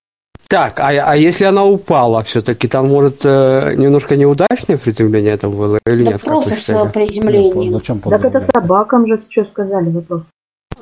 Так, 0.47 0.79
а, 0.79 0.89
а 0.89 1.15
если 1.17 1.43
она 1.45 1.65
упала, 1.65 2.21
все-таки 2.23 2.67
там, 2.69 2.87
может, 2.87 3.25
э, 3.25 3.73
немножко 3.75 4.15
неудачное 4.15 4.77
приземление 4.77 5.33
это 5.33 5.49
было 5.49 5.77
или 5.87 6.03
Да 6.05 6.11
нет? 6.11 6.21
просто 6.21 6.51
вы 6.51 6.55
с 6.55 6.59
считаете? 6.59 6.93
приземлением. 6.93 7.69
Зачем 7.71 7.99
Так 7.99 8.23
это 8.23 8.45
собакам 8.53 9.07
же 9.07 9.19
что 9.29 9.43
сказали 9.45 9.89
вопрос. 9.89 10.21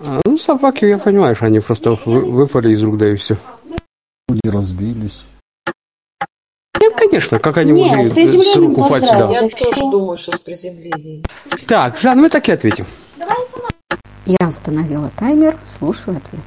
А, 0.07 0.21
Ну, 0.25 0.37
собаки, 0.37 0.85
я 0.85 0.97
понимаю, 0.97 1.35
что 1.35 1.45
они 1.45 1.59
просто 1.59 1.97
вы- 2.05 2.25
выпали 2.25 2.73
из 2.73 2.83
рук, 2.83 2.97
да 2.97 3.11
и 3.11 3.15
все. 3.15 3.37
Не 4.27 4.51
разбились. 4.51 5.25
Нет, 6.79 6.93
конечно, 6.95 7.39
как 7.39 7.57
они 7.57 7.71
Нет, 7.71 8.09
могли 8.09 8.27
с 8.27 8.55
рук 8.55 8.77
упасть 8.77 9.07
сюда. 9.07 9.29
Я 9.31 9.49
тоже 9.49 9.81
думаю, 9.81 10.17
что 10.17 10.33
с 10.33 10.39
приземлением. 10.39 11.23
Так, 11.67 11.97
Жан, 11.97 12.19
мы 12.19 12.29
так 12.29 12.47
и 12.49 12.51
ответим. 12.51 12.85
Я 14.25 14.47
остановила 14.47 15.11
таймер, 15.17 15.57
слушаю 15.67 16.17
ответ. 16.17 16.43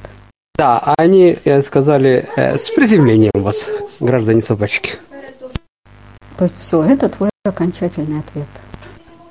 Да, 0.55 0.93
они 0.97 1.37
э, 1.45 1.61
сказали 1.61 2.27
э, 2.35 2.57
с 2.57 2.69
приземлением 2.71 3.31
вас, 3.33 3.65
граждане 4.01 4.41
собачки. 4.41 4.97
То 6.37 6.43
есть 6.43 6.55
все, 6.59 6.83
это 6.83 7.07
твой 7.09 7.29
окончательный 7.45 8.19
ответ. 8.19 8.47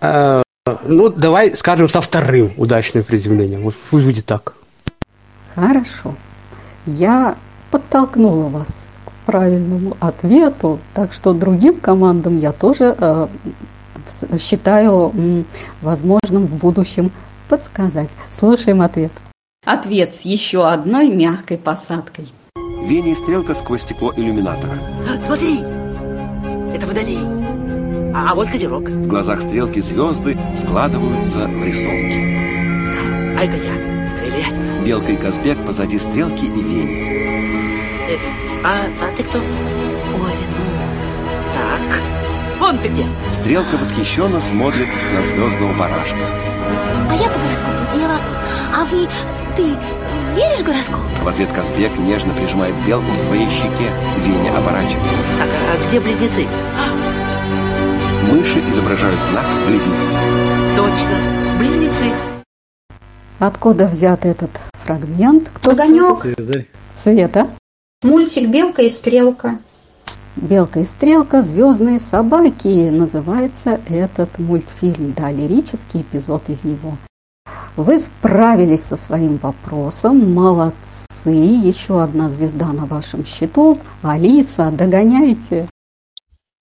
Э, 0.00 0.42
ну, 0.84 1.08
давай 1.08 1.54
скажем 1.54 1.88
со 1.88 2.00
вторым 2.00 2.52
удачным 2.56 3.04
приземлением. 3.04 3.62
Вот 3.62 3.74
пусть 3.90 4.04
будет 4.04 4.26
так. 4.26 4.54
Хорошо. 5.54 6.12
Я 6.86 7.36
подтолкнула 7.70 8.48
вас 8.48 8.68
к 9.04 9.12
правильному 9.26 9.96
ответу, 10.00 10.78
так 10.94 11.12
что 11.12 11.32
другим 11.32 11.80
командам 11.80 12.36
я 12.36 12.52
тоже 12.52 12.94
э, 12.98 13.28
считаю 14.40 15.10
м, 15.14 15.44
возможным 15.82 16.46
в 16.46 16.54
будущем 16.54 17.10
подсказать. 17.48 18.10
Слушаем 18.32 18.80
ответ. 18.82 19.12
Ответ 19.66 20.14
с 20.14 20.22
еще 20.22 20.66
одной 20.66 21.10
мягкой 21.10 21.58
посадкой. 21.58 22.28
Вене 22.86 23.14
стрелка 23.16 23.54
сквозь 23.54 23.82
стекло 23.82 24.12
иллюминатора. 24.16 24.78
Смотри, 25.24 25.58
это 26.74 26.86
водолей. 26.86 27.37
А, 28.18 28.32
а 28.32 28.34
вот 28.34 28.48
козерог. 28.48 28.82
В 28.88 29.06
глазах 29.06 29.40
стрелки 29.42 29.80
звезды 29.80 30.36
складываются 30.56 31.46
в 31.46 31.64
рисунки. 31.64 32.18
А 33.38 33.44
это 33.44 33.56
я, 33.56 34.16
стрелец. 34.16 34.78
Белка 34.84 35.12
и 35.12 35.16
Казбек 35.16 35.64
позади 35.64 36.00
стрелки 36.00 36.46
и 36.46 36.50
Вени. 36.50 38.08
Э, 38.08 38.16
А, 38.64 38.74
а 39.00 39.16
ты 39.16 39.22
кто? 39.22 39.38
Овен. 39.38 40.50
Так, 41.54 42.00
вон 42.58 42.78
ты 42.78 42.88
где. 42.88 43.06
Стрелка 43.32 43.76
восхищенно 43.80 44.40
смотрит 44.40 44.88
на 45.14 45.22
звездного 45.22 45.72
барашка. 45.74 46.18
А 47.10 47.14
я 47.14 47.28
по 47.30 47.38
гороскопу 47.38 47.96
дева. 47.96 48.16
А 48.74 48.84
вы, 48.86 49.08
ты 49.56 49.62
веришь 50.34 50.58
в 50.58 50.64
гороскоп? 50.64 50.98
В 51.22 51.28
ответ 51.28 51.52
Казбек 51.52 51.96
нежно 51.98 52.34
прижимает 52.34 52.74
белку 52.84 53.14
к 53.14 53.20
своей 53.20 53.48
щеке. 53.48 53.92
Веня 54.26 54.58
оборачивается. 54.58 55.30
Так, 55.38 55.48
а 55.72 55.88
где 55.88 56.00
близнецы? 56.00 56.48
Мыши 58.30 58.58
изображают 58.70 59.22
знак 59.22 59.46
близнецы. 59.66 60.12
Точно, 60.76 61.58
близнецы. 61.58 62.12
Откуда 63.38 63.86
взят 63.86 64.26
этот 64.26 64.50
фрагмент? 64.84 65.50
Кто 65.54 65.70
Огонек. 65.70 66.18
скажет? 66.18 66.68
Света. 66.94 67.48
Мультик 68.02 68.50
«Белка 68.50 68.82
и 68.82 68.90
стрелка». 68.90 69.58
Белка 70.36 70.80
и 70.80 70.84
стрелка, 70.84 71.42
звездные 71.42 71.98
собаки 71.98 72.90
называется 72.90 73.80
этот 73.88 74.38
мультфильм, 74.38 75.14
да, 75.16 75.32
лирический 75.32 76.02
эпизод 76.02 76.50
из 76.50 76.64
него. 76.64 76.98
Вы 77.76 77.98
справились 77.98 78.84
со 78.84 78.98
своим 78.98 79.38
вопросом, 79.38 80.34
молодцы, 80.34 81.30
еще 81.30 82.02
одна 82.02 82.28
звезда 82.28 82.74
на 82.74 82.84
вашем 82.84 83.24
счету. 83.24 83.78
Алиса, 84.02 84.70
догоняйте. 84.70 85.66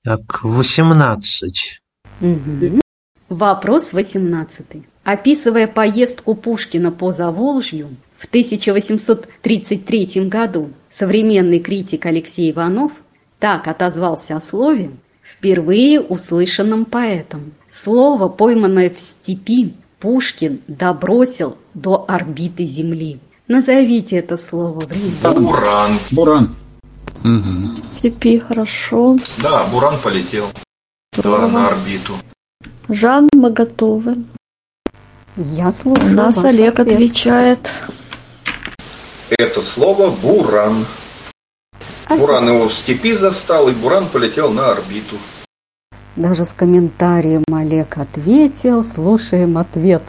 Так, 0.06 0.44
18. 0.44 1.80
Мгм. 2.20 2.80
Вопрос 3.28 3.92
18. 3.92 4.84
Описывая 5.02 5.66
поездку 5.66 6.36
Пушкина 6.36 6.92
по 6.92 7.10
Заволжью 7.10 7.96
в 8.16 8.26
1833 8.26 10.28
году, 10.28 10.70
современный 10.88 11.58
критик 11.58 12.06
Алексей 12.06 12.52
Иванов 12.52 12.92
так 13.40 13.66
отозвался 13.66 14.36
о 14.36 14.40
слове, 14.40 14.92
впервые 15.22 16.00
услышанном 16.00 16.84
поэтом. 16.84 17.54
Слово, 17.68 18.28
пойманное 18.28 18.90
в 18.90 19.00
степи, 19.00 19.74
Пушкин 19.98 20.60
добросил 20.68 21.56
до 21.74 22.04
орбиты 22.06 22.64
Земли. 22.64 23.18
Назовите 23.48 24.18
это 24.18 24.36
слово 24.36 24.82
время. 24.82 25.40
Буран. 25.40 25.98
Буран. 26.12 26.54
Степи, 27.94 28.38
хорошо. 28.38 29.18
Да, 29.42 29.64
Буран 29.66 29.96
полетел. 30.02 30.46
Да, 31.16 31.48
на 31.48 31.68
орбиту. 31.68 32.14
Жан, 32.88 33.28
мы 33.34 33.50
готовы. 33.50 34.24
Я 35.36 35.68
У 35.68 35.72
слушаю 35.72 36.14
нас 36.14 36.36
ваш 36.36 36.44
Олег 36.46 36.78
ответ. 36.78 36.94
отвечает. 36.94 37.70
Это 39.38 39.60
слово 39.62 40.10
Буран. 40.10 40.86
Буран 42.08 42.48
его 42.48 42.68
в 42.68 42.74
степи 42.74 43.12
застал, 43.12 43.68
и 43.68 43.72
Буран 43.72 44.06
полетел 44.08 44.52
на 44.52 44.70
орбиту. 44.70 45.16
Даже 46.14 46.44
с 46.46 46.52
комментарием 46.52 47.44
Олег 47.52 47.98
ответил. 47.98 48.82
Слушаем 48.84 49.58
ответ. 49.58 50.02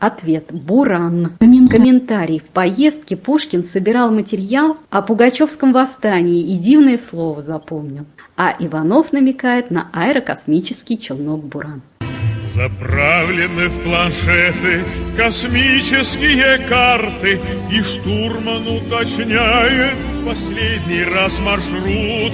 Ответ– 0.00 0.46
Буран. 0.50 1.36
Комментарий. 1.38 2.38
В 2.38 2.44
поездке 2.44 3.18
Пушкин 3.18 3.64
собирал 3.64 4.10
материал 4.10 4.78
о 4.88 5.02
Пугачевском 5.02 5.74
восстании 5.74 6.40
и 6.40 6.56
дивное 6.56 6.96
слово 6.96 7.42
запомнил. 7.42 8.06
А 8.34 8.56
Иванов 8.58 9.12
намекает 9.12 9.70
на 9.70 9.90
аэрокосмический 9.92 10.96
челнок 10.96 11.44
Буран. 11.44 11.82
Заправлены 12.54 13.68
в 13.68 13.84
планшеты 13.84 14.84
космические 15.16 16.58
карты 16.68 17.40
И 17.70 17.82
штурман 17.82 18.66
уточняет 18.66 19.96
последний 20.26 21.04
раз 21.04 21.38
маршрут. 21.38 22.32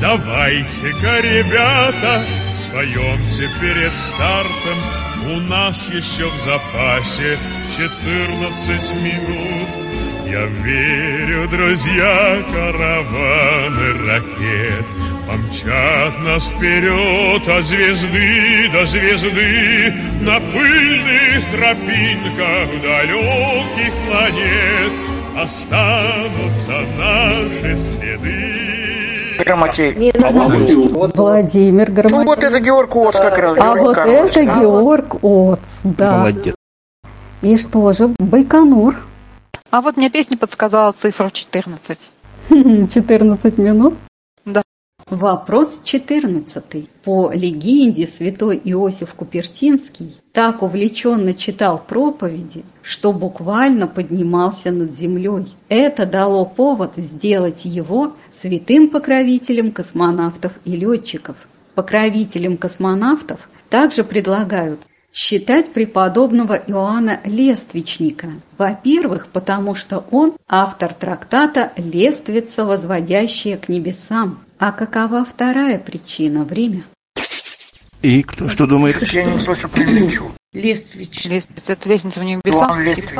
Давайте-ка, 0.00 1.20
ребята, 1.20 2.24
споемте 2.54 3.50
перед 3.60 3.92
стартом. 3.92 4.78
У 5.26 5.40
нас 5.40 5.90
еще 5.90 6.30
в 6.30 6.36
запасе 6.44 7.36
14 7.76 8.92
минут. 9.02 9.68
Я 10.26 10.44
верю, 10.46 11.48
друзья, 11.48 12.42
караваны 12.52 13.92
ракет 14.06 14.86
Помчат 15.28 16.18
нас 16.20 16.44
вперед 16.46 17.46
от 17.46 17.64
звезды 17.66 18.70
до 18.72 18.86
звезды 18.86 19.92
На 20.22 20.40
пыльных 20.40 21.50
тропинках 21.52 22.82
далеких 22.82 23.92
планет 24.06 24.92
Останутся 25.36 26.80
наши 26.96 27.76
следы 27.76 28.54
Грамотей. 29.44 30.12
А 30.22 30.30
вот 30.30 31.16
Владимир 31.16 31.90
Грамотей. 31.90 32.18
Ну 32.18 32.24
вот 32.24 32.42
это 32.42 32.58
Георг 32.58 32.96
Оц 32.96 33.16
как 33.20 33.38
раз. 33.38 33.56
А 33.56 33.60
Георгий 33.62 33.80
вот 33.82 33.96
Карлович, 33.96 34.36
это 34.36 34.46
да. 34.46 34.60
Георг 34.60 35.24
Оц, 35.24 35.80
да. 35.84 36.18
Молодец. 36.18 36.54
И 37.42 37.56
что 37.56 37.92
же, 37.92 38.14
Байконур. 38.18 38.96
А 39.70 39.80
вот 39.80 39.96
мне 39.96 40.10
песня 40.10 40.36
подсказала 40.36 40.92
цифру 40.92 41.30
14. 41.30 41.98
14 42.48 43.58
минут. 43.58 43.94
Вопрос 45.10 45.80
14. 45.84 46.86
По 47.02 47.32
легенде 47.32 48.06
святой 48.06 48.60
Иосиф 48.62 49.14
Купертинский 49.14 50.14
так 50.32 50.62
увлеченно 50.62 51.32
читал 51.32 51.78
проповеди, 51.78 52.62
что 52.82 53.14
буквально 53.14 53.86
поднимался 53.86 54.70
над 54.70 54.94
землей. 54.94 55.46
Это 55.70 56.04
дало 56.04 56.44
повод 56.44 56.96
сделать 56.96 57.64
его 57.64 58.12
святым 58.30 58.90
покровителем 58.90 59.72
космонавтов 59.72 60.52
и 60.66 60.72
летчиков. 60.72 61.36
Покровителем 61.74 62.58
космонавтов 62.58 63.48
также 63.70 64.04
предлагают 64.04 64.80
считать 65.10 65.72
преподобного 65.72 66.52
Иоанна 66.66 67.20
Лествичника. 67.24 68.28
Во-первых, 68.58 69.28
потому 69.28 69.74
что 69.74 70.04
он 70.10 70.34
автор 70.46 70.92
трактата 70.92 71.72
«Лествица, 71.78 72.66
возводящая 72.66 73.56
к 73.56 73.70
небесам». 73.70 74.40
А 74.58 74.72
какова 74.72 75.24
вторая 75.24 75.78
причина? 75.78 76.44
Время. 76.44 76.84
И 78.02 78.22
кто 78.24 78.48
что 78.48 78.66
думает? 78.66 79.00
Я 79.12 79.24
не 79.24 79.38
слышу 79.38 79.68
приличу. 79.68 80.32
Лествич. 80.52 81.26
Лестница, 81.26 81.72
это 81.72 81.88
лестница 81.88 82.20
в 82.20 82.24
небеса. 82.24 82.42
Иоанн 82.48 82.82
Лествич. 82.82 83.18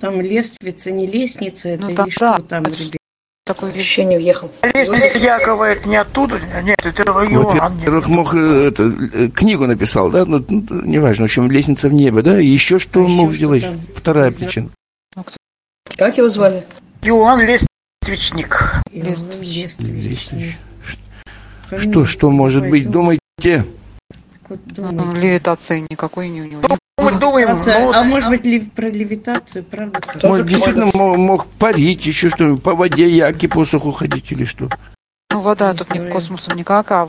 Там 0.00 0.20
лествица, 0.20 0.90
не 0.90 1.06
лестница, 1.06 1.68
это 1.68 1.86
Ну, 1.86 1.94
там, 1.94 2.06
или 2.06 2.12
что 2.12 2.36
да. 2.38 2.40
там, 2.40 2.64
ребят? 2.64 2.96
Такой 3.44 3.72
Еще 3.72 4.04
не 4.04 4.16
въехал. 4.16 4.50
Лестница 4.62 5.18
Якова 5.18 5.64
это 5.64 5.88
не 5.88 5.96
оттуда? 5.96 6.40
Нет, 6.62 6.78
это 6.84 7.02
Иоанн. 7.02 7.76
Во-первых, 7.76 8.08
мог 8.08 8.34
э, 8.34 8.68
это, 8.68 8.82
э, 8.84 9.28
книгу 9.28 9.66
написал, 9.66 10.10
да, 10.10 10.24
ну, 10.24 10.44
ну, 10.48 10.84
неважно, 10.84 11.24
в 11.24 11.28
общем, 11.28 11.50
лестница 11.50 11.88
в 11.88 11.92
небо, 11.92 12.22
да, 12.22 12.40
и 12.40 12.46
еще 12.46 12.78
что 12.78 13.00
он 13.00 13.10
мог 13.10 13.32
сделать? 13.32 13.66
Вторая 13.94 14.32
причина. 14.32 14.70
Как 15.96 16.16
его 16.16 16.28
звали? 16.28 16.64
Иоанн 17.02 17.40
Лествичник. 18.06 18.80
Лествич. 18.92 20.58
Что, 21.78 22.04
что 22.04 22.30
может 22.30 22.68
быть? 22.68 22.90
Думайте. 22.90 23.66
Ну, 24.76 25.14
левитации 25.14 25.86
никакой 25.88 26.28
не 26.28 26.42
у 26.42 26.44
него. 26.46 26.62
нет. 26.62 26.78
Мы 26.98 27.12
думаем, 27.18 27.58
ну, 27.64 27.92
а 27.92 28.02
может 28.02 28.28
быть, 28.28 28.44
лев- 28.44 28.70
про 28.72 28.90
левитацию, 28.90 29.64
правда? 29.64 30.00
Может, 30.22 30.46
действительно 30.48 30.90
мог, 30.92 31.16
мог 31.16 31.46
парить, 31.46 32.04
еще 32.04 32.28
что 32.28 32.56
по 32.56 32.74
воде 32.74 33.08
яки 33.08 33.46
по 33.46 33.64
суху 33.64 33.92
ходить 33.92 34.32
или 34.32 34.44
что? 34.44 34.68
Ну, 35.30 35.40
вода 35.40 35.72
тут 35.72 35.94
не 35.94 36.10
космосом 36.10 36.56
никак, 36.56 36.90
а 36.90 37.08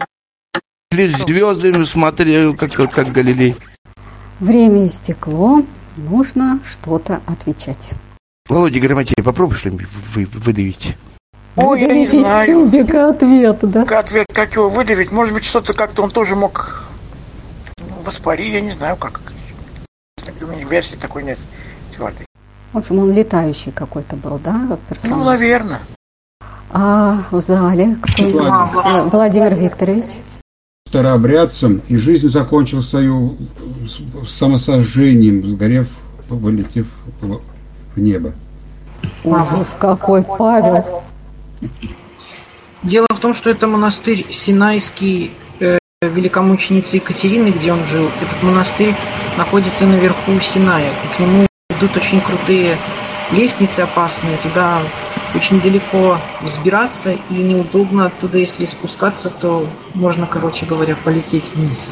Или 0.92 1.08
звезды 1.08 1.84
смотрел, 1.86 2.56
как, 2.56 2.74
как 2.74 3.12
Галилей. 3.12 3.58
Время 4.40 4.88
истекло, 4.88 5.66
нужно 5.98 6.60
что-то 6.70 7.22
отвечать. 7.26 7.92
Володя 8.52 8.82
Грамотей, 8.82 9.16
попробуй 9.24 9.56
что-нибудь 9.56 9.88
вы, 10.14 10.26
выдавить. 10.26 10.98
Ой, 11.56 11.80
я 11.80 11.88
не 11.94 12.06
знаю. 12.06 12.46
тюбика 12.46 13.08
ответ, 13.08 13.60
да? 13.62 13.86
Как 13.86 14.00
ответ, 14.08 14.28
как 14.34 14.54
его 14.58 14.68
выдавить? 14.68 15.10
Может 15.10 15.34
быть, 15.34 15.46
что-то 15.46 15.74
как-то 15.74 16.04
он 16.04 16.12
тоже 16.12 16.36
мог 16.36 16.84
ну, 17.78 18.04
воспарить, 18.04 18.52
я 18.52 18.60
не 18.60 18.72
знаю, 18.72 18.98
как. 18.98 19.22
У 20.42 20.46
меня 20.48 20.68
версии 20.68 20.98
такой 20.98 21.24
нет 21.24 21.40
твердой. 21.96 22.26
В 22.74 22.80
общем, 22.80 23.00
он 23.00 23.14
летающий 23.14 23.72
какой-то 23.72 24.18
был, 24.18 24.38
да, 24.38 24.78
персонаж? 24.90 25.18
Ну, 25.18 25.24
наверное. 25.24 25.80
А 26.72 27.24
в 27.32 27.40
зале 27.40 27.96
кто? 28.02 28.12
Светлана. 28.18 28.70
Владимир 29.10 29.56
Викторович. 29.56 30.08
старообрядцем, 30.90 31.82
и 31.88 31.96
жизнь 31.96 32.28
закончил 32.28 32.84
свою 32.84 33.38
с- 33.88 34.30
самосожжением, 34.30 35.42
сгорев, 35.48 35.96
вылетев 36.28 36.88
в 37.96 38.00
небо. 38.00 38.34
Ужас 39.24 39.76
какой, 39.80 40.24
Павел. 40.24 41.04
Дело 42.84 43.06
в 43.10 43.20
том, 43.20 43.34
что 43.34 43.50
это 43.50 43.68
монастырь 43.68 44.26
Синайский 44.32 45.32
э, 45.60 45.78
великомученицы 46.02 46.96
Екатерины, 46.96 47.50
где 47.50 47.72
он 47.72 47.84
жил. 47.86 48.10
Этот 48.20 48.42
монастырь 48.42 48.96
находится 49.38 49.86
наверху 49.86 50.40
Синая. 50.42 50.90
И 50.90 51.16
к 51.16 51.20
нему 51.20 51.46
идут 51.70 51.96
очень 51.96 52.22
крутые 52.22 52.78
лестницы 53.32 53.82
опасные. 53.82 54.38
Туда 54.38 54.80
очень 55.36 55.62
далеко 55.62 56.18
взбираться 56.42 57.12
и 57.30 57.34
неудобно 57.34 58.08
оттуда, 58.08 58.40
если 58.40 58.66
спускаться, 58.66 59.30
то 59.30 59.68
можно, 59.94 60.26
короче 60.26 60.66
говоря, 60.66 60.96
полететь 61.04 61.54
вниз. 61.54 61.92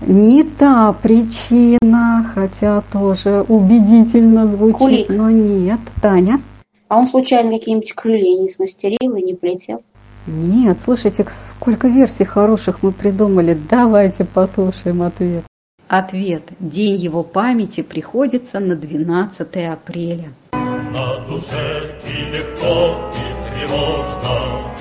Не 0.00 0.44
та 0.44 0.92
причина, 0.92 2.24
хотя 2.34 2.82
тоже 2.92 3.44
убедительно 3.48 4.46
звучит, 4.46 4.78
Кулик. 4.78 5.08
но 5.10 5.30
нет. 5.30 5.80
Таня? 6.00 6.40
А 6.88 6.98
он 6.98 7.08
случайно 7.08 7.50
какие-нибудь 7.50 7.92
крылья 7.94 8.40
не 8.40 8.48
смастерил 8.48 9.14
и 9.16 9.22
не 9.22 9.34
полетел? 9.34 9.82
Нет, 10.26 10.80
слушайте, 10.80 11.26
сколько 11.30 11.88
версий 11.88 12.24
хороших 12.24 12.82
мы 12.82 12.92
придумали. 12.92 13.58
Давайте 13.68 14.24
послушаем 14.24 15.02
ответ. 15.02 15.44
Ответ. 15.88 16.42
День 16.60 16.96
его 16.96 17.22
памяти 17.22 17.82
приходится 17.82 18.60
на 18.60 18.76
12 18.76 19.56
апреля. 19.72 20.28
На 20.52 21.18
душе 21.26 21.94
и 22.06 22.36
легко, 22.36 23.10
и 23.14 23.58
тревожно 23.58 24.74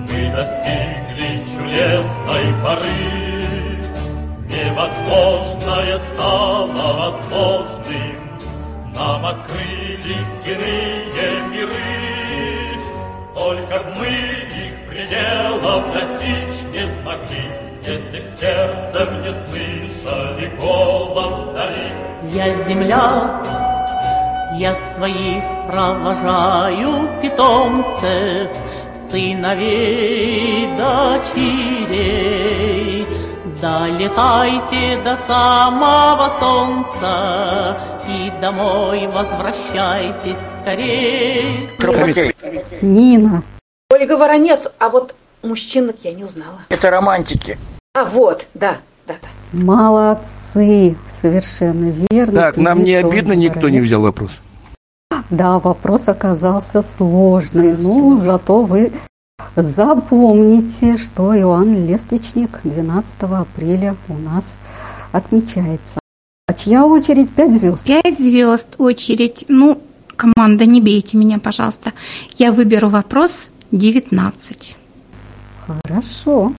Мы 0.00 0.32
достигли 0.32 1.42
чудесной 1.54 2.54
поры 2.62 3.23
Невозможное 4.54 5.98
стало 5.98 6.92
возможным. 6.92 8.16
Нам 8.94 9.26
открылись 9.26 10.46
иные 10.46 11.42
миры. 11.50 11.74
Только 13.34 13.82
мы 13.96 14.06
их 14.06 14.74
пределов 14.88 15.82
достичь 15.92 16.58
не 16.72 16.84
смогли. 17.00 17.44
Если 17.84 18.18
б 18.20 18.26
сердцем 18.38 19.10
не 19.22 19.32
слышали 19.44 20.46
голос 20.60 21.34
вдали. 21.40 21.90
Я 22.30 22.54
земля, 22.64 23.42
я 24.56 24.74
своих 24.74 25.42
провожаю 25.68 27.08
питомцев, 27.20 28.48
сыновей, 28.94 30.68
дочерей. 30.78 32.24
Долетайте 33.64 35.00
до 35.02 35.16
самого 35.26 36.28
солнца 36.38 37.78
и 38.06 38.30
домой 38.38 39.06
возвращайтесь 39.06 40.36
скорей. 40.60 41.70
Нина. 42.82 43.42
Ольга 43.90 44.18
Воронец, 44.18 44.68
а 44.78 44.90
вот 44.90 45.14
мужчинок 45.42 45.96
я 46.02 46.12
не 46.12 46.24
узнала. 46.24 46.60
Это 46.68 46.90
романтики. 46.90 47.58
А 47.94 48.04
вот, 48.04 48.44
да, 48.52 48.76
да, 49.06 49.14
да. 49.22 49.28
Молодцы, 49.52 50.98
совершенно 51.06 51.94
верно. 52.10 52.34
Так, 52.38 52.58
нам 52.58 52.84
не 52.84 52.92
обидно, 52.92 53.30
Ольга 53.30 53.34
никто 53.34 53.60
не 53.60 53.78
Воронец. 53.78 53.86
взял 53.86 54.02
вопрос. 54.02 54.42
Да, 55.30 55.58
вопрос 55.58 56.08
оказался 56.08 56.82
сложный. 56.82 57.74
Ну, 57.78 58.18
зато 58.18 58.62
вы 58.62 58.92
запомните, 59.56 60.96
что 60.96 61.36
Иоанн 61.36 61.86
Лествичник 61.86 62.60
12 62.64 63.22
апреля 63.22 63.96
у 64.08 64.14
нас 64.14 64.58
отмечается. 65.12 66.00
А 66.46 66.52
чья 66.52 66.86
очередь? 66.86 67.32
Пять 67.32 67.54
звезд. 67.54 67.86
Пять 67.86 68.18
звезд 68.18 68.74
очередь. 68.78 69.44
Ну, 69.48 69.80
команда, 70.16 70.66
не 70.66 70.80
бейте 70.80 71.16
меня, 71.16 71.38
пожалуйста. 71.38 71.92
Я 72.34 72.52
выберу 72.52 72.88
вопрос 72.88 73.48
19. 73.70 74.76
Хорошо. 75.66 76.52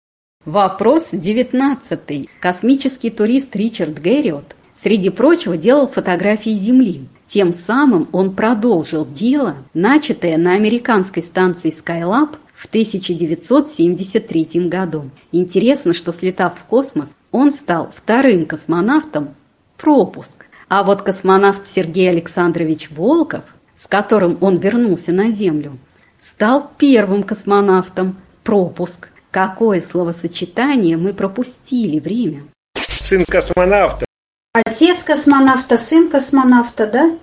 Вопрос 0.45 1.09
девятнадцатый. 1.11 2.29
Космический 2.39 3.09
турист 3.09 3.55
Ричард 3.55 3.99
Гэриот, 3.99 4.55
среди 4.75 5.09
прочего, 5.09 5.57
делал 5.57 5.87
фотографии 5.87 6.51
Земли. 6.51 7.07
Тем 7.25 7.53
самым 7.53 8.07
он 8.11 8.35
продолжил 8.35 9.05
дело, 9.05 9.55
начатое 9.73 10.37
на 10.37 10.53
американской 10.53 11.23
станции 11.23 11.71
Skylab 11.71 12.37
в 12.55 12.65
1973 12.67 14.67
году. 14.67 15.09
Интересно, 15.31 15.93
что 15.93 16.11
слетав 16.11 16.57
в 16.57 16.63
космос, 16.63 17.15
он 17.31 17.51
стал 17.51 17.91
вторым 17.93 18.45
космонавтом 18.45 19.35
пропуск. 19.77 20.47
А 20.69 20.83
вот 20.83 21.03
космонавт 21.03 21.67
Сергей 21.67 22.09
Александрович 22.09 22.89
Волков, 22.89 23.43
с 23.75 23.87
которым 23.87 24.37
он 24.41 24.57
вернулся 24.57 25.11
на 25.11 25.31
Землю, 25.31 25.77
стал 26.17 26.71
первым 26.77 27.23
космонавтом 27.23 28.17
пропуск. 28.43 29.09
Какое 29.31 29.81
словосочетание 29.81 30.97
мы 30.97 31.13
пропустили 31.13 31.99
время? 31.99 32.43
Сын 32.77 33.25
космонавта. 33.25 34.05
Отец 34.53 35.03
космонавта, 35.03 35.77
сын 35.77 36.09
космонавта, 36.09 36.87
да? 36.87 37.19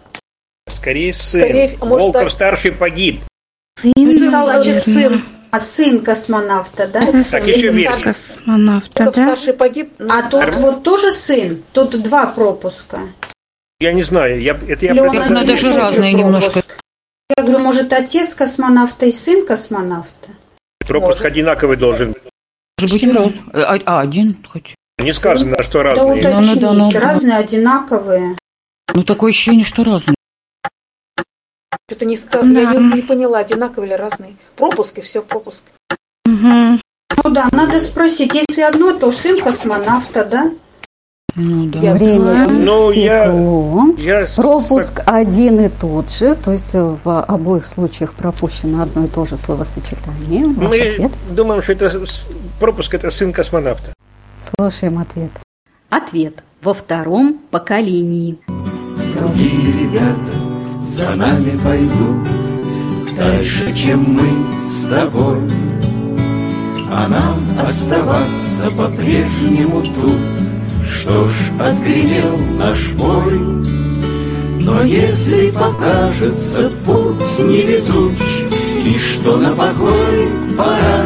Скорее 0.69 1.15
сын. 1.15 1.43
Скорее, 1.43 1.71
может, 1.81 1.81
Волков 1.81 2.23
так- 2.25 2.31
старший 2.31 2.73
погиб. 2.73 3.21
Сын, 3.77 4.19
значит, 4.19 4.85
сын. 4.85 5.25
А 5.51 5.61
сын 5.61 6.03
космонавта, 6.03 6.87
да? 6.87 7.01
Так, 7.01 7.47
еще 7.47 7.69
версия. 7.73 8.03
Космонавта, 8.05 9.05
Волков 9.05 9.17
старший 9.23 9.53
погиб. 9.53 9.93
А 10.09 10.29
тут 10.31 10.55
вот 10.57 10.83
тоже 10.83 11.13
сын? 11.13 11.63
Тут 11.73 12.01
два 12.03 12.27
пропуска. 12.27 13.01
Я 13.81 13.93
не 13.93 14.03
знаю, 14.03 14.41
я, 14.41 14.53
это 14.69 14.87
я 14.87 14.93
Или 14.93 15.01
он 15.01 15.11
просто- 15.11 15.25
один 15.25 15.37
и 15.39 15.47
тот 15.51 15.59
же 15.59 15.73
пропуск? 15.73 16.67
Я 17.37 17.43
говорю, 17.45 17.59
может, 17.59 17.93
отец 17.93 18.35
космонавта 18.35 19.07
и 19.07 19.13
сын 19.13 19.45
космонавта? 19.47 20.31
Пропуск 20.87 21.25
одинаковый 21.25 21.77
должен. 21.77 22.15
Может 22.81 23.01
быть, 23.01 23.15
раз. 23.15 23.33
А, 23.53 23.79
а, 23.85 24.01
один 24.01 24.39
хоть. 24.47 24.75
Не 24.99 25.13
сказано, 25.13 25.57
что 25.63 25.79
Да 25.83 25.91
разные. 25.91 26.13
уточните, 26.19 26.39
Ну, 26.39 26.55
ну, 26.55 26.61
да, 26.61 26.73
ну, 26.73 27.01
разные, 27.07 27.37
одинаковые. 27.37 28.37
Ну, 28.95 29.03
такое 29.03 29.31
ощущение, 29.31 29.65
что 29.65 29.85
разные. 29.85 30.15
Что-то 31.89 32.05
не 32.05 32.17
сказано, 32.17 32.59
я 32.59 32.75
не, 32.75 32.95
не 32.97 33.03
поняла, 33.03 33.39
одинаковые 33.39 33.89
или 33.91 33.97
разные. 33.97 34.37
Пропуск 34.57 34.99
и 34.99 35.01
все, 35.01 35.23
пропуск. 35.23 35.63
Ну 36.27 37.31
да, 37.31 37.49
надо 37.53 37.79
спросить, 37.81 38.35
если 38.35 38.63
одно, 38.63 38.93
то 38.99 39.13
сын 39.13 39.41
космонавта, 39.41 40.25
да? 40.25 40.51
Ну 41.35 41.67
да. 41.67 41.95
Время 41.95 42.47
Ну, 42.49 42.91
я- 42.91 43.25
истекло. 43.27 43.95
я 43.97 44.27
с- 44.27 44.35
Пропуск 44.35 45.01
один 45.07 45.61
и 45.61 45.69
тот 45.71 46.11
же, 46.11 46.35
то 46.35 46.53
есть 46.53 46.75
э, 46.75 46.97
в 47.05 47.23
обоих 47.23 47.65
случаях 47.65 48.13
пропущено 48.13 48.83
одно 48.83 49.05
и 49.05 49.09
то 49.09 49.25
же 49.25 49.39
словосочетание. 49.39 50.47
Ваш 50.47 50.69
Мы 50.69 50.81
ответ. 50.81 51.13
думаем, 51.31 51.63
что 51.63 51.73
это 51.73 52.05
пропуск 52.61 52.93
это 52.95 53.11
сын 53.11 53.33
космонавта. 53.33 53.95
Слушаем 54.59 54.99
ответ. 54.99 55.31
Ответ. 55.89 56.43
Во 56.63 56.75
втором 56.75 57.39
поколении. 57.51 58.39
Другие 59.15 59.85
ребята 59.85 60.33
за 60.83 61.15
нами 61.15 61.59
пойдут 61.63 62.43
Дальше, 63.17 63.73
чем 63.75 64.05
мы 64.15 64.63
с 64.63 64.85
тобой. 64.89 65.39
А 66.91 67.09
нам 67.09 67.61
оставаться 67.61 68.71
по-прежнему 68.77 69.83
тут. 69.83 70.89
Что 70.89 71.29
ж, 71.29 71.35
отгремел 71.61 72.37
наш 72.59 72.91
бой. 72.93 73.39
Но 74.61 74.83
если 74.83 75.51
покажется 75.51 76.71
путь 76.87 77.39
невезуч 77.41 78.13
И 78.85 78.97
что 78.97 79.39
на 79.39 79.51
покой 79.57 80.29
пора 80.57 81.05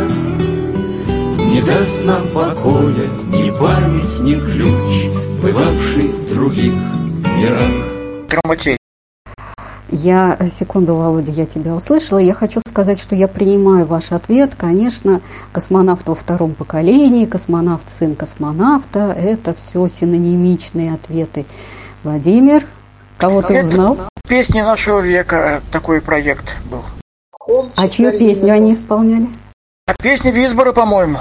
Не 1.39 1.62
даст 1.62 2.05
нам 2.05 2.29
покоя 2.35 3.09
ни 3.33 3.51
память, 3.59 4.20
ни 4.20 4.35
ключ 4.35 5.11
Бывавший 5.41 6.09
в 6.09 6.35
других 6.35 6.74
мирах. 7.39 8.29
Грамотей. 8.29 8.77
Я, 9.89 10.37
э, 10.39 10.49
секунду, 10.49 10.97
Володя, 10.97 11.30
я 11.30 11.47
тебя 11.47 11.74
услышала. 11.74 12.18
Я 12.18 12.34
хочу 12.34 12.61
сказать, 12.66 13.01
что 13.01 13.14
я 13.14 13.28
принимаю 13.28 13.87
ваш 13.87 14.11
ответ. 14.11 14.55
Конечно, 14.57 15.20
космонавт 15.53 16.09
во 16.09 16.14
втором 16.14 16.55
поколении, 16.55 17.24
космонавт 17.24 17.89
сын 17.89 18.16
космонавта– 18.16 19.12
это 19.16 19.55
все 19.55 19.87
синонимичные 19.89 20.93
ответы. 20.93 21.47
Владимир, 22.03 22.66
кого 23.16 23.43
ты 23.43 23.55
Это 23.55 23.68
узнал? 23.68 23.99
Песни 24.28 24.61
нашего 24.61 24.99
века 24.99 25.62
такой 25.70 26.01
проект 26.01 26.57
был. 26.68 26.82
А 27.76 27.89
чью 27.89 28.18
песню 28.18 28.53
они 28.55 28.72
исполняли? 28.72 29.28
А 29.87 29.95
песни 29.95 30.32
Висбора, 30.32 30.72
по-моему. 30.72 31.18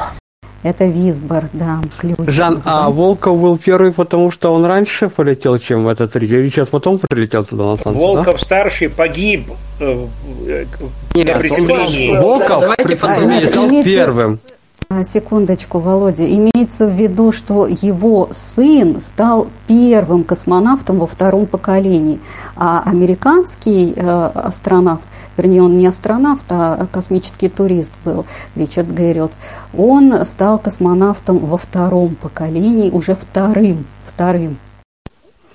Это 0.63 0.85
Висбор, 0.85 1.43
да, 1.53 1.79
ключ. 1.99 2.15
Жан, 2.25 2.59
а 2.65 2.89
Волков 2.89 3.39
был 3.39 3.57
первый, 3.57 3.91
потому 3.91 4.31
что 4.31 4.51
он 4.51 4.65
раньше 4.65 5.09
полетел, 5.09 5.59
чем 5.59 5.87
этот 5.87 6.15
Ричард? 6.15 6.43
Ричард 6.43 6.69
потом 6.69 6.97
прилетел 7.07 7.43
туда 7.45 7.65
на 7.65 7.75
станцию, 7.75 8.03
Волков 8.03 8.41
старший 8.41 8.89
погиб 8.89 9.51
э, 9.79 10.07
э, 10.47 10.65
Нет, 11.13 11.27
на 11.27 11.33
приземлении. 11.39 12.17
Волков 12.17 12.61
Давайте 12.61 12.83
прилетел 12.95 13.67
имейте- 13.69 13.83
первым. 13.83 14.39
А, 14.87 15.03
Секундочку, 15.03 15.79
Володя. 15.79 16.27
Имеется 16.27 16.87
в 16.87 16.93
виду, 16.93 17.31
что 17.31 17.65
его 17.65 18.29
сын 18.31 18.99
стал 18.99 19.47
первым 19.67 20.23
космонавтом 20.23 20.99
во 20.99 21.07
втором 21.07 21.47
поколении, 21.47 22.19
а 22.55 22.83
американский 22.85 23.93
э, 23.95 24.01
астронавт, 24.01 25.01
вернее, 25.37 25.63
он 25.63 25.77
не 25.77 25.87
астронавт, 25.87 26.43
а 26.49 26.87
космический 26.91 27.49
турист 27.49 27.91
был, 28.03 28.25
Ричард 28.55 28.93
Гэриот, 28.93 29.31
он 29.77 30.25
стал 30.25 30.59
космонавтом 30.59 31.39
во 31.39 31.57
втором 31.57 32.15
поколении, 32.15 32.89
уже 32.91 33.15
вторым, 33.15 33.85
вторым. 34.05 34.57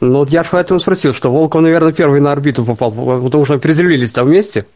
Ну 0.01 0.19
вот 0.19 0.31
я 0.31 0.43
же 0.43 0.49
поэтому 0.53 0.81
спросил, 0.81 1.13
что 1.13 1.31
Волков, 1.31 1.63
наверное, 1.63 1.93
первый 1.93 2.21
на 2.21 2.33
орбиту 2.33 2.65
попал, 2.65 2.91
потому 2.91 3.45
что 3.45 3.59
приземлились 3.59 4.13
там 4.13 4.27
вместе. 4.27 4.67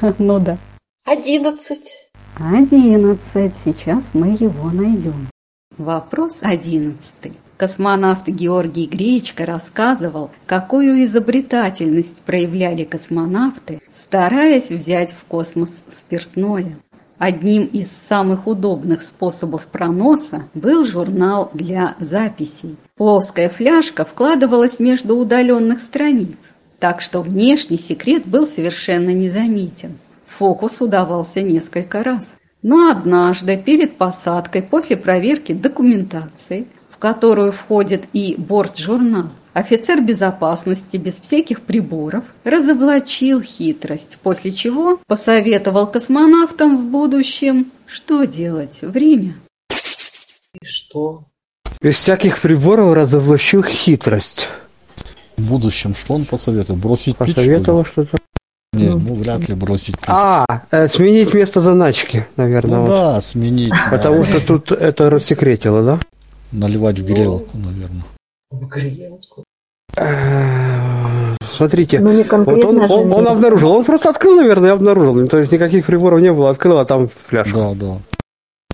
Ну 0.18 0.38
да. 0.38 0.56
Одиннадцать. 1.04 2.08
Одиннадцать. 2.38 3.56
Сейчас 3.56 4.10
мы 4.14 4.28
его 4.28 4.70
найдем. 4.70 5.28
Вопрос 5.76 6.38
одиннадцатый. 6.42 7.32
Космонавт 7.60 8.26
Георгий 8.26 8.86
Гречко 8.86 9.44
рассказывал, 9.44 10.30
какую 10.46 11.04
изобретательность 11.04 12.22
проявляли 12.22 12.84
космонавты, 12.84 13.82
стараясь 13.92 14.70
взять 14.70 15.12
в 15.12 15.26
космос 15.26 15.84
спиртное. 15.88 16.78
Одним 17.18 17.64
из 17.66 17.92
самых 18.08 18.46
удобных 18.46 19.02
способов 19.02 19.66
проноса 19.66 20.44
был 20.54 20.86
журнал 20.86 21.50
для 21.52 21.96
записей. 22.00 22.76
Плоская 22.96 23.50
фляжка 23.50 24.06
вкладывалась 24.06 24.80
между 24.80 25.18
удаленных 25.18 25.80
страниц, 25.80 26.54
так 26.78 27.02
что 27.02 27.20
внешний 27.20 27.76
секрет 27.76 28.24
был 28.24 28.46
совершенно 28.46 29.10
незаметен. 29.10 29.98
Фокус 30.26 30.80
удавался 30.80 31.42
несколько 31.42 32.02
раз. 32.02 32.36
Но 32.62 32.90
однажды 32.90 33.58
перед 33.58 33.98
посадкой, 33.98 34.62
после 34.62 34.96
проверки 34.96 35.52
документации, 35.52 36.66
которую 37.00 37.50
входит 37.50 38.04
и 38.12 38.36
бортжурнал, 38.38 39.30
офицер 39.54 40.00
безопасности 40.00 40.98
без 40.98 41.14
всяких 41.14 41.62
приборов 41.62 42.22
разоблачил 42.44 43.42
хитрость, 43.42 44.18
после 44.22 44.52
чего 44.52 45.00
посоветовал 45.06 45.88
космонавтам 45.88 46.76
в 46.76 46.90
будущем, 46.90 47.72
что 47.86 48.24
делать 48.24 48.82
время. 48.82 49.34
И 50.60 50.64
что? 50.64 51.24
Без 51.80 51.96
всяких 51.96 52.40
приборов 52.40 52.94
разоблачил 52.94 53.64
хитрость. 53.64 54.48
В 55.36 55.42
будущем 55.42 55.94
что 55.94 56.14
он 56.14 56.26
посоветует? 56.26 56.78
Бросить 56.78 57.16
пить, 57.16 57.34
Посоветовал 57.34 57.84
что-то. 57.86 58.18
Не, 58.74 58.90
ну 58.90 59.14
вряд 59.14 59.48
ли 59.48 59.54
бросить 59.54 59.98
пить. 59.98 60.04
А, 60.06 60.44
э, 60.70 60.86
сменить 60.86 61.32
место 61.32 61.60
заначки, 61.60 62.26
наверное. 62.36 62.76
Ну 62.76 62.82
вот. 62.82 62.90
да, 62.90 63.20
сменить. 63.20 63.72
Потому 63.90 64.22
да. 64.22 64.24
что 64.24 64.40
тут 64.40 64.70
это 64.70 65.08
рассекретило, 65.08 65.82
да? 65.82 65.98
Наливать 66.52 66.98
в 66.98 67.04
грелку, 67.04 67.56
наверное. 67.56 68.04
Э, 69.96 71.34
Смотрите, 71.52 72.00
Ну, 72.00 72.24
вот 72.44 72.64
он, 72.64 72.90
он, 72.90 73.12
он 73.12 73.28
обнаружил, 73.28 73.70
он 73.72 73.84
просто 73.84 74.08
открыл, 74.10 74.36
наверное, 74.36 74.70
и 74.70 74.72
обнаружил. 74.72 75.28
То 75.28 75.38
есть 75.38 75.52
никаких 75.52 75.84
приборов 75.86 76.20
не 76.20 76.32
было, 76.32 76.50
открыл, 76.50 76.78
а 76.78 76.84
там 76.84 77.08
фляжка. 77.26 77.74
Да, 77.74 77.74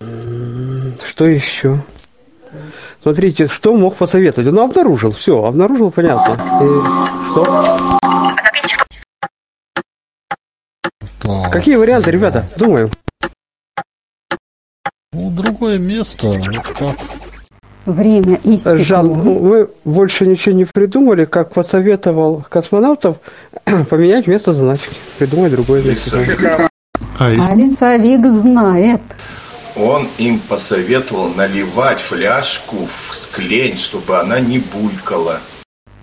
да. 0.01 0.07
Что 1.05 1.27
еще? 1.27 1.83
Смотрите, 3.03 3.49
что 3.49 3.77
мог 3.77 3.97
посоветовать? 3.97 4.53
Он 4.53 4.59
обнаружил, 4.61 5.11
все, 5.11 5.43
обнаружил, 5.45 5.91
понятно. 5.91 6.35
И 6.63 7.31
что? 7.33 7.99
Так. 11.21 11.53
Какие 11.53 11.77
варианты, 11.77 12.11
ребята? 12.11 12.47
Думаем. 12.57 12.91
Ну, 15.13 15.31
другое 15.31 15.79
место. 15.79 16.29
Вот 16.29 16.67
как? 16.79 16.97
Время 17.87 18.41
истекло. 18.43 18.75
Жан, 18.75 19.07
ну, 19.07 19.39
мы 19.39 19.69
больше 19.85 20.27
ничего 20.27 20.55
не 20.57 20.65
придумали, 20.65 21.25
как 21.25 21.55
посоветовал 21.55 22.45
космонавтов 22.49 23.19
поменять 23.91 24.27
место 24.27 24.53
заначки, 24.53 24.91
придумать 25.19 25.53
другое 25.53 25.83
место. 25.83 26.19
А 27.19 27.31
лесовик 27.31 28.27
знает. 28.27 29.01
Он 29.77 30.09
им 30.19 30.41
посоветовал 30.41 31.29
наливать 31.37 31.99
фляжку 31.99 32.77
в 33.09 33.15
склень, 33.15 33.77
чтобы 33.77 34.19
она 34.19 34.41
не 34.41 34.59
булькала. 34.59 35.39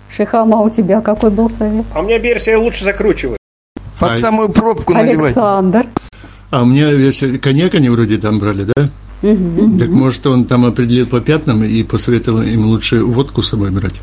Шихама, 0.08 0.60
у 0.62 0.70
тебя 0.70 1.00
какой 1.00 1.30
был 1.30 1.50
совет? 1.50 1.84
А 1.92 2.00
у 2.00 2.04
меня 2.04 2.18
версия 2.18 2.56
лучше 2.56 2.84
закручивать. 2.84 3.36
Под 3.98 4.14
А- 4.14 4.16
самую 4.16 4.48
пробку 4.50 4.94
наливать. 4.94 5.36
Александр. 5.36 5.86
А 6.50 6.62
у 6.62 6.66
меня 6.66 6.92
версия, 6.92 7.38
коньяк 7.38 7.74
они 7.74 7.90
вроде 7.90 8.16
там 8.18 8.38
брали, 8.38 8.64
да? 8.74 8.88
Мгм. 9.24 9.78
Так 9.78 9.88
может 9.88 10.26
он 10.26 10.44
там 10.44 10.66
определил 10.66 11.06
по 11.06 11.20
пятнам 11.20 11.64
и 11.64 11.82
посоветовал 11.82 12.42
им 12.42 12.66
лучше 12.66 13.02
водку 13.02 13.40
с 13.40 13.48
собой 13.48 13.70
брать? 13.70 14.00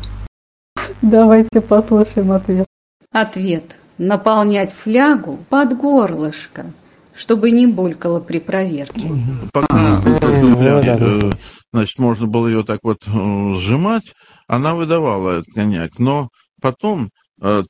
Давайте 1.00 1.60
послушаем 1.60 2.32
ответ. 2.32 2.66
Ответ. 3.12 3.76
Наполнять 3.98 4.72
флягу 4.74 5.38
под 5.48 5.76
горлышко, 5.76 6.66
чтобы 7.14 7.52
не 7.52 7.68
булькало 7.68 8.18
при 8.18 8.40
проверке. 8.40 9.12
Пока 9.52 10.02
да. 10.02 10.98
э, 10.98 11.30
значит, 11.72 11.98
можно 12.00 12.26
было 12.26 12.48
ее 12.48 12.64
так 12.64 12.80
вот 12.82 12.98
э, 13.06 13.54
сжимать, 13.58 14.12
она 14.48 14.74
выдавала 14.74 15.38
этот 15.38 15.54
коньяк. 15.54 16.00
Но 16.00 16.30
потом 16.60 17.10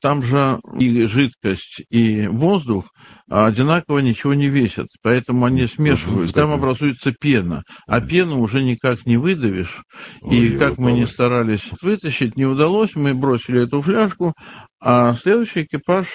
там 0.01 0.21
же 0.23 0.59
и 0.77 1.05
жидкость, 1.05 1.81
и 1.89 2.27
воздух 2.27 2.85
одинаково 3.27 3.99
ничего 3.99 4.33
не 4.35 4.47
весят, 4.47 4.87
поэтому 5.01 5.45
они 5.45 5.65
смешиваются. 5.65 6.35
Там 6.35 6.51
образуется 6.51 7.11
пена, 7.11 7.63
а 7.87 7.99
пену 7.99 8.39
уже 8.41 8.63
никак 8.63 9.05
не 9.05 9.17
выдавишь. 9.17 9.81
И 10.29 10.51
как 10.51 10.77
мы 10.77 10.91
не 10.91 11.07
старались 11.07 11.67
вытащить, 11.81 12.37
не 12.37 12.45
удалось, 12.45 12.91
мы 12.95 13.13
бросили 13.15 13.63
эту 13.63 13.81
фляжку, 13.81 14.33
а 14.79 15.15
следующий 15.15 15.63
экипаж 15.63 16.07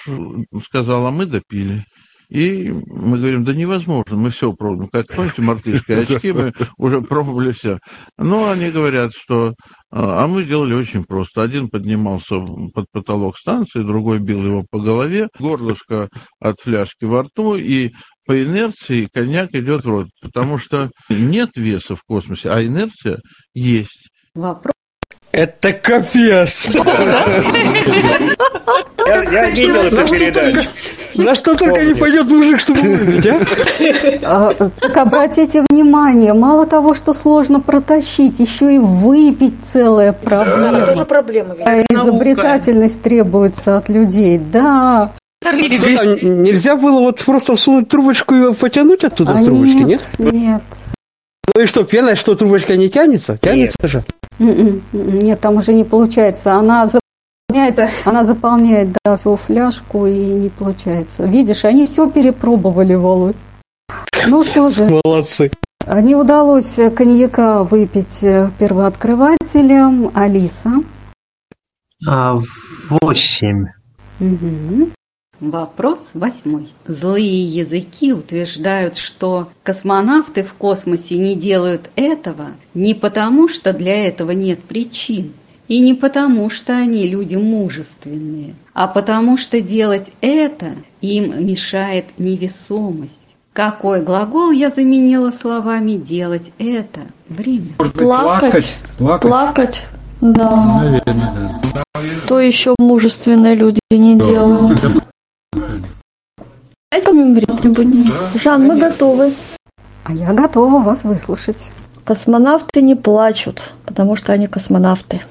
сказал, 0.65 1.05
а 1.07 1.11
мы 1.11 1.25
допили. 1.25 1.83
И 2.29 2.71
мы 2.71 3.17
говорим, 3.17 3.43
да 3.43 3.53
невозможно, 3.53 4.15
мы 4.15 4.29
все 4.29 4.53
пробуем. 4.53 4.87
Как 4.91 5.07
помните, 5.07 5.41
мартышка 5.41 5.93
и 5.93 5.95
очки, 6.01 6.31
мы 6.31 6.53
уже 6.77 7.01
пробовали 7.01 7.51
все. 7.51 7.79
Но 8.17 8.49
они 8.49 8.69
говорят, 8.69 9.11
что... 9.13 9.55
А 9.91 10.27
мы 10.27 10.43
сделали 10.43 10.75
очень 10.75 11.03
просто. 11.03 11.41
Один 11.41 11.67
поднимался 11.67 12.39
под 12.73 12.85
потолок 12.91 13.37
станции, 13.37 13.81
другой 13.81 14.19
бил 14.19 14.45
его 14.45 14.65
по 14.69 14.79
голове, 14.79 15.29
горлышко 15.39 16.09
от 16.39 16.59
фляжки 16.59 17.05
во 17.05 17.23
рту, 17.23 17.55
и 17.55 17.91
по 18.25 18.43
инерции 18.43 19.09
коньяк 19.11 19.49
идет 19.53 19.83
в 19.83 19.89
рот. 19.89 20.07
Потому 20.21 20.59
что 20.59 20.91
нет 21.09 21.49
веса 21.55 21.95
в 21.95 22.03
космосе, 22.03 22.51
а 22.51 22.63
инерция 22.63 23.19
есть. 23.53 24.09
Вопрос. 24.35 24.73
Это 25.31 25.73
капец! 25.73 26.69
Я, 29.07 29.23
я 29.23 29.49
видел 29.49 29.75
На 29.75 29.87
эту 29.87 30.07
что 30.07 30.17
передачу. 30.17 30.51
только- 30.53 31.23
На 31.29 31.35
что 31.35 31.55
только 31.55 31.83
не 31.85 31.93
пойдет 31.95 32.29
мужик, 32.31 32.59
чтобы 32.59 32.81
выпить, 32.81 33.25
а? 34.23 34.53
А, 34.59 34.69
Так 34.79 34.97
обратите 34.97 35.63
внимание, 35.69 36.33
мало 36.33 36.65
того, 36.67 36.93
что 36.93 37.13
сложно 37.13 37.59
протащить, 37.59 38.39
еще 38.39 38.75
и 38.75 38.77
выпить 38.77 39.63
целая 39.63 40.09
Это 40.11 40.19
проблема. 40.29 40.85
тоже 40.85 41.05
проблема. 41.05 41.55
А 41.65 41.81
изобретательность 41.89 43.01
требуется 43.01 43.77
от 43.77 43.89
людей, 43.89 44.37
да. 44.37 45.11
Там, 45.41 45.55
нельзя 45.57 46.75
было 46.75 46.99
вот 46.99 47.21
просто 47.23 47.55
всунуть 47.55 47.87
трубочку 47.87 48.35
и 48.35 48.53
потянуть 48.53 49.03
оттуда 49.05 49.33
А 49.33 49.37
с 49.41 49.45
трубочки, 49.45 49.77
нет? 49.83 50.01
нет. 50.19 50.61
Ну 51.55 51.61
и 51.63 51.65
что, 51.65 51.83
пена, 51.83 52.15
что 52.15 52.35
трубочка 52.35 52.75
не 52.75 52.89
тянется? 52.89 53.37
Тянется 53.41 53.87
же. 53.87 54.03
М-м, 54.39 54.83
Нет, 54.93 55.39
там 55.41 55.55
уже 55.57 55.73
не 55.73 55.83
получается. 55.85 56.53
Она 56.53 56.87
заполняет, 57.49 57.79
она 58.05 58.23
заполняет, 58.23 58.89
да, 59.03 59.17
всю 59.17 59.35
фляжку 59.35 60.05
и 60.05 60.13
не 60.13 60.49
получается. 60.49 61.25
Видишь, 61.25 61.65
они 61.65 61.85
все 61.85 62.09
перепробовали, 62.09 62.93
Володь. 62.93 63.35
Ну 64.27 64.43
что 64.43 64.69
же, 64.69 64.89
Молодцы. 65.03 65.49
не 65.87 66.15
удалось 66.15 66.79
коньяка 66.95 67.63
выпить 67.63 68.23
э, 68.23 68.51
первооткрывателям. 68.59 70.11
Алиса. 70.13 70.71
А, 72.07 72.37
восемь. 73.01 73.67
Мгм. 74.19 74.91
Вопрос 75.39 76.11
восьмой. 76.15 76.67
Злые 76.85 77.43
языки 77.43 78.11
утверждают, 78.11 78.97
что 78.97 79.47
космонавты 79.63 80.43
в 80.43 80.53
космосе 80.53 81.17
не 81.17 81.35
делают 81.35 81.89
этого 81.95 82.47
не 82.73 82.93
потому, 82.93 83.47
что 83.47 83.71
для 83.71 84.05
этого 84.05 84.31
нет 84.31 84.61
причин, 84.61 85.33
и 85.69 85.79
не 85.79 85.93
потому, 85.93 86.49
что 86.49 86.75
они 86.75 87.07
люди 87.07 87.35
мужественные, 87.35 88.55
а 88.73 88.87
потому, 88.87 89.37
что 89.37 89.61
делать 89.61 90.11
это 90.19 90.71
им 90.99 91.45
мешает 91.45 92.05
невесомость. 92.17 93.35
Какой 93.53 94.01
глагол 94.01 94.51
я 94.51 94.69
заменила 94.69 95.31
словами 95.31 95.93
«делать 95.93 96.51
это»? 96.57 97.01
Время. 97.29 97.73
Плакать. 97.77 98.75
Плакать. 98.97 99.21
Плакать. 99.21 99.85
Да. 100.21 100.81
Наверное, 100.81 101.61
да. 101.73 102.01
То 102.27 102.39
еще 102.39 102.75
мужественные 102.79 103.55
люди 103.55 103.79
не 103.91 104.19
делают. 104.19 104.79
Давайте 106.91 107.11
время 107.11 107.75
будем. 107.75 108.11
Жан, 108.35 108.63
мы 108.65 108.79
готовы. 108.79 109.33
А 110.03 110.13
я 110.13 110.33
готова 110.33 110.81
вас 110.81 111.03
выслушать. 111.03 111.71
Космонавты 112.05 112.81
не 112.81 112.95
плачут, 112.95 113.73
потому 113.85 114.15
что 114.15 114.33
они 114.33 114.47
космонавты. 114.47 115.21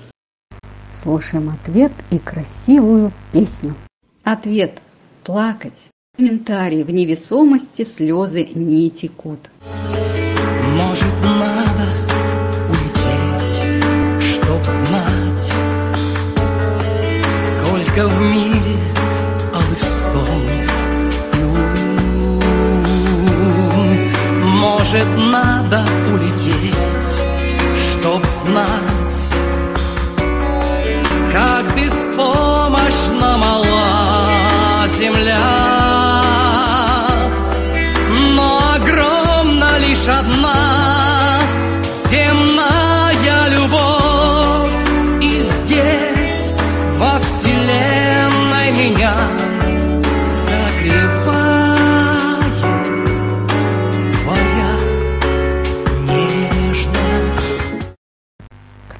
Слушаем 1.09 1.48
ответ 1.48 1.92
и 2.11 2.18
красивую 2.18 3.12
песню. 3.32 3.74
Ответ– 4.24 4.82
плакать. 5.24 5.88
Комментарий 6.18 6.82
в 6.82 6.90
невесомости 6.90 7.82
слезы 7.82 8.44
не 8.54 8.90
текут. 8.90 9.38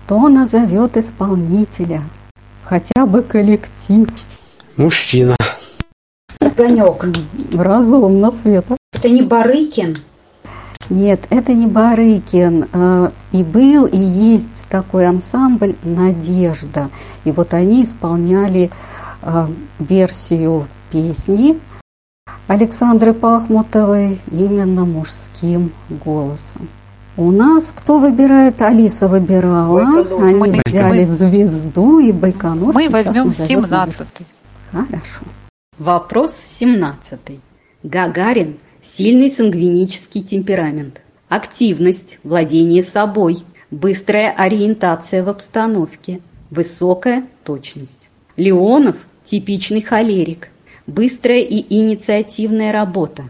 Кто 0.09 0.27
назовет 0.31 0.97
исполнителя? 0.97 2.01
Хотя 2.65 3.05
бы 3.05 3.21
коллектив. 3.21 4.09
Мужчина. 4.79 5.37
Огонек. 6.41 7.05
Разумно, 7.53 8.31
Света. 8.31 8.79
Это 8.95 9.11
не 9.11 9.21
Барыкин? 9.21 9.99
Нет, 10.89 11.27
это 11.29 11.53
не 11.53 11.67
Барыкин. 11.67 12.69
Э, 12.73 13.11
И 13.33 13.43
был, 13.45 13.85
и 13.85 13.99
есть 13.99 14.67
такой 14.71 15.07
ансамбль 15.07 15.77
«Надежда». 15.83 16.89
И 17.25 17.31
вот 17.31 17.53
они 17.53 17.85
исполняли 17.85 18.71
э, 19.21 19.47
версию 19.79 20.69
песни 20.91 21.61
Александры 22.47 23.13
Пахмутовой 23.13 24.19
именно 24.33 24.87
мужским 24.87 25.71
голосом. 25.91 26.67
У 27.19 27.33
нас 27.33 27.75
кто 27.77 27.99
выбирает? 27.99 28.63
Алиса 28.63 29.09
выбирала. 29.09 29.83
Байконур. 29.83 30.23
Они 30.23 30.35
Мы- 30.39 30.63
взяли 30.65 31.01
мы- 31.01 31.07
звезду 31.09 31.99
и 31.99 32.13
Байконур. 32.13 32.73
Мы 32.73 32.89
возьмем 32.89 33.27
назовет 33.27 33.49
17 33.51 34.07
Хорошо. 34.71 35.25
Вопрос 35.79 36.37
17. 36.37 37.41
Гагарин– 37.83 38.59
сильный 38.83 39.31
сангвинический 39.31 40.23
темперамент. 40.23 41.03
Активность, 41.29 42.21
владение 42.23 42.85
собой, 42.85 43.39
быстрая 43.73 44.31
ориентация 44.33 45.25
в 45.25 45.29
обстановке, 45.29 46.21
высокая 46.51 47.25
точность. 47.43 48.11
Леонов– 48.37 48.95
типичный 49.25 49.83
холерик, 49.83 50.51
быстрая 50.87 51.41
и 51.41 51.67
инициативная 51.81 52.71
работа, 52.71 53.25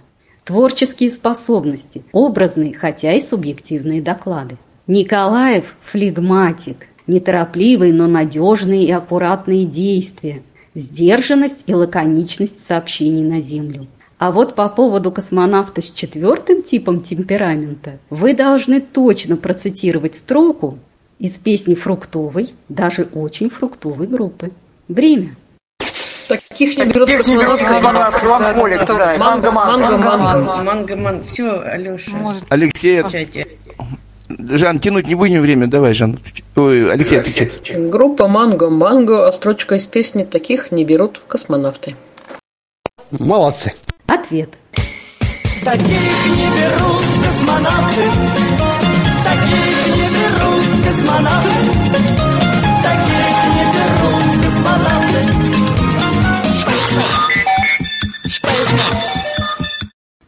творческие 0.48 1.10
способности, 1.10 2.02
образные, 2.10 2.72
хотя 2.72 3.12
и 3.12 3.20
субъективные 3.20 4.00
доклады. 4.00 4.56
Николаев– 4.86 5.76
флегматик, 5.82 6.86
неторопливые, 7.06 7.92
но 7.92 8.06
надежные 8.06 8.84
и 8.84 8.90
аккуратные 8.90 9.66
действия, 9.66 10.42
сдержанность 10.74 11.64
и 11.66 11.74
лаконичность 11.74 12.64
сообщений 12.64 13.24
на 13.24 13.42
Землю. 13.42 13.88
А 14.16 14.32
вот 14.32 14.54
по 14.54 14.70
поводу 14.70 15.12
космонавта 15.12 15.82
с 15.82 15.90
четвертым 15.90 16.62
типом 16.62 17.02
темперамента 17.02 17.98
вы 18.08 18.32
должны 18.32 18.80
точно 18.80 19.36
процитировать 19.36 20.14
строку 20.14 20.78
из 21.18 21.36
песни 21.36 21.74
фруктовой, 21.74 22.54
даже 22.70 23.06
очень 23.12 23.50
фруктовой 23.50 24.06
группы. 24.06 24.52
Время. 24.88 25.36
Таких 26.58 26.76
не 26.76 26.84
берут 26.86 27.08
Таких 27.08 27.28
не 27.28 27.36
берут 27.36 27.60
космонавты. 27.60 28.12
космонавты, 28.18 28.26
Ланфолик, 28.26 28.84
да, 28.86 29.14
и 29.14 29.18
Манго, 29.18 29.52
манго, 29.52 29.78
манго, 29.78 29.96
манго. 29.98 30.38
манго. 30.42 30.62
Манго, 30.64 30.96
манго. 30.96 31.24
Все, 31.28 31.60
Алеша. 31.60 32.10
Алексей, 32.48 33.04
Жан, 34.28 34.80
тянуть 34.80 35.06
не 35.06 35.14
будем 35.14 35.40
время, 35.40 35.68
давай, 35.68 35.94
Жан. 35.94 36.18
Ой, 36.56 36.90
Алексей, 36.92 37.20
Алексей. 37.20 37.48
Группа 37.88 38.26
Манго, 38.26 38.70
Манго, 38.70 39.28
а 39.28 39.32
строчка 39.32 39.76
из 39.76 39.86
песни 39.86 40.24
таких 40.24 40.72
не 40.72 40.84
берут 40.84 41.22
космонавты. 41.28 41.94
Молодцы. 43.12 43.70
Ответ. 44.08 44.50
Таких 45.64 45.86
не 45.86 46.48
берут 46.58 47.04
космонавты. 47.24 48.02
Таких 49.24 49.96
не 49.96 50.08
берут 50.10 50.84
космонавты. 50.84 52.27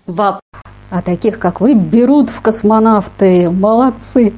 Вап. 0.06 0.40
А 0.90 1.02
таких, 1.02 1.38
как 1.38 1.60
вы, 1.60 1.74
берут 1.74 2.30
в 2.30 2.40
космонавты. 2.40 3.48
Молодцы. 3.50 4.34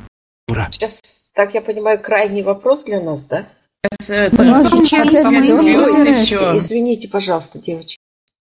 Сейчас, 0.70 1.00
так 1.34 1.54
я 1.54 1.62
понимаю, 1.62 2.00
крайний 2.00 2.42
вопрос 2.42 2.84
для 2.84 3.00
нас, 3.00 3.24
да? 3.24 3.46
Опять 3.82 5.24
мы 5.24 5.56
выбираете. 5.56 6.36
Извините, 6.56 7.08
пожалуйста, 7.08 7.58
девочки. 7.58 7.96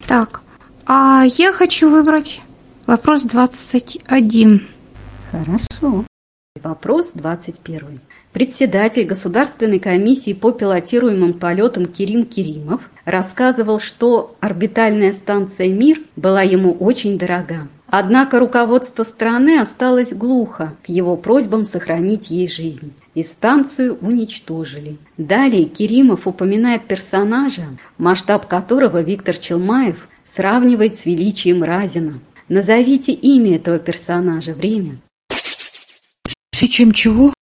Так, 0.05 0.41
а 0.85 1.23
я 1.25 1.53
хочу 1.53 1.89
выбрать 1.89 2.41
вопрос 2.85 3.21
21. 3.23 4.67
Хорошо. 5.31 6.05
Вопрос 6.61 7.11
21. 7.13 8.01
Председатель 8.33 9.05
Государственной 9.05 9.79
комиссии 9.79 10.31
по 10.31 10.51
пилотируемым 10.51 11.33
полетам 11.33 11.85
Кирим 11.85 12.25
Киримов 12.25 12.89
рассказывал, 13.03 13.81
что 13.81 14.35
орбитальная 14.39 15.11
станция 15.11 15.67
«Мир» 15.67 15.99
была 16.15 16.41
ему 16.41 16.71
очень 16.71 17.17
дорога. 17.17 17.67
Однако 17.87 18.39
руководство 18.39 19.03
страны 19.03 19.59
осталось 19.59 20.13
глухо 20.13 20.77
к 20.81 20.87
его 20.87 21.17
просьбам 21.17 21.65
сохранить 21.65 22.31
ей 22.31 22.47
жизнь. 22.47 22.93
И 23.15 23.21
станцию 23.21 23.97
уничтожили. 23.99 24.97
Далее 25.17 25.65
Киримов 25.65 26.25
упоминает 26.25 26.87
персонажа, 26.87 27.65
масштаб 27.97 28.47
которого 28.47 29.01
Виктор 29.01 29.35
Челмаев 29.35 30.07
сравнивает 30.23 30.95
с 30.95 31.05
величием 31.05 31.63
Разина. 31.63 32.21
Назовите 32.47 33.11
имя 33.11 33.57
этого 33.57 33.77
персонажа, 33.77 34.53
время. 34.53 34.99
Чем 36.53 36.93
чего? 36.93 37.33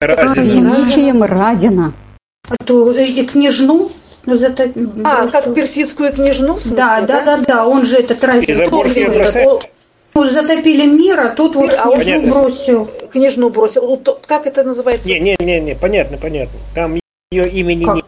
Величием 0.00 1.22
Разина. 1.22 1.92
А 2.48 2.56
то 2.64 2.92
э, 2.92 3.06
и 3.06 3.24
княжну 3.26 3.90
зато... 4.26 4.64
А, 5.04 5.28
как 5.28 5.54
персидскую 5.54 6.12
княжну, 6.12 6.54
в 6.54 6.60
смысле, 6.62 6.76
да, 6.76 7.00
да, 7.02 7.22
да, 7.22 7.36
да, 7.38 7.66
он 7.66 7.84
же 7.84 7.96
этот 7.96 8.22
Разин. 8.22 8.68
Бросает? 8.68 9.48
он- 9.48 9.60
ну, 10.16 10.28
затопили 10.30 10.86
мир, 10.86 11.18
а 11.20 11.28
тут 11.30 11.56
вот 11.56 11.72
А 11.76 11.88
он- 11.88 12.00
княжну 12.00 12.20
Понятно. 12.22 12.42
бросил. 12.42 12.90
Княжну 13.12 13.50
бросил. 13.50 13.86
Вот 13.86 14.04
то- 14.04 14.20
Как 14.26 14.46
это 14.46 14.62
называется? 14.62 15.08
Не, 15.08 15.18
не, 15.20 15.36
не, 15.40 15.60
не, 15.60 15.74
понятно, 15.74 16.18
понятно. 16.18 16.58
Там 16.74 17.00
ее 17.30 17.48
имени 17.48 17.84
нет. 17.84 18.04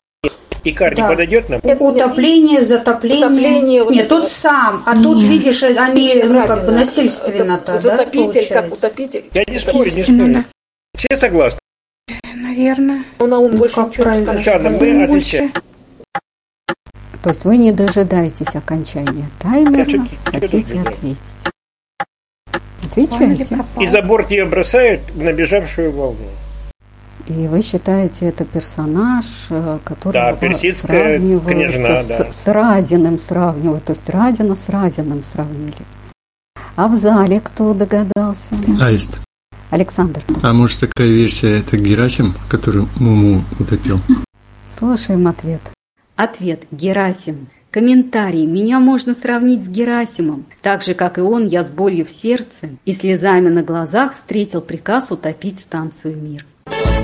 Икар 0.64 0.94
не 0.94 1.02
Да. 1.02 1.08
подойдет 1.08 1.48
нам? 1.48 1.60
Утопление, 1.64 2.62
затопление. 2.62 3.26
Утопление, 3.26 3.84
вот 3.84 3.92
Нет, 3.94 4.06
это 4.06 4.20
тот 4.20 4.30
сам, 4.30 4.82
а 4.84 4.94
тут, 5.00 5.22
видишь, 5.22 5.62
они 5.62 6.12
ну, 6.24 6.46
как 6.46 6.60
бы 6.60 6.72
Разина. 6.72 6.72
насильственно-то, 6.80 7.72
да, 7.74 7.78
Затопитель, 7.78 8.48
как 8.48 8.68
получается? 8.68 8.74
утопитель. 8.74 9.24
Я 9.32 9.44
не 9.46 9.58
спорю, 9.58 9.90
не 9.92 10.02
спорю. 10.02 10.44
Все 10.96 11.16
согласны? 11.16 11.58
Наверное. 12.56 13.04
Ну, 13.18 13.26
на 13.26 13.38
ум 13.38 13.56
больше 13.56 13.80
ничего 13.80 14.10
не 14.10 14.22
скажешь. 14.24 14.46
Отвечаем. 14.46 15.52
То 17.22 17.30
есть 17.30 17.44
вы 17.44 17.56
не 17.58 17.72
дожидаетесь 17.72 18.54
окончания 18.54 19.26
таймера, 19.38 20.06
хотите 20.24 20.80
ответить. 20.80 21.18
Отвечайте. 22.82 23.58
И 23.80 23.86
за 23.86 24.00
борт 24.00 24.30
ее 24.30 24.46
бросают 24.46 25.02
в 25.10 25.22
набежавшую 25.22 25.92
волну. 25.92 26.24
И 27.26 27.48
вы 27.48 27.60
считаете 27.62 28.26
это 28.26 28.44
персонаж, 28.44 29.24
э, 29.50 29.80
который 29.84 30.12
Да, 30.12 30.32
персидская 30.34 31.18
княжна, 31.18 31.96
с, 31.96 32.06
да. 32.06 32.32
с 32.32 32.46
Разиным 32.46 33.18
сравнивают, 33.18 33.84
то 33.84 33.94
есть 33.94 34.08
Разина 34.08 34.54
с 34.54 34.68
Разиным 34.68 35.24
сравнили. 35.24 35.74
А 36.76 36.86
в 36.86 36.94
зале 36.96 37.40
кто 37.40 37.74
догадался? 37.74 38.54
Аист. 38.80 39.18
Александр, 39.80 40.22
А 40.42 40.54
может 40.54 40.80
такая 40.80 41.06
версия, 41.06 41.58
это 41.58 41.76
Герасим, 41.76 42.34
который 42.48 42.86
Муму 42.96 43.44
утопил? 43.60 44.00
слушаем 44.78 45.26
ответ. 45.28 45.60
Ответ– 46.16 46.62
Герасим. 46.70 47.48
Комментарий. 47.70 48.46
Меня 48.46 48.80
можно 48.80 49.12
сравнить 49.12 49.62
с 49.62 49.68
Герасимом. 49.68 50.46
Так 50.62 50.82
же, 50.82 50.94
как 50.94 51.18
и 51.18 51.20
он, 51.20 51.46
я 51.46 51.62
с 51.62 51.68
болью 51.70 52.06
в 52.06 52.10
сердце 52.10 52.70
и 52.86 52.92
слезами 52.94 53.50
на 53.50 53.62
глазах 53.62 54.14
встретил 54.14 54.62
приказ 54.62 55.10
утопить 55.10 55.58
станцию 55.58 56.16
«Мир». 56.16 56.46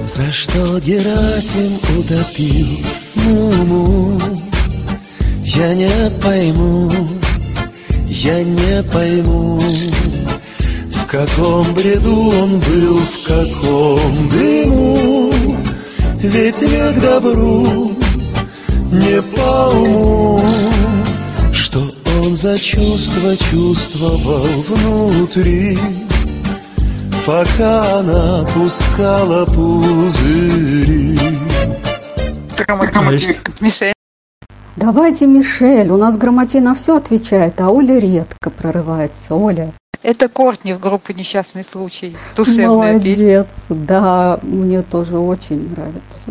За 0.05 0.33
что 0.33 0.81
Герасим 0.81 1.75
утопил 1.99 2.79
Муму? 3.17 4.19
Я 5.45 5.75
не 5.75 6.11
пойму, 6.23 6.91
я 8.07 8.43
не 8.43 8.83
пойму, 8.91 9.61
каком 11.13 11.75
бреду 11.75 12.31
он 12.31 12.59
был, 12.59 12.99
в 12.99 13.23
каком 13.27 14.29
дыму, 14.31 15.31
ведь 16.21 16.63
не 16.63 16.93
к 16.95 17.01
добру, 17.03 17.93
не 18.91 19.21
по 19.21 19.71
уму, 19.77 20.43
что 21.53 21.81
он 22.23 22.35
за 22.35 22.59
чувство 22.59 23.37
чувствовал 23.37 24.47
внутри. 24.67 25.79
Пока 27.27 27.99
она 27.99 28.45
пускала 28.55 29.45
пузыри 29.45 31.19
Мишель. 33.61 33.93
Давайте, 34.77 35.27
Мишель, 35.27 35.91
у 35.91 35.99
нас 35.99 36.17
грамотей 36.17 36.63
на 36.63 36.75
все 36.75 36.97
отвечает, 36.97 37.61
а 37.61 37.69
Оля 37.71 37.99
редко 37.99 38.49
прорывается. 38.51 39.35
Оля, 39.35 39.73
Это 40.03 40.29
Кортни 40.29 40.73
в 40.73 40.81
группе 40.81 41.15
«Несчастный 41.15 41.65
случай». 41.65 42.17
Душевная 42.37 42.99
песня. 42.99 43.47
молодец. 43.47 43.47
Да, 43.69 44.39
мне 44.43 44.83
тоже 44.83 45.19
очень 45.19 45.71
нравится. 45.71 46.31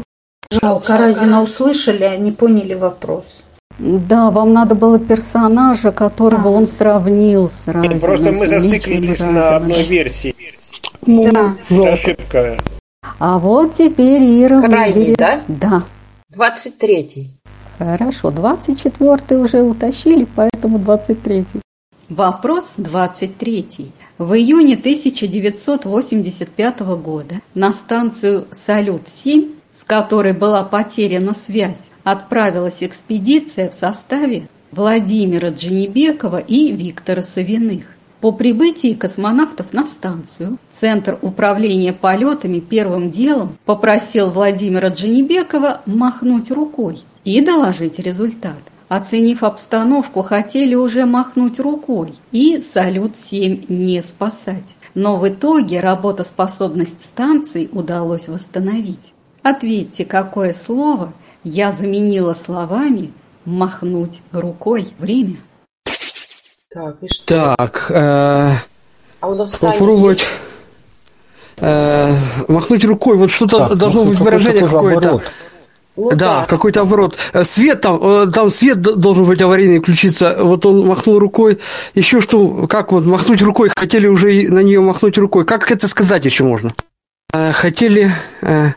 Жалко, 0.52 0.98
Разина 0.98 1.42
услышали, 1.42 2.04
а 2.04 2.18
не 2.18 2.32
поняли 2.34 2.74
вопрос. 2.74 3.44
Да, 3.80 4.30
вам 4.32 4.52
надо 4.52 4.76
было 4.76 5.00
персонажа, 5.00 5.94
которого 5.94 6.50
он 6.50 6.68
сравнил 6.68 7.48
с 7.48 7.68
Разиным. 7.68 8.00
Просто 8.02 8.32
мы 8.34 8.48
зациклились 8.48 9.20
на 9.20 9.56
одной 9.56 9.84
версии. 9.84 10.36
Да. 11.04 11.56
Это 11.70 11.94
ошибка. 11.94 12.58
А 13.20 13.40
вот 13.40 13.74
теперь 13.74 14.22
Ира 14.44 14.62
Крайний, 14.62 15.00
выберет. 15.00 15.18
да? 15.18 15.42
Да. 15.48 15.84
23-й. 16.38 17.32
Хорошо, 17.80 18.30
24 18.32 19.40
уже 19.40 19.62
утащили, 19.64 20.28
поэтому 20.36 20.78
23 20.78 21.46
Вопрос 22.12 22.74
23. 22.76 23.92
В 24.18 24.34
июне 24.34 24.74
1985 24.74 26.80
года 27.02 27.36
на 27.54 27.72
станцию 27.72 28.48
«Салют-7», 28.52 29.54
с 29.72 29.86
которой 29.86 30.34
была 30.34 30.66
потеряна 30.66 31.34
связь, 31.34 31.90
отправилась 32.04 32.84
экспедиция 32.84 33.70
в 33.70 33.74
составе 33.74 34.50
Владимира 34.74 35.52
Дженебекова 35.52 36.40
и 36.40 36.74
Виктора 36.74 37.24
Савиных. 37.24 37.86
По 38.20 38.34
прибытии 38.34 38.94
космонавтов 38.94 39.72
на 39.72 39.88
станцию 39.88 40.58
Центр 40.70 41.18
управления 41.22 41.94
полетами 41.94 42.60
первым 42.60 43.10
делом 43.10 43.58
попросил 43.64 44.32
Владимира 44.32 44.90
Дженебекова 44.90 45.80
махнуть 45.86 46.52
рукой 46.52 47.00
и 47.24 47.40
доложить 47.40 48.00
результат. 48.00 48.60
Оценив 48.92 49.42
обстановку, 49.46 50.22
хотели 50.22 50.76
уже 50.76 51.06
махнуть 51.06 51.62
рукой 51.62 52.14
и 52.34 52.60
«Салют-7» 52.60 53.68
не 53.70 54.02
спасать. 54.02 54.76
Но 54.96 55.16
в 55.16 55.30
итоге 55.30 55.80
работоспособность 55.80 57.02
станции 57.02 57.70
удалось 57.72 58.28
восстановить. 58.28 59.14
Ответьте, 59.44 60.04
какое 60.04 60.52
слово 60.52 61.14
я 61.46 61.72
заменила 61.72 62.34
словами 62.34 63.14
«махнуть 63.46 64.20
рукой». 64.34 64.90
Время. 65.00 65.38
Так, 66.70 66.98
и 67.00 67.08
что? 67.08 67.56
Так, 67.58 67.86
э, 67.92 68.56
А 69.22 69.30
у 69.30 69.36
нас 69.36 69.56
попробовать 69.56 70.20
есть? 70.20 70.32
э, 71.60 72.14
махнуть 72.50 72.84
рукой. 72.84 73.16
Вот 73.16 73.30
что-то 73.30 73.74
должно 73.74 74.04
ну, 74.04 74.10
быть 74.10 74.20
выражение 74.20 74.68
какое-то. 74.68 75.22
Ну, 75.98 76.12
да, 76.16 76.46
какой-то 76.48 76.82
оборот. 76.82 77.18
Э, 77.34 77.44
Свет 77.44 77.82
там, 77.82 78.00
э, 78.02 78.32
там 78.32 78.50
свет 78.50 78.80
должен 78.82 79.26
быть 79.26 79.42
аварийный 79.42 79.80
включиться. 79.80 80.38
Вот 80.40 80.66
он 80.66 80.88
махнул 80.88 81.20
рукой. 81.20 81.60
Еще 81.96 82.22
что, 82.22 82.66
как 82.68 82.92
вот 82.94 83.06
махнуть 83.06 83.42
рукой? 83.42 83.70
Хотели 83.76 84.08
уже 84.08 84.48
на 84.50 84.60
нее 84.64 84.80
махнуть 84.80 85.18
рукой. 85.18 85.44
Как 85.46 85.70
это 85.70 85.88
сказать 85.90 86.24
еще 86.26 86.44
можно? 86.46 86.72
Э, 87.34 87.52
Хотели 87.52 88.10
э, 88.42 88.70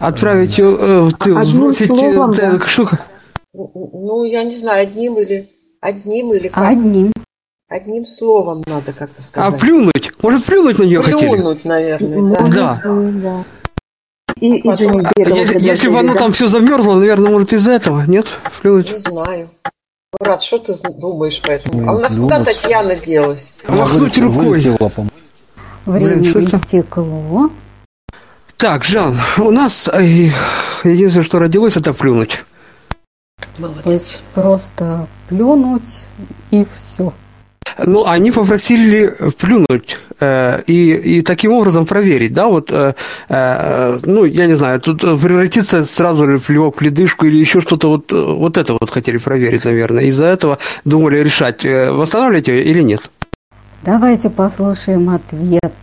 отправить 0.00 0.58
ее, 0.58 0.76
э, 0.78 1.44
сбросить... 1.44 1.88
да. 2.36 2.60
Что? 2.66 2.88
Ну, 3.52 4.24
я 4.24 4.42
не 4.44 4.58
знаю, 4.58 4.88
одним 4.88 5.18
или... 5.18 5.48
Одним 5.80 6.32
или 6.34 6.48
как? 6.48 6.68
Одним. 6.72 7.12
Одним 7.68 8.06
словом 8.06 8.62
надо 8.66 8.92
как-то 8.92 9.20
А 9.20 9.22
сказать. 9.22 9.60
плюнуть? 9.60 10.12
Может, 10.22 10.44
плюнуть 10.44 10.78
на 10.78 10.82
нее 10.84 11.00
хотели? 11.02 11.28
Плюнуть, 11.30 11.64
наверное, 11.64 12.36
Да. 12.50 12.80
да. 12.84 13.44
И, 14.44 14.58
и 14.58 14.76
Женя 14.76 15.00
Берега 15.16 15.36
Если, 15.36 15.58
если 15.58 15.88
бы 15.88 16.00
оно 16.00 16.14
там 16.14 16.30
все 16.30 16.48
замерзло, 16.48 16.96
наверное, 16.96 17.30
может, 17.30 17.54
из-за 17.54 17.72
этого, 17.72 18.02
нет? 18.06 18.26
Плюнуть. 18.60 18.92
Не 18.92 19.00
знаю. 19.00 19.50
Мурат, 20.20 20.42
что 20.42 20.58
ты 20.58 20.74
думаешь 20.98 21.40
по 21.40 21.50
этому? 21.50 21.88
А 21.88 21.94
у 21.94 21.98
нас 21.98 22.14
Ну, 22.14 22.24
куда 22.24 22.40
ну, 22.40 22.44
Татьяна 22.44 22.94
делась? 22.94 23.54
Махнуть 23.66 24.18
рукой. 24.18 24.76
Время 25.86 26.18
Блин, 26.18 26.44
истекло. 26.44 27.50
Так, 28.58 28.84
Жан, 28.84 29.16
у 29.38 29.50
нас 29.50 29.88
э, 29.90 30.28
единственное, 30.84 31.24
что 31.24 31.38
родилось, 31.38 31.78
это 31.78 31.94
плюнуть. 31.94 32.44
То 33.82 33.90
есть 33.90 34.22
просто 34.34 35.08
плюнуть 35.30 35.88
и 36.50 36.66
все. 36.76 37.14
Ну, 37.78 38.04
они 38.04 38.30
попросили 38.30 39.16
плюнуть 39.38 39.98
и, 40.66 41.18
и 41.18 41.22
таким 41.22 41.52
образом 41.52 41.86
проверить, 41.86 42.32
да, 42.32 42.48
вот, 42.48 42.70
э, 42.70 42.94
э, 43.28 43.98
ну, 44.04 44.24
я 44.24 44.46
не 44.46 44.56
знаю, 44.56 44.80
тут 44.80 45.04
э, 45.04 45.16
превратиться 45.16 45.84
сразу 45.84 46.26
ли 46.26 46.36
в 46.36 46.46
плевок 46.46 46.76
в 46.76 46.82
ледышку 46.82 47.26
или 47.26 47.38
еще 47.38 47.60
что-то, 47.60 47.88
вот, 47.88 48.12
э, 48.12 48.16
вот 48.16 48.58
это 48.58 48.74
вот 48.80 48.90
хотели 48.90 49.18
проверить, 49.18 49.64
наверное. 49.64 50.04
Из-за 50.04 50.26
этого 50.26 50.58
думали 50.84 51.18
решать, 51.18 51.64
э, 51.64 51.90
восстанавливать 51.90 52.48
ее 52.48 52.64
или 52.64 52.82
нет. 52.82 53.10
Давайте 53.82 54.30
послушаем 54.30 55.10
ответ. 55.10 55.74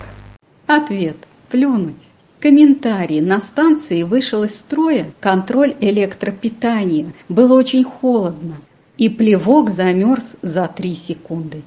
Ответ. 0.67 1.17
Плюнуть. 1.49 2.11
Комментарий. 2.39 3.21
На 3.21 3.39
станции 3.39 4.03
вышел 4.03 4.43
из 4.43 4.59
строя 4.59 5.05
контроль 5.19 5.75
электропитания. 5.79 7.13
Было 7.29 7.53
очень 7.53 7.83
холодно. 7.83 8.55
И 8.97 9.09
плевок 9.09 9.69
замерз 9.69 10.35
за 10.41 10.67
три 10.67 10.95
секунды. 10.95 11.61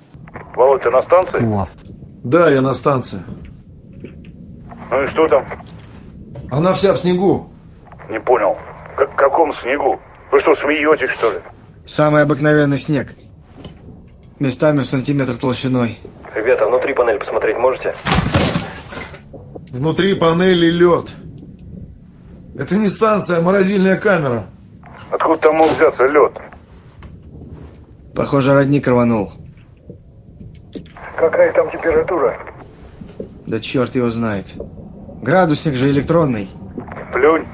Володь, 0.56 0.82
ты 0.82 0.90
на 0.90 1.02
станции? 1.02 1.38
Класс. 1.38 1.76
Да, 2.24 2.48
я 2.48 2.62
на 2.62 2.72
станции. 2.72 3.22
Ну 4.90 5.02
и 5.02 5.06
что 5.06 5.28
там? 5.28 5.44
Она 6.50 6.72
вся 6.72 6.94
в 6.94 6.96
снегу. 6.96 7.50
Не 8.08 8.18
понял. 8.18 8.56
Как 8.96 9.14
каком 9.14 9.52
снегу? 9.52 10.00
Вы 10.32 10.40
что, 10.40 10.54
смеетесь, 10.54 11.10
что 11.10 11.30
ли? 11.30 11.38
Самый 11.86 12.22
обыкновенный 12.22 12.78
снег. 12.78 13.14
Местами 14.40 14.80
в 14.80 14.86
сантиметр 14.86 15.36
толщиной. 15.36 15.98
Ребята, 16.34 16.66
внутри 16.66 16.94
панель 16.94 17.18
посмотреть 17.18 17.58
можете? 17.58 17.94
Внутри 19.70 20.14
панели 20.14 20.70
лед. 20.70 21.10
Это 22.58 22.76
не 22.76 22.88
станция, 22.88 23.38
а 23.38 23.42
морозильная 23.42 23.96
камера. 23.96 24.46
Откуда 25.10 25.38
там 25.40 25.56
мог 25.56 25.70
взяться 25.72 26.06
лед? 26.06 26.32
Похоже, 28.14 28.54
родник 28.54 28.88
рванул. 28.88 29.30
Какая 31.16 31.52
там 31.52 31.70
температура? 31.70 32.36
Да 33.46 33.60
черт 33.60 33.94
его 33.94 34.10
знает. 34.10 34.46
Градусник 35.22 35.74
же 35.74 35.88
электронный. 35.90 36.48
Плюнь. 37.12 37.46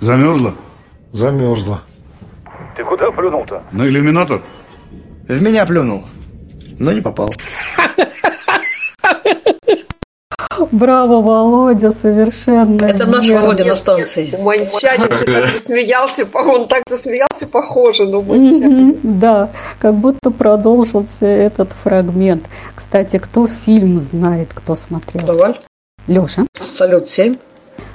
Замерзла? 0.00 0.54
Замерзла. 1.12 1.82
Ты 2.76 2.84
куда 2.84 3.10
плюнул-то? 3.10 3.62
На 3.72 3.86
иллюминатор? 3.86 4.40
В 5.28 5.42
меня 5.42 5.66
плюнул. 5.66 6.04
Но 6.78 6.92
не 6.92 7.00
попал. 7.00 7.30
Браво, 10.70 11.20
Володя, 11.22 11.92
совершенно 11.92 12.84
Это 12.84 13.06
наш 13.06 13.26
верно. 13.26 13.46
Володя 13.46 13.64
на 13.64 13.74
станции. 13.74 14.34
Манчанин 14.40 15.08
ты 15.08 15.24
так 15.24 15.46
засмеялся, 15.52 16.26
по- 16.26 16.38
он 16.38 16.68
так 16.68 16.82
засмеялся, 16.88 17.46
похоже, 17.46 18.06
ну 18.06 18.22
Мгм, 18.22 18.96
Да, 19.02 19.50
как 19.78 19.94
будто 19.94 20.30
продолжился 20.30 21.26
этот 21.26 21.72
фрагмент. 21.72 22.44
Кстати, 22.74 23.18
кто 23.18 23.46
фильм 23.46 24.00
знает, 24.00 24.48
кто 24.54 24.74
смотрел? 24.74 25.24
Давай. 25.26 25.56
Леша. 26.06 26.46
Салют 26.60 27.08
7. 27.08 27.36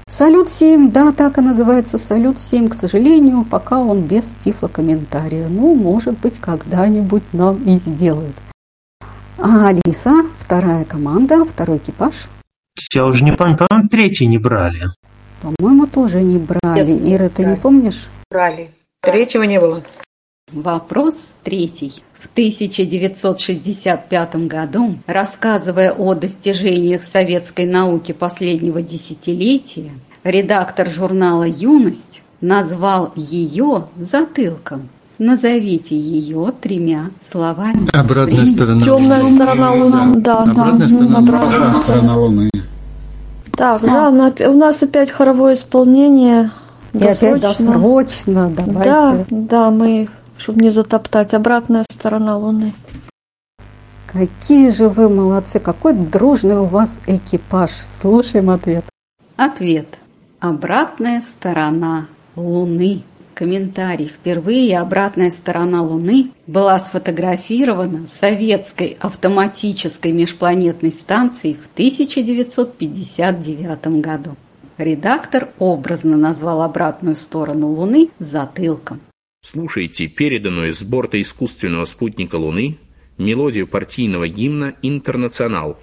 Салют-7, 0.07 0.91
да, 0.91 1.11
так 1.11 1.39
и 1.39 1.41
называется 1.41 1.97
Салют-7. 1.97 2.69
К 2.69 2.75
сожалению, 2.75 3.43
пока 3.49 3.79
он 3.79 4.01
без 4.03 4.35
тифлокомментария. 4.43 5.47
Ну, 5.47 5.73
может 5.73 6.19
быть, 6.19 6.39
когда-нибудь 6.39 7.23
нам 7.33 7.63
и 7.65 7.77
сделают. 7.77 8.35
А 9.39 9.67
Алиса, 9.69 10.13
вторая 10.37 10.85
команда, 10.85 11.43
второй 11.45 11.77
экипаж. 11.77 12.13
Я 12.93 13.05
уже 13.05 13.23
не 13.23 13.31
помню, 13.33 13.57
по-моему, 13.57 13.89
третий 13.89 14.27
не 14.27 14.37
брали. 14.37 14.91
По-моему, 15.41 15.87
тоже 15.87 16.21
не 16.21 16.37
брали. 16.37 16.91
Нет, 16.91 17.13
Ира, 17.13 17.29
ты 17.29 17.43
не 17.43 17.49
брали. 17.49 17.61
помнишь? 17.61 18.07
Брали. 18.29 18.71
Третьего 19.01 19.43
не 19.43 19.59
было. 19.59 19.83
Вопрос 20.51 21.25
третий. 21.43 22.03
В 22.19 22.27
1965 22.27 24.35
году, 24.47 24.95
рассказывая 25.05 25.91
о 25.91 26.15
достижениях 26.15 27.03
советской 27.03 27.65
науки 27.65 28.13
последнего 28.13 28.81
десятилетия, 28.81 29.91
редактор 30.23 30.89
журнала 30.89 31.43
«Юность» 31.43 32.23
назвал 32.41 33.13
ее 33.15 33.89
затылком. 33.97 34.89
Назовите 35.17 35.97
ее 35.97 36.51
тремя 36.59 37.11
словами. 37.21 37.89
Обратная 37.95 38.45
сторона. 38.45 38.81
Темная 38.83 39.23
сторона 39.23 39.71
Луны. 39.71 40.15
Да, 40.15 40.45
да. 40.45 40.51
Обратная 40.51 40.87
сторона 40.89 41.17
Обратная 41.19 41.59
Луны. 41.59 41.83
Страна 41.83 42.17
Луны. 42.17 42.49
Так, 43.55 43.79
Жанна, 43.79 44.29
опя- 44.29 44.49
у 44.49 44.57
нас 44.57 44.83
опять 44.83 45.09
хоровое 45.09 45.53
исполнение. 45.53 46.51
И 46.93 47.03
опять 47.03 47.41
досрочно, 47.41 48.49
давайте. 48.49 48.83
Да, 48.83 49.25
да, 49.29 49.71
мы, 49.71 50.09
чтобы 50.37 50.61
не 50.61 50.69
затоптать, 50.69 51.33
обратная 51.33 51.85
сторона 51.89 52.37
Луны. 52.37 52.73
Какие 54.07 54.69
же 54.69 54.89
вы 54.89 55.09
молодцы, 55.09 55.59
какой 55.59 55.93
дружный 55.93 56.57
у 56.57 56.65
вас 56.65 56.99
экипаж. 57.05 57.71
Слушаем 58.01 58.49
ответ. 58.49 58.85
Ответ. 59.35 59.87
Обратная 60.39 61.21
сторона 61.21 62.07
Луны. 62.35 63.03
Комментарий. 63.35 64.07
Впервые 64.07 64.79
обратная 64.79 65.29
сторона 65.29 65.83
Луны 65.83 66.31
была 66.47 66.79
сфотографирована 66.79 68.07
советской 68.07 68.97
автоматической 68.99 70.11
межпланетной 70.13 70.91
станцией 70.91 71.55
в 71.55 71.69
1959 71.73 74.01
году. 74.01 74.35
Редактор 74.77 75.49
образно 75.59 76.17
назвал 76.17 76.63
обратную 76.63 77.15
сторону 77.15 77.67
Луны 77.67 78.09
затылком. 78.19 78.99
Слушайте 79.41 80.07
переданную 80.07 80.73
с 80.73 80.81
борта 80.81 81.21
искусственного 81.21 81.85
спутника 81.85 82.37
Луны 82.37 82.79
мелодию 83.17 83.67
партийного 83.67 84.27
гимна 84.27 84.75
«Интернационал». 84.81 85.77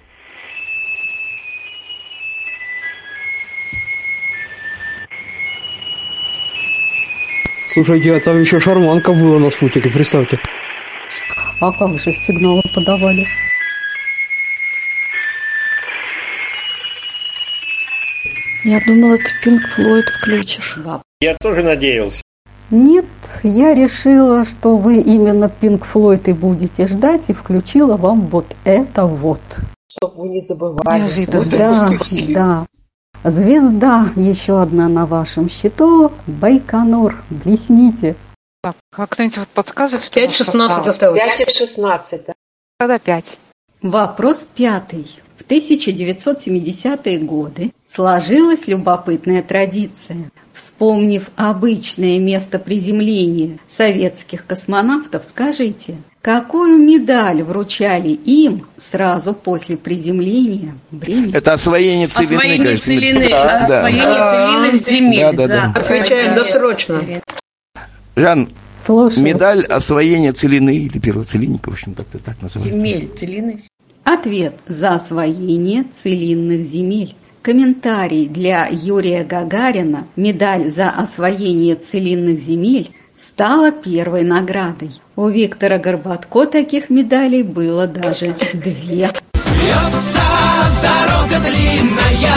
Слушайте, 7.73 8.15
а 8.15 8.19
там 8.19 8.39
еще 8.39 8.59
шарманка 8.59 9.13
была 9.13 9.39
на 9.39 9.49
спутнике, 9.49 9.89
представьте. 9.89 10.39
А 11.59 11.71
как 11.71 11.97
же 11.97 12.13
сигналы 12.13 12.61
подавали? 12.75 13.25
Я 18.63 18.79
думала, 18.85 19.17
ты 19.17 19.23
Пинк 19.43 19.67
Флойд 19.69 20.05
включишь. 20.05 20.77
Я 21.19 21.35
тоже 21.41 21.63
надеялся. 21.63 22.21
Нет, 22.69 23.05
я 23.41 23.73
решила, 23.73 24.45
что 24.45 24.77
вы 24.77 25.01
именно 25.01 25.49
Пинк 25.49 25.83
Флойд 25.85 26.27
и 26.27 26.33
будете 26.33 26.85
ждать, 26.85 27.29
и 27.29 27.33
включила 27.33 27.97
вам 27.97 28.27
вот 28.27 28.45
это 28.65 29.07
вот. 29.07 29.41
Чтобы 29.87 30.21
вы 30.21 30.29
не 30.29 30.41
забывали. 30.41 30.99
Неожиданно. 30.99 31.41
Вот 31.41 31.51
Да, 31.51 31.97
да. 32.29 32.65
Звезда 33.23 34.09
еще 34.17 34.61
одна 34.61 34.89
на 34.89 35.05
вашем 35.05 35.49
счету. 35.49 36.11
Байконур. 36.27 37.23
Блесните. 37.29 38.15
Так, 38.61 38.75
а 38.95 39.07
кто-нибудь 39.07 39.37
вот 39.37 39.47
подскажет, 39.49 40.03
что 40.03 40.19
5-16 40.19 40.89
осталось. 40.89 41.21
5 41.21 41.39
и 41.39 41.51
16, 41.51 42.25
да. 42.27 42.33
Тогда 42.79 42.99
5. 42.99 43.37
Вопрос 43.81 44.47
пятый. 44.55 45.07
В 45.45 45.51
1970-е 45.51 47.19
годы 47.19 47.71
сложилась 47.85 48.67
любопытная 48.67 49.41
традиция. 49.43 50.31
Вспомнив 50.53 51.29
обычное 51.35 52.19
место 52.19 52.59
приземления 52.59 53.57
советских 53.67 54.45
космонавтов, 54.45 55.25
скажите, 55.25 55.95
какую 56.21 56.77
медаль 56.77 57.41
вручали 57.43 58.09
им 58.09 58.67
сразу 58.77 59.33
после 59.33 59.75
приземления 59.77 60.75
Бремен? 60.91 61.31
Это 61.33 61.53
освоение 61.53 62.07
целины. 62.07 62.35
Освоение 62.35 62.57
конечно. 62.63 62.85
целины, 62.85 63.29
Да. 63.29 63.57
освоение 63.59 64.71
Да. 64.71 64.77
земель. 64.77 65.21
Да, 65.21 65.31
да, 65.33 65.47
да. 65.47 65.73
Отвечаем 65.79 66.35
досрочно. 66.35 67.01
Жан, 68.15 68.49
Слушаю. 68.77 69.23
медаль 69.25 69.65
освоения 69.65 70.33
целины 70.33 70.77
или 70.77 70.99
первого 70.99 71.25
целинника, 71.25 71.69
в 71.71 71.73
общем, 71.73 71.95
как-то 71.95 72.19
так 72.19 72.39
называется. 72.41 72.77
Земель, 72.79 73.09
целинных 73.17 73.61
Ответ 74.03 74.55
за 74.67 74.95
освоение 74.95 75.85
целинных 75.85 76.65
земель. 76.65 77.15
Комментарий 77.41 78.27
для 78.27 78.67
Юрия 78.69 79.23
Гагарина 79.23 80.07
«Медаль 80.15 80.69
за 80.69 80.89
освоение 80.89 81.75
целинных 81.75 82.39
земель» 82.39 82.91
стала 83.15 83.71
первой 83.71 84.23
наградой. 84.23 84.91
У 85.15 85.27
Виктора 85.27 85.77
Горбатко 85.77 86.45
таких 86.45 86.89
медалей 86.89 87.43
было 87.43 87.87
даже 87.87 88.35
две. 88.53 89.09
Вьется 89.33 90.23
дорога 90.81 91.45
длинная, 91.45 92.33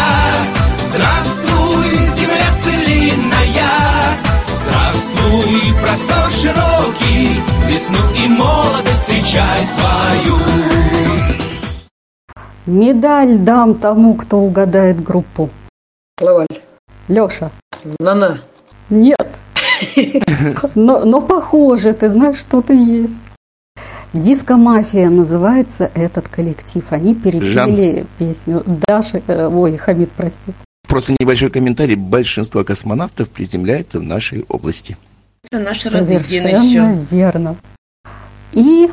Здравствуй, 0.79 1.85
земля 2.15 2.51
целинная, 2.63 4.19
Здравствуй, 4.49 5.75
простор 5.81 6.31
широкий, 6.31 7.29
Весну 7.69 7.99
и 8.25 8.29
молодость 8.29 9.07
встречай 9.07 9.67
свою. 9.67 10.56
Медаль 12.67 13.39
дам 13.39 13.75
тому, 13.75 14.15
кто 14.15 14.39
угадает 14.39 15.03
группу. 15.03 15.51
Лаваль. 16.21 16.47
Леша. 17.09 17.51
Нана. 18.01 18.41
Нет. 18.91 19.17
Но, 20.75 21.05
но 21.05 21.21
похоже, 21.21 21.93
ты 21.93 22.09
знаешь, 22.09 22.39
что-то 22.39 22.73
есть. 22.73 23.15
Диско-мафия 24.15 25.11
называется 25.11 25.91
этот 25.95 26.29
коллектив. 26.29 26.83
Они 26.91 27.15
перепели 27.15 28.07
песню. 28.19 28.65
Даша, 28.67 29.21
э, 29.27 29.47
ой, 29.47 29.77
Хамид, 29.77 30.11
прости. 30.13 30.55
Просто 30.89 31.15
небольшой 31.21 31.51
комментарий. 31.51 31.97
Большинство 31.97 32.65
космонавтов 32.65 33.29
приземляется 33.29 34.01
в 34.01 34.05
нашей 34.05 34.45
области. 34.49 34.97
Это 35.51 35.61
наши 35.63 35.91
родные 35.91 36.21
Совершенно 36.21 36.65
еще. 36.65 37.07
верно. 37.11 37.57
И 38.53 38.91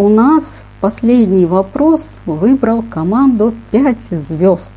у 0.00 0.08
нас 0.08 0.62
последний 0.80 1.44
вопрос 1.44 2.14
выбрал 2.24 2.82
команду 2.82 3.54
5 3.70 4.22
звезд. 4.22 4.72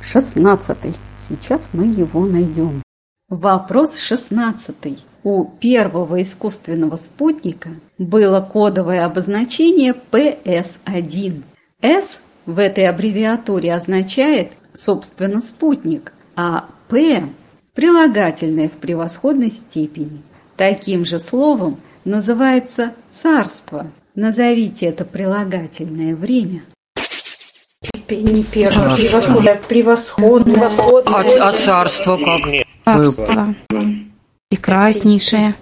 16 0.00 0.78
Сейчас 1.18 1.68
мы 1.74 1.84
его 1.84 2.24
найдем. 2.24 2.82
Вопрос 3.28 3.98
16. 3.98 4.98
У 5.24 5.44
первого 5.44 6.22
искусственного 6.22 6.96
спутника 6.96 7.68
было 7.98 8.40
кодовое 8.40 9.04
обозначение 9.04 9.94
PS1. 10.10 11.42
S 11.82 12.22
в 12.46 12.58
этой 12.58 12.86
аббревиатуре 12.86 13.74
означает, 13.74 14.52
собственно, 14.72 15.42
спутник, 15.42 16.14
а 16.34 16.64
P– 16.88 17.26
прилагательное 17.74 18.70
в 18.70 18.78
превосходной 18.80 19.50
степени. 19.50 20.22
Таким 20.56 21.04
же 21.04 21.18
словом 21.18 21.78
называется 22.06 22.92
царство. 23.12 23.86
Назовите 24.14 24.86
это 24.86 25.04
прилагательное 25.04 26.14
время. 26.14 26.62
Не 28.10 28.44
первое, 28.44 28.94
превосходное, 28.96 29.60
превосходное. 29.68 30.68
А, 31.06 31.48
а 31.48 31.52
царство 31.54 32.18
как? 32.18 32.42
Царство. 32.84 33.54
Прекраснейшее. 34.50 35.54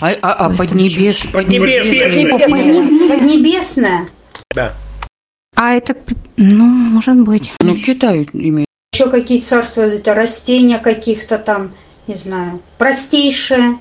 А, 0.00 0.10
а, 0.10 0.32
а 0.32 0.50
поднебес... 0.50 1.22
Поднебесное. 1.32 2.38
Поднебесное. 3.08 4.08
Да. 4.54 4.74
А 5.56 5.74
это, 5.74 5.96
ну, 6.36 6.64
может 6.64 7.18
быть. 7.20 7.52
Ну, 7.60 7.74
в 7.74 7.82
Китае 7.82 8.28
имеют. 8.32 8.68
Еще 8.92 9.08
какие 9.08 9.40
царства, 9.40 9.82
это 9.82 10.14
растения 10.14 10.78
каких-то 10.78 11.38
там, 11.38 11.72
не 12.06 12.14
знаю, 12.14 12.60
простейшее. 12.76 13.78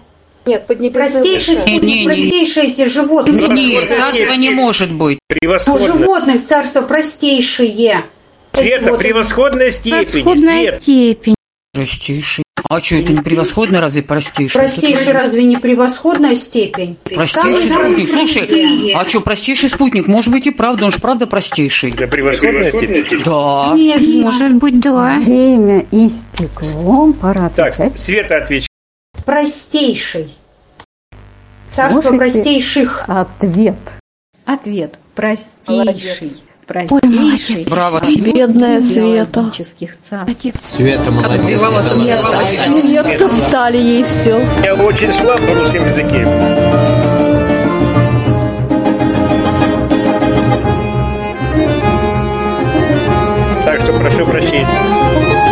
Нет, 0.50 0.66
поднебесное 0.66 1.22
Простейший 1.22 1.56
выше. 1.56 1.68
спутник, 1.68 1.84
Не-не-не. 1.84 2.06
простейшие 2.08 2.68
эти 2.72 2.86
животные. 2.86 3.48
Нет, 3.50 3.88
царства 3.90 4.34
не 4.34 4.50
может 4.50 4.92
быть. 4.92 5.20
У 5.68 5.78
животных 5.78 6.48
царство 6.48 6.82
простейшие. 6.82 8.04
Света, 8.54 8.92
Вот. 8.92 9.00
превосходная 9.00 9.70
степень. 9.70 10.06
Превосходная 10.24 10.80
степень. 10.80 11.36
Простейший. 11.72 12.44
А 12.68 12.80
что, 12.80 12.96
это 12.96 13.14
не 13.14 13.22
превосходно, 13.22 13.80
разве 13.80 14.02
простейший? 14.02 14.60
Простейший 14.60 15.14
разве 15.14 15.44
не 15.44 15.58
превосходная 15.58 16.34
степень? 16.36 16.98
Простейший 17.04 17.70
Самые 17.70 17.92
спутник. 17.92 18.10
Слушай, 18.10 18.42
простые. 18.48 18.96
а 18.96 19.08
что, 19.08 19.22
простейший 19.22 19.70
спутник? 19.70 20.08
Может 20.08 20.32
быть 20.32 20.48
и 20.48 20.52
правда, 20.52 20.86
он 20.86 20.92
же 20.92 21.00
правда 21.00 21.28
простейший. 21.28 21.92
Да, 21.92 22.08
превосходная 22.08 22.72
степень. 22.72 23.22
Да. 23.24 23.74
Нежно. 23.76 24.22
Может 24.24 24.54
быть, 24.56 24.80
да. 24.80 25.20
Время 25.24 25.86
истекло, 25.92 27.14
пора 27.14 27.50
Так. 27.50 27.76
Света 27.96 28.38
отвечает. 28.38 28.68
Простейший. 29.26 30.30
Царство 31.74 32.02
Слушайте. 32.02 32.18
простейших. 32.18 33.04
Ответ. 33.08 33.78
Ответ– 34.46 34.98
простейший. 35.16 36.32
Ой, 36.32 36.44
Простейший. 36.68 37.18
молодец. 37.18 37.68
Браво. 37.68 38.02
Бедная 38.02 38.82
Света. 38.82 39.40
биологических 39.42 40.00
царств. 40.00 40.46
Света, 40.76 41.12
молодец. 41.12 41.40
Отбивалась, 41.42 41.92
отбивалась. 41.92 42.60
Нет, 42.84 43.18
топтали 43.18 43.78
ей 43.78 44.04
все. 44.04 44.40
Я 44.64 44.76
очень 44.76 45.12
слаб 45.14 45.40
в 45.40 45.54
русском 45.58 45.88
языке. 45.88 46.26
Так 53.66 53.82
что 53.82 53.94
прошу 53.94 54.26
прощения. 54.26 55.49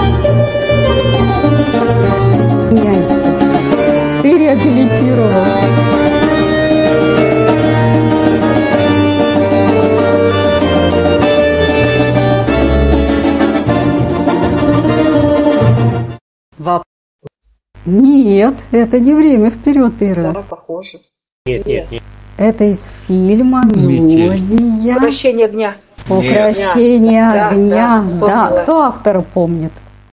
Нет, 17.88 18.54
это 18.72 19.00
не 19.00 19.14
время 19.14 19.50
вперед, 19.50 19.94
Ира. 20.02 20.32
Да, 20.34 20.42
похоже. 20.48 21.00
Нет, 21.46 21.66
нет, 21.66 21.90
нет. 21.92 22.04
Это 22.38 22.66
из 22.66 22.92
фильма. 23.08 23.64
«Мелодия». 23.66 24.94
Возвращение 24.96 25.46
огня. 25.46 25.76
Украшение 26.10 27.22
Да, 27.34 27.48
огня. 27.50 27.70
да, 27.70 28.02
Да, 28.02 28.08
вспомнила. 28.10 28.60
кто 28.64 28.80
автора 28.82 29.22
помнит? 29.34 29.72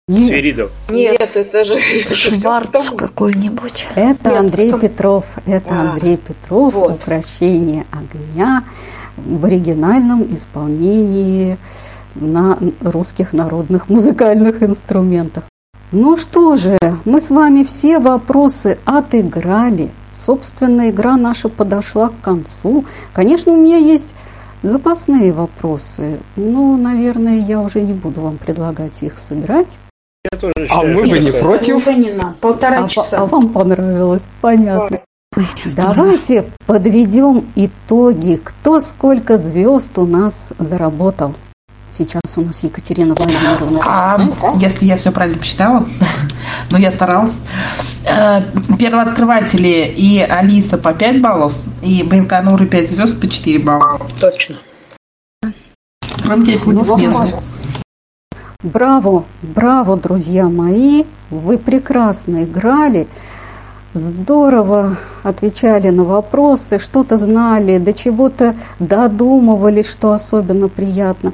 Нет, 0.08 0.24
Свиридов. 0.24 0.72
Нет. 0.88 1.20
Нет, 1.20 1.36
это 1.36 1.64
же... 1.64 1.78
Шварц 2.14 2.90
какой-нибудь. 2.96 3.86
это 3.94 4.30
Нет, 4.30 4.38
Андрей 4.40 4.70
потом- 4.72 4.80
Петров. 4.88 5.24
Это 5.46 5.74
А, 5.74 5.80
Андрей 5.92 6.16
Петров. 6.16 6.72
вот. 6.74 6.92
Украшение 6.92 7.84
огня 7.92 8.64
в 9.18 9.44
оригинальном 9.44 10.22
исполнении 10.34 11.58
на 12.14 12.58
русских 12.80 13.32
народных 13.34 13.88
музыкальных 13.90 14.62
инструментах. 14.62 15.44
Ну 15.90 16.18
что 16.18 16.56
же, 16.56 16.76
мы 17.06 17.20
с 17.20 17.30
вами 17.30 17.64
все 17.64 17.98
вопросы 17.98 18.78
отыграли. 18.84 19.90
Собственно, 20.14 20.90
игра 20.90 21.16
наша 21.16 21.48
подошла 21.48 22.08
к 22.08 22.20
концу. 22.20 22.84
Конечно, 23.14 23.52
у 23.52 23.56
меня 23.56 23.78
есть 23.78 24.14
запасные 24.62 25.32
вопросы, 25.32 26.20
но, 26.36 26.76
наверное, 26.76 27.38
я 27.38 27.60
уже 27.60 27.80
не 27.80 27.94
буду 27.94 28.20
вам 28.20 28.36
предлагать 28.36 29.02
их 29.02 29.18
сыграть. 29.18 29.78
Я 30.30 30.38
тоже 30.38 30.52
А 30.58 30.62
считаю, 30.62 30.94
мы 30.96 31.06
что 31.06 31.14
бы 31.14 31.18
не 31.20 31.30
против. 31.30 31.76
Уже 31.76 31.94
не 31.94 32.12
надо. 32.12 32.34
Полтора 32.40 32.84
А, 32.84 32.88
часа. 32.88 33.18
а 33.22 33.26
вам 33.26 33.48
понравилось, 33.48 34.28
понятно. 34.40 35.00
Давайте 35.76 36.50
подведем 36.66 37.48
итоги, 37.54 38.40
кто 38.42 38.80
сколько 38.80 39.38
звезд 39.38 39.96
у 39.98 40.06
нас 40.06 40.48
заработал. 40.58 41.34
Сейчас 41.90 42.20
у 42.36 42.42
нас 42.42 42.62
Екатерина 42.62 43.14
Владимировна. 43.14 43.80
А, 43.84 44.18
если 44.56 44.84
я 44.84 44.96
все 44.98 45.10
правильно 45.10 45.38
посчитала, 45.38 45.86
но 46.70 46.78
я 46.78 46.92
старалась. 46.92 47.34
Э, 48.04 48.42
Первооткрыватели 48.78 49.92
и 49.96 50.20
Алиса 50.20 50.76
по 50.76 50.92
5 50.92 51.20
баллов, 51.20 51.54
и 51.82 52.02
Байконур 52.02 52.62
и 52.62 52.66
5 52.66 52.90
звезд 52.90 53.20
по 53.20 53.28
4 53.28 53.58
балла. 53.58 54.00
Точно. 54.20 54.56
Громкие 56.24 56.56
аплодисменты. 56.56 57.36
Браво, 58.62 59.24
браво, 59.40 59.96
друзья 59.96 60.48
мои, 60.48 61.04
вы 61.30 61.58
прекрасно 61.58 62.42
играли, 62.42 63.06
здорово 63.94 64.96
отвечали 65.22 65.90
на 65.90 66.04
вопросы, 66.04 66.80
что-то 66.80 67.18
знали, 67.18 67.78
до 67.78 67.92
чего-то 67.92 68.56
додумывали, 68.80 69.82
что 69.82 70.12
особенно 70.12 70.68
приятно. 70.68 71.32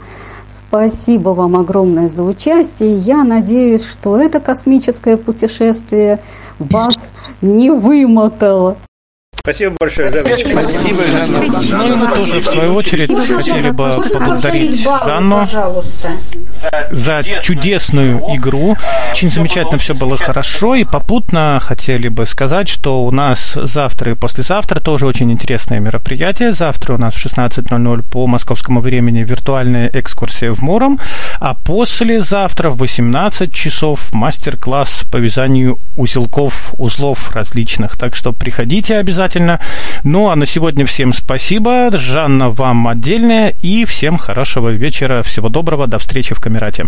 Спасибо 0.68 1.30
вам 1.30 1.56
огромное 1.56 2.08
за 2.08 2.22
участие. 2.24 2.98
Я 2.98 3.22
надеюсь, 3.22 3.84
что 3.84 4.16
это 4.16 4.40
космическое 4.40 5.16
путешествие 5.16 6.20
вас 6.58 7.12
не 7.40 7.70
вымотало. 7.70 8.76
Спасибо 9.46 9.76
большое, 9.78 10.10
Жанна. 10.10 10.36
Спасибо, 10.38 11.02
Жанна. 11.04 11.40
Ну 11.86 11.96
мы 11.98 12.08
тоже, 12.16 12.40
в 12.40 12.44
свою 12.46 12.74
очередь, 12.76 13.10
хотели 13.14 13.68
бы 13.68 13.90
поблагодарить 14.10 14.82
Жанну 14.82 15.40
Пожалуйста. 15.40 16.12
за 16.90 17.22
чудесную 17.42 18.20
игру. 18.36 18.74
Очень 19.12 19.30
замечательно 19.30 19.76
все 19.76 19.92
было 19.92 20.16
хорошо. 20.16 20.76
И 20.76 20.84
попутно 20.84 21.58
хотели 21.60 22.08
бы 22.08 22.24
сказать, 22.24 22.70
что 22.70 23.04
у 23.04 23.10
нас 23.10 23.52
завтра 23.54 24.12
и 24.12 24.14
послезавтра 24.14 24.80
тоже 24.80 25.06
очень 25.06 25.30
интересное 25.30 25.78
мероприятие. 25.78 26.52
Завтра 26.52 26.94
у 26.94 26.98
нас 26.98 27.12
в 27.12 27.26
16.00 27.26 28.02
по 28.10 28.26
московскому 28.26 28.80
времени 28.80 29.24
виртуальная 29.24 29.90
экскурсия 29.92 30.52
в 30.52 30.62
Муром, 30.62 30.98
а 31.38 31.52
послезавтра 31.52 32.70
в 32.70 32.78
18 32.78 33.52
часов 33.52 34.10
мастер-класс 34.14 35.04
по 35.12 35.18
вязанию 35.18 35.78
узелков, 35.98 36.72
узлов 36.78 37.36
различных. 37.36 37.98
Так 37.98 38.16
что 38.16 38.32
приходите 38.32 38.96
обязательно. 39.34 39.60
Ну 40.04 40.28
а 40.28 40.36
на 40.36 40.46
сегодня 40.46 40.84
всем 40.86 41.12
спасибо. 41.12 41.90
Жанна, 41.92 42.50
вам 42.50 42.88
отдельное. 42.88 43.54
И 43.62 43.84
всем 43.84 44.16
хорошего 44.16 44.70
вечера. 44.70 45.22
Всего 45.22 45.48
доброго. 45.48 45.86
До 45.86 45.98
встречи 45.98 46.34
в 46.34 46.40
Камерате. 46.40 46.82